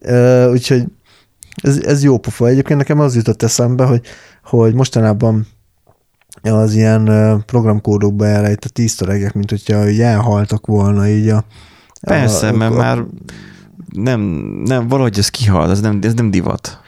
[0.00, 0.84] Ö, úgyhogy
[1.62, 2.46] ez, ez jó pofa.
[2.46, 4.00] Egyébként nekem az jutott eszembe, hogy,
[4.42, 5.46] hogy mostanában
[6.42, 7.04] az ilyen
[7.46, 11.44] programkódokba elrejtett easter mint hogyha így elhaltak volna így a...
[12.00, 13.04] Persze, a, mert a, már
[13.94, 14.20] nem,
[14.64, 16.80] nem, valahogy ez kihal, ez nem, ez nem divat.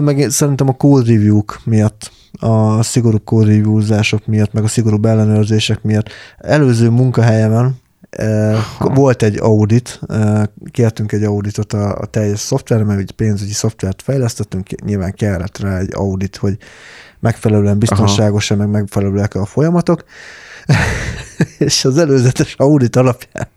[0.00, 2.10] Meg szerintem a code review-k miatt,
[2.40, 6.08] a szigorú code reviewzások miatt, meg a szigorú ellenőrzések miatt.
[6.38, 7.76] Előző munkahelyemen
[8.10, 10.00] ö, volt egy audit,
[10.70, 15.78] kértünk egy auditot a, a teljes szoftverre, mert egy pénzügyi szoftvert fejlesztettünk, nyilván kellett rá
[15.78, 16.56] egy audit, hogy
[17.20, 20.04] megfelelően biztonságosan, meg megfelelőek a folyamatok.
[21.58, 23.48] és az előzetes audit alapján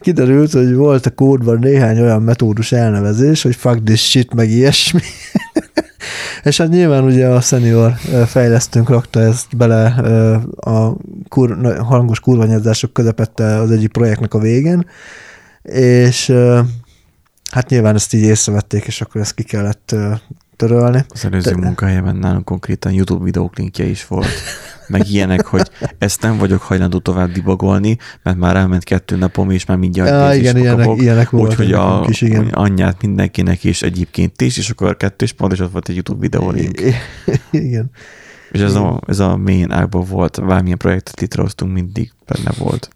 [0.00, 5.00] kiderült, hogy volt a kódban néhány olyan metódus elnevezés, hogy fuck this shit, meg ilyesmi.
[6.44, 7.92] és hát nyilván ugye a senior
[8.26, 9.84] fejlesztőnk rakta ezt bele
[10.56, 10.96] a
[11.28, 14.86] kur, hangos kurvanyázások közepette az egyik projektnek a végén,
[15.62, 16.32] és
[17.50, 19.94] hát nyilván ezt így észrevették, és akkor ezt ki kellett
[20.66, 21.04] törölni.
[21.08, 24.26] Az előző De- munkahelyemen nálunk konkrétan YouTube videók linkje is volt,
[24.86, 29.64] meg ilyenek, hogy ezt nem vagyok hajlandó tovább dibagolni, mert már elment kettő napom, és
[29.64, 32.48] már mindjárt Ja, igen, ilyenek, kapok, ilyenek úgyhogy a, is, igen.
[32.48, 36.50] anyját mindenkinek is egyébként is, és akkor kettős pont, és ott volt egy YouTube videó
[36.50, 36.80] link.
[37.50, 37.90] igen.
[38.50, 42.90] És ez a, ez a main ágban volt, bármilyen projektet létrehoztunk, mindig benne volt.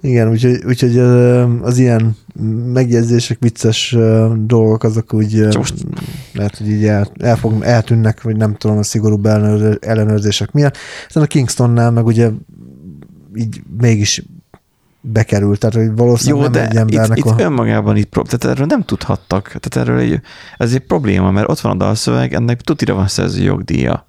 [0.00, 0.98] Igen, úgyhogy, úgyhogy
[1.62, 2.16] az ilyen
[2.72, 3.96] megjegyzések, vicces
[4.36, 5.84] dolgok, azok úgy Csak most-
[6.32, 10.76] lehet, hogy így el, el fog, eltűnnek, vagy nem tudom, a szigorúbb ellenőr- ellenőrzések miatt.
[11.06, 12.30] Aztán a Kingstonnál meg ugye
[13.34, 14.22] így mégis
[15.00, 17.42] bekerült, tehát hogy valószínűleg Jó, nem de egy embernek itt, itt a...
[17.42, 19.56] önmagában itt, tehát erről nem tudhattak.
[19.60, 20.20] Tehát erről egy,
[20.56, 24.06] ez egy probléma, mert ott van a dalszöveg, ennek tutira van szerző jogdíja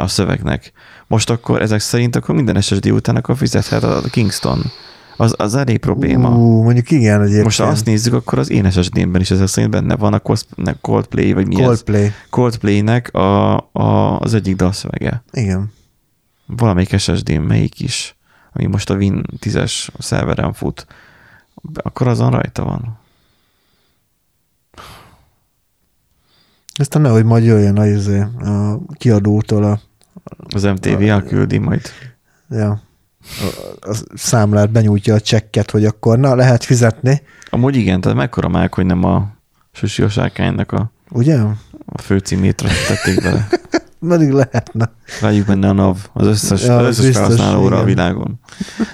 [0.00, 0.72] a szövegnek.
[1.12, 4.62] Most akkor ezek szerint akkor minden SSD után akkor fizethet a Kingston.
[5.16, 6.28] Az, az elég probléma.
[6.28, 7.44] Ú, mondjuk igen egyébként.
[7.44, 10.22] Most ha azt nézzük, akkor az én SSD-ben is ezek szerint benne van a
[10.80, 11.66] Coldplay, vagy mi ez?
[11.66, 12.10] Coldplay.
[12.30, 15.22] Coldplay-nek a, a, az egyik dalszövege.
[15.32, 15.72] Igen.
[16.46, 18.16] Valamelyik SSD, melyik is,
[18.52, 20.86] ami most a Win 10-es szerveren fut,
[21.74, 22.98] akkor azon rajta van.
[26.74, 29.80] Aztán nehogy majd jöjjön a, izé, a kiadótól a,
[30.54, 31.80] Az MTV elküldi majd.
[32.50, 32.80] ja,
[33.80, 37.22] a, a számlát, benyújtja a csekket, hogy akkor na, lehet fizetni,
[37.54, 39.26] Amúgy igen, tehát mekkora mák, hogy nem a
[39.72, 41.38] Susi Osárkánynak a, ugye?
[41.86, 43.48] a főcímét tették bele.
[44.08, 44.92] Pedig lehetne.
[45.20, 47.94] Rájuk benne a NAV, az összes, Ja, az összes biztos, felhasználóra a igen.
[47.94, 48.40] világon.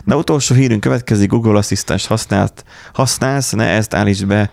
[0.04, 4.50] Na utolsó hírünk következik, Google Assistant használt, használsz, ne ezt állíts be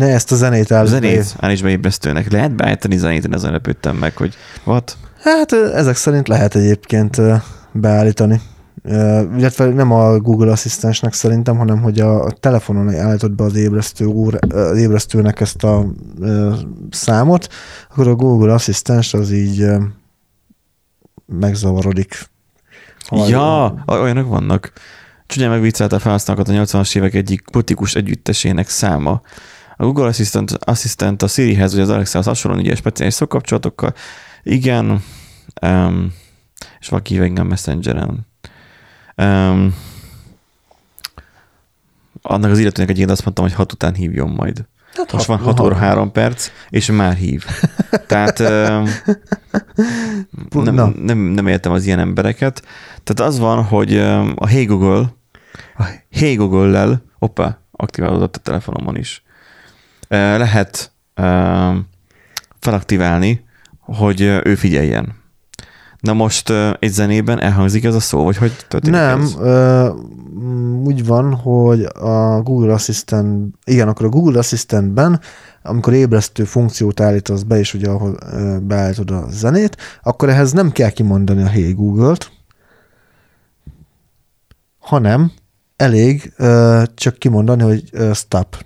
[0.00, 0.86] Ne ezt a zenét áll.
[0.86, 2.30] zenét, állíts be ébresztőnek.
[2.32, 4.96] Lehet beállítani zenét, én ezen lepődtem meg, hogy what?
[5.22, 7.16] Hát ezek szerint lehet egyébként
[7.72, 8.40] beállítani.
[8.82, 13.54] Ö, Illetve nem a Google Asszisztensnek szerintem, hanem hogy a a telefonon állított be az,
[13.56, 15.86] ébresztő óra, az ébresztőnek ezt a
[16.20, 16.54] ö,
[16.90, 17.48] számot,
[17.90, 19.76] akkor a Google Asszisztens az így ö,
[21.26, 22.28] megzavarodik.
[23.06, 24.72] Ha- Ja, olyanok vannak.
[25.26, 29.20] Csúnyán megviccelte a felhasználókat a 80-as évek egyik gotikus együttesének száma.
[29.80, 33.94] A Google Assistant, Assistant a Sirihez vagy az Alexához hasonlóan ugye speciális szokkapcsolatokkal
[34.42, 35.02] Igen,
[35.62, 36.14] um,
[36.80, 38.26] és valaki hív engem Messengeren.
[39.16, 39.74] Um,
[42.22, 44.64] annak az illetőnek egy azt mondtam, hogy hat után hívjon majd.
[44.94, 47.44] Hát Most van 6 óra 3 perc, és már hív.
[48.06, 48.38] Tehát
[50.52, 52.62] nem, nem, nem értem az ilyen embereket.
[53.02, 53.96] Tehát az van, hogy
[54.34, 55.14] a Hey Google,
[55.76, 59.24] a Hey Google-lel, hoppá, aktiválódott a telefonomon is,
[60.10, 60.92] lehet
[62.58, 63.44] felaktiválni,
[63.80, 65.18] hogy ő figyeljen.
[66.00, 69.34] Na most egy zenében elhangzik ez a szó, vagy hogy történik Nem, ez?
[69.38, 69.88] Ö,
[70.84, 75.20] úgy van, hogy a Google Assistant, igen, akkor a Google Assistantben,
[75.62, 78.16] amikor ébresztő funkciót állítasz be, és ugye ahol
[78.62, 82.30] beállítod a zenét, akkor ehhez nem kell kimondani a Hey Google-t,
[84.78, 85.32] hanem
[85.76, 88.64] elég ö, csak kimondani, hogy ö, stop.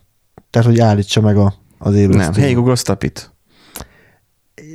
[0.55, 2.35] Tehát, hogy állítsa meg a, az ébresztőt.
[2.35, 3.31] Nem, Hey Google, stop it.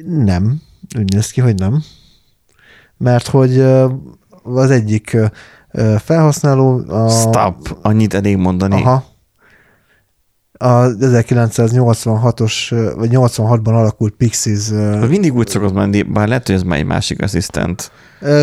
[0.06, 0.62] Nem,
[0.98, 1.84] úgy néz ki, hogy nem
[3.00, 3.60] mert hogy
[4.44, 5.18] az egyik
[5.98, 6.78] felhasználó...
[6.88, 8.76] A, Stop, annyit elég mondani.
[8.76, 9.08] Aha.
[10.62, 14.70] A 1986-os, vagy 86-ban alakult Pixies...
[15.10, 17.92] Mindig úgy szokott menni, bár lehet, hogy ez már egy másik asszisztent.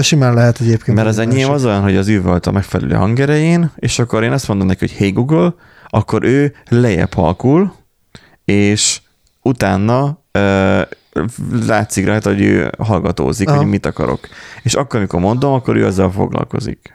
[0.00, 0.96] Simán lehet egyébként.
[0.96, 4.32] Mert az enyém az olyan, hogy az ő volt a megfelelő hangerején, és akkor én
[4.32, 5.54] azt mondom neki, hogy hey Google,
[5.96, 7.72] akkor ő lejjebb halkul,
[8.44, 9.00] és
[9.42, 10.22] utána
[11.66, 13.56] látszik rajta, hogy ő hallgatózik, Aha.
[13.56, 14.28] hogy mit akarok.
[14.62, 16.94] És akkor, amikor mondom, akkor ő azzal foglalkozik.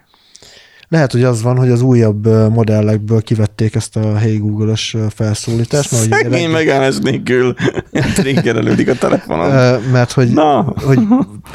[0.92, 5.92] Lehet, hogy az van, hogy az újabb modellekből kivették ezt a Hey Google-os felszólítást.
[5.92, 6.50] Mert, Szegény reggel...
[6.50, 7.54] megállás nélkül
[8.16, 9.82] triggerelődik a telefonom.
[9.92, 10.74] Mert hogy, Na.
[10.76, 11.00] hogy,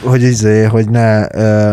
[0.02, 1.26] hogy, izé, hogy ne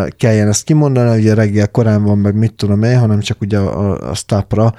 [0.10, 4.10] kelljen ezt kimondani, ugye reggel korán van, meg mit tudom én, hanem csak ugye a,
[4.10, 4.74] a stopra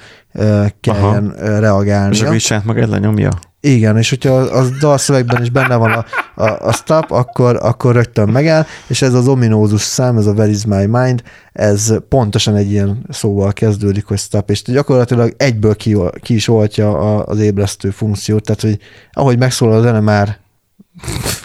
[0.79, 1.59] kelljen Aha.
[1.59, 2.15] reagálni.
[2.15, 3.29] És akkor is saját magad lenyomja?
[3.59, 6.05] Igen, és hogyha a dalszövegben is benne van a,
[6.43, 10.51] a, a stop, akkor, akkor rögtön megáll, és ez az ominózus szám, ez a Where
[10.51, 15.97] is my mind, ez pontosan egy ilyen szóval kezdődik, hogy stop, és gyakorlatilag egyből ki,
[16.21, 18.77] ki is oltja az ébresztő funkciót, tehát hogy
[19.11, 20.37] ahogy megszólal a zene, már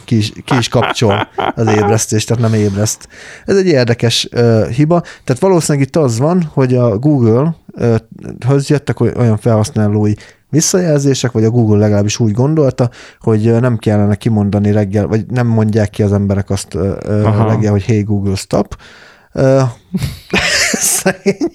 [0.05, 3.09] ki is, ki is kapcsol az ébresztést, tehát nem ébreszt.
[3.44, 5.01] Ez egy érdekes uh, hiba.
[5.01, 10.12] Tehát valószínűleg itt az van, hogy a Google-höz jöttek olyan felhasználói
[10.51, 12.90] visszajelzések, vagy a Google legalábbis úgy gondolta,
[13.20, 17.48] hogy nem kellene kimondani reggel, vagy nem mondják ki az emberek azt Aha.
[17.48, 18.77] reggel, hogy hey Google, stop.
[20.72, 21.55] Szegény.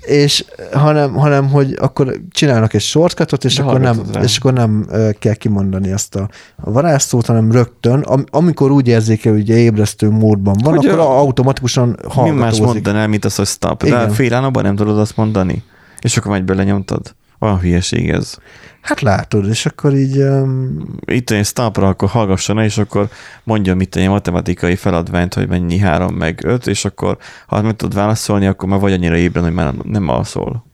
[0.00, 4.88] És hanem, hanem, hogy akkor csinálnak egy shortcutot, és, akkor nem, és akkor nem
[5.18, 10.56] kell kimondani azt a, a varázsszót, hanem rögtön, am, amikor úgy érzékel, hogy ébresztő módban
[10.62, 12.34] van, hogy akkor a, automatikusan hallgatózik.
[12.34, 13.82] Mi más mondanál, mint az, hogy stop?
[13.82, 14.08] Igen.
[14.08, 15.62] De fél nem tudod azt mondani.
[16.00, 17.14] És akkor megy belenyomtad?
[17.40, 18.36] Olyan hülyeség ez.
[18.80, 20.18] Hát látod, és akkor így...
[20.18, 20.84] Um...
[21.04, 23.08] Itt egy stopra, akkor hallgasson és akkor
[23.44, 27.94] mondja mit egy matematikai feladványt, hogy mennyi három meg öt, és akkor ha meg tudod
[27.94, 30.64] válaszolni, akkor már vagy annyira ébren, hogy már nem, nem alszol.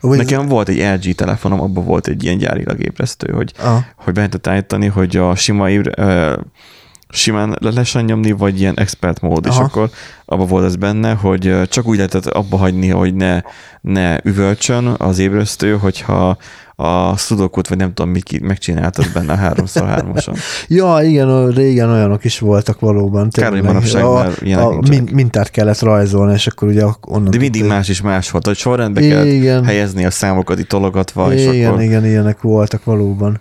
[0.00, 0.48] Úgy Nekem ez...
[0.48, 3.78] volt egy LG telefonom, abban volt egy ilyen gyárilag ébresztő, hogy, ah.
[3.96, 6.36] hogy be állítani, hogy a sima ébre,
[7.14, 9.54] simán le lehessen nyomni, vagy ilyen expert mód, Aha.
[9.54, 9.90] és akkor
[10.24, 13.40] abban volt ez benne, hogy csak úgy lehetett abba hagyni, hogy ne,
[13.80, 16.36] ne üvölcsön az ébresztő, hogyha
[16.76, 20.34] a szudokut, vagy nem tudom, mit megcsináltad benne a háromszor hármason.
[20.68, 23.28] ja, igen, régen olyanok is voltak valóban.
[23.30, 24.26] Kár, hogy manapság a,
[24.56, 24.82] a
[25.12, 27.30] mintát kellett rajzolni, és akkor ugye onnan...
[27.30, 31.54] De mindig más is más volt, hogy sorrendbe kell helyezni a számokat itt tologatva, igen,
[31.54, 31.82] és akkor...
[31.82, 33.40] Igen, ilyenek voltak valóban.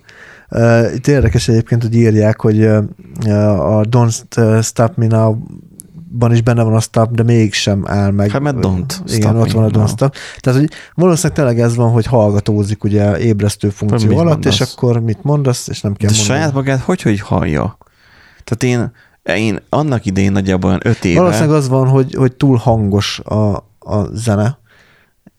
[0.96, 5.38] Itt érdekes egyébként, hogy írják, hogy a Don't Stop Me Now
[6.18, 8.32] ban is benne van a stop, de mégsem áll meg.
[8.32, 10.16] Hát mert don't Igen, ott van a don't stop.
[10.40, 14.54] Tehát, hogy valószínűleg tényleg ez van, hogy hallgatózik ugye ébresztő funkció alatt, mondasz?
[14.54, 16.40] és akkor mit mondasz, és nem kell de mondani.
[16.40, 17.78] saját magát hogy, hogy hallja?
[18.44, 18.92] Tehát én,
[19.36, 21.20] én annak idején nagyjából olyan öt éve...
[21.20, 24.58] Valószínűleg az van, hogy, hogy túl hangos a, a zene,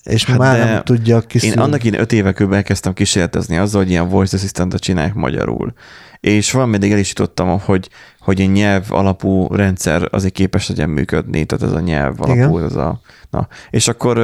[0.05, 1.57] és hát már nem tudja kiszúrni.
[1.57, 5.73] Én annak én öt éve körül elkezdtem kísérletezni azzal, hogy ilyen voice assistant csinálják magyarul.
[6.21, 10.91] És van mindig el is jutottam, hogy, hogy egy nyelv alapú rendszer azért képes legyen
[10.91, 12.69] működni, tehát ez a nyelv alapú, Igen.
[12.69, 13.01] ez a...
[13.31, 13.49] Na.
[13.71, 14.19] És akkor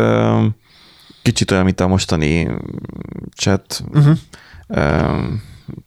[1.23, 2.51] kicsit olyan, mint a mostani
[3.36, 4.16] chat, uh-huh.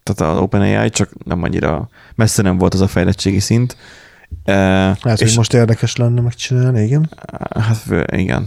[0.04, 3.78] tehát az OpenAI, csak nem annyira messze nem volt az a fejlettségi szint.
[4.46, 7.10] Hát, és hogy most érdekes lenne megcsinálni, igen?
[7.60, 8.46] Hát igen.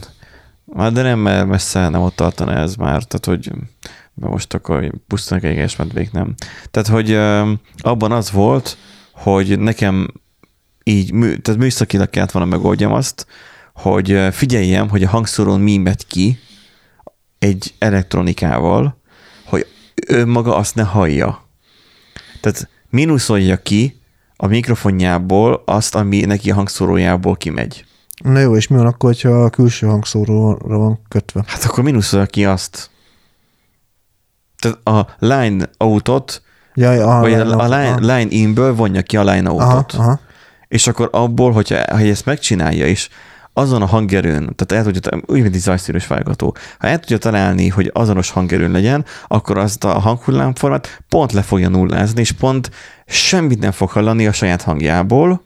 [0.74, 3.52] Hát de nem, mert messze nem ott tartana ez már, tehát hogy
[4.14, 6.34] most akkor pusztán egy medvék nem.
[6.70, 7.12] Tehát, hogy
[7.78, 8.76] abban az volt,
[9.12, 10.08] hogy nekem
[10.84, 13.26] így, tehát műszakilag kellett volna megoldjam azt,
[13.74, 16.38] hogy figyeljem, hogy a hangszórón mi megy ki
[17.38, 19.00] egy elektronikával,
[19.44, 19.66] hogy
[20.06, 21.48] ő maga azt ne hallja.
[22.40, 24.00] Tehát mínuszolja ki
[24.36, 27.84] a mikrofonjából azt, ami neki a hangszórójából kimegy.
[28.24, 31.44] Na jó, és mi van akkor, hogyha a külső hangszóróra van kötve?
[31.46, 32.90] Hát akkor mínuszolja ki azt.
[34.58, 36.42] Tehát a line out-ot,
[36.74, 40.00] Ja, aha, vagy a, a aha, line, line in-ből vonja ki a line aha, out-ot.
[40.00, 40.20] aha.
[40.68, 43.08] És akkor abból, hogyha, ha ezt megcsinálja, és
[43.52, 47.68] azon a hangerőn, tehát el tudja, úgy, mint egy zajszűrős válogató, ha el tudja találni,
[47.68, 52.70] hogy azonos hangerőn legyen, akkor azt a hanghullámformát pont le fogja nullázni, és pont
[53.06, 55.44] semmit nem fog hallani a saját hangjából,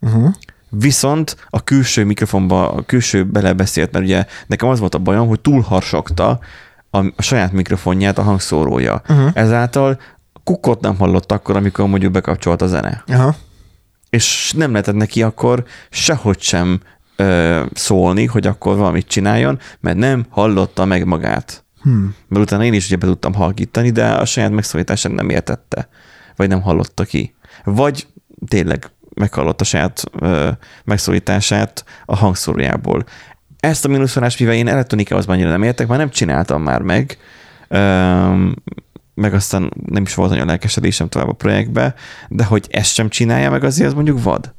[0.00, 0.34] Uh-huh.
[0.78, 5.40] Viszont a külső mikrofonba, a külső belebeszélt, mert ugye nekem az volt a bajom, hogy
[5.40, 6.38] túlharsogta
[6.90, 9.02] a, a saját mikrofonját a hangszórója.
[9.08, 9.30] Uh-huh.
[9.34, 10.00] Ezáltal
[10.44, 13.04] kukkot nem hallott akkor, amikor mondjuk bekapcsolt a zene.
[13.06, 13.34] Aha.
[14.10, 16.80] És nem lehetett neki akkor sehogy sem
[17.16, 21.64] ö, szólni, hogy akkor valamit csináljon, mert nem hallotta meg magát.
[21.82, 22.14] Hmm.
[22.28, 25.88] Mert utána én is ugye be tudtam halkítani, de a saját megszólítását nem értette,
[26.36, 27.34] vagy nem hallotta ki.
[27.64, 28.06] Vagy
[28.48, 30.50] tényleg meghallotta saját ö,
[30.84, 33.04] megszólítását a hangszórójából.
[33.60, 37.18] Ezt a mínuszvonást, mivel én elektronikához annyira nem értek, már nem csináltam már meg,
[37.68, 38.48] ö,
[39.14, 41.94] meg aztán nem is volt nagyon lelkesedésem tovább a projektbe,
[42.28, 44.54] de hogy ezt sem csinálja meg azért, az mondjuk vad.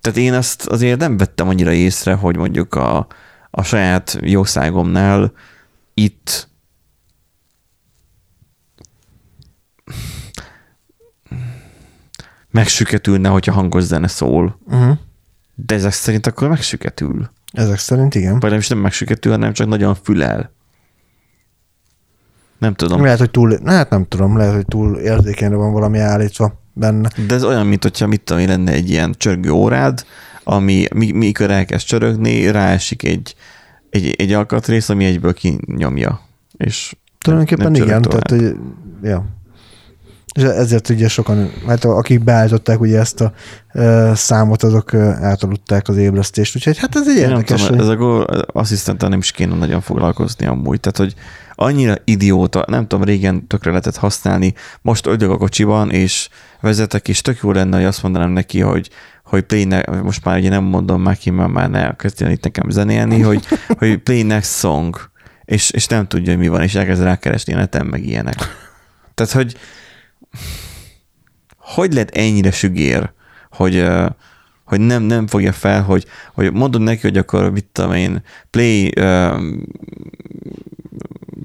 [0.00, 3.06] Tehát én azt azért nem vettem annyira észre, hogy mondjuk a,
[3.50, 5.32] a saját jószágomnál
[5.94, 6.48] itt
[12.54, 14.58] megsüketülne, hogyha hangos zene szól.
[14.66, 14.96] Uh-huh.
[15.54, 17.30] De ezek szerint akkor megsüketül.
[17.52, 18.40] Ezek szerint igen.
[18.40, 20.52] Vagy nem is nem megsüketül, hanem csak nagyon fülel.
[22.58, 23.02] Nem tudom.
[23.02, 27.08] Lehet, hogy túl, hát nem tudom, lehet, hogy túl érzékenyre van valami állítva benne.
[27.26, 30.04] De ez olyan, mint hogyha mit tudom, lenne egy ilyen csörgő órád,
[30.44, 33.34] ami mi- mikor elkezd csörögni, ráesik egy,
[33.90, 36.20] egy, egy alkatrész, ami egyből kinyomja.
[36.56, 38.56] És Tulajdonképpen nem igen, csörög tehát, hogy,
[39.02, 39.24] ja.
[40.34, 43.32] És ezért ugye sokan, hát akik beállították ugye ezt a
[43.72, 47.60] ö, számot, azok átaludták az ébresztést, úgyhogy hát ez egy Én nem érdekes.
[47.60, 50.80] tudom, hogy- ez a Google asszisztenttel nem is kéne nagyon foglalkozni amúgy.
[50.80, 51.14] Tehát, hogy
[51.54, 56.28] annyira idióta, nem tudom, régen tökre lehetett használni, most öldök a kocsiban, és
[56.60, 58.90] vezetek, és tök jó lenne, hogy azt mondanám neki, hogy
[59.24, 62.42] hogy play ne, most már ugye nem mondom már ki, mert már ne kezdjen itt
[62.44, 63.44] nekem zenélni, hogy,
[63.78, 64.96] hogy play next song,
[65.44, 68.36] és, és nem tudja, hogy mi van, és elkezd rákeresni a neten, meg ilyenek.
[69.14, 69.56] Tehát, hogy
[71.58, 73.12] hogy lehet ennyire sügér,
[73.50, 73.86] hogy,
[74.64, 78.92] hogy nem, nem fogja fel, hogy, hogy mondod neki, hogy akkor mit tudom én, play
[79.00, 79.62] um,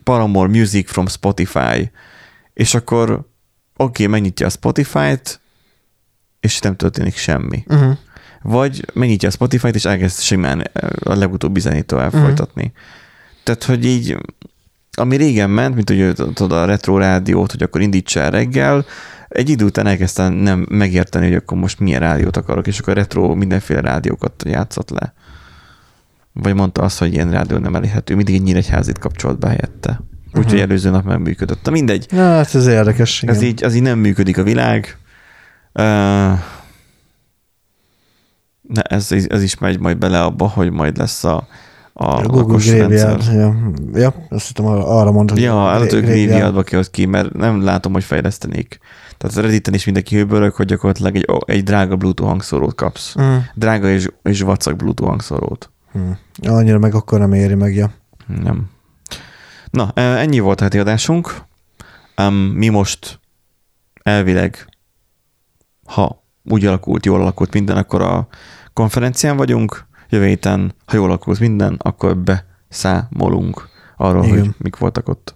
[0.03, 1.91] Paramore Music from Spotify,
[2.53, 3.25] és akkor oké,
[3.75, 5.39] okay, megnyitja a Spotify-t,
[6.39, 7.63] és nem történik semmi.
[7.67, 7.97] Uh-huh.
[8.41, 10.59] Vagy megnyitja a Spotify-t, és elkezd simán
[11.03, 12.21] a legutóbbi zenét tovább Mhm.
[12.23, 12.71] folytatni.
[13.43, 14.17] Tehát, hogy így,
[14.97, 18.85] ami régen ment, mint hogy tudod a retro rádiót, hogy akkor indítsa el reggel,
[19.27, 22.99] egy idő után elkezdtem nem megérteni, hogy akkor most milyen rádiót akarok, és akkor a
[22.99, 25.13] retro mindenféle rádiókat játszott le.
[26.33, 30.01] Vagy mondta azt, hogy ilyen rádió nem elérhető, mindig egy nyíregyházit kapcsolt be helyette.
[30.33, 30.61] Úgyhogy Mhm.
[30.61, 31.63] előző nap nem működött.
[31.63, 33.21] Na mindegy, Ja, hát ez érdekes.
[33.21, 33.35] Igen.
[33.35, 34.97] ez így, az így nem működik a világ.
[35.73, 35.83] Uh,
[38.61, 41.47] ne, ez, ez is megy majd bele abba, hogy majd lesz a,
[41.99, 43.23] a, a a Google okos Graveyard.
[43.33, 43.55] Ja,
[43.93, 48.03] ja, azt hittem arra, hogy Ja, előtt Gra- Graveyardba kihoz ki, mert nem látom, hogy
[48.03, 48.79] fejlesztenék.
[49.17, 53.15] Tehát Redditen is mindenki hőbörög, hogy gyakorlatilag egy, egy drága Bluetooth hangszórót kapsz.
[53.21, 53.35] Mm.
[53.55, 55.71] Drága és, és vacak Bluetooth hangszórót.
[55.97, 56.11] Mm.
[56.41, 57.91] Annyira meg akkor nem éri meg, ja.
[58.43, 58.69] Nem.
[59.69, 61.35] Na, eh, ennyi volt a heti adásunk.
[62.21, 63.19] Um, mi most
[64.03, 64.67] elvileg,
[65.85, 68.27] ha úgy alakult, jól alakult minden, akkor a
[68.73, 69.87] konferencián vagyunk.
[70.09, 73.67] Jövő héten, ha jól alakult minden, akkor beszámolunk
[73.97, 74.39] arról, Igen.
[74.39, 75.35] hogy mik voltak ott.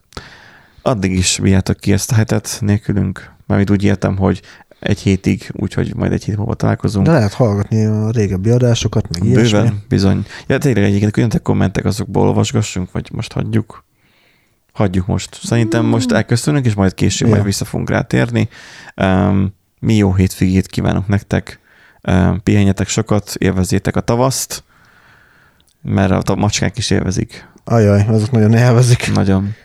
[0.82, 3.32] Addig is vigyátok ki ezt a hetet nélkülünk.
[3.48, 4.42] Mármint úgy értem, hogy
[4.80, 7.06] egy hétig, úgyhogy majd egy hét múlva találkozunk.
[7.06, 9.58] De lehet hallgatni a régebbi adásokat, meg ilyesmi.
[9.58, 10.26] Bőven, bizony.
[10.48, 13.84] Ja, tényleg egyébként küldjetek kommentek, azokból olvasgassunk, vagy most hagyjuk?
[14.74, 15.40] Hagyjuk most.
[15.44, 17.34] Szerintem most elköszönünk, és majd később Ja.
[17.34, 18.50] majd vissza fogunk rátérni.
[18.96, 21.60] Um, mi jó hétvégét kívánok nektek.
[22.44, 24.64] Pihenjetek sokat, élvezétek a tavaszt,
[25.82, 27.48] mert a macskák is élvezik.
[27.64, 29.14] Ajaj, azok nagyon élvezik.
[29.14, 29.56] Nagyon.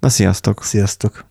[0.00, 0.64] Na, sziasztok!
[0.64, 1.29] Sziasztok!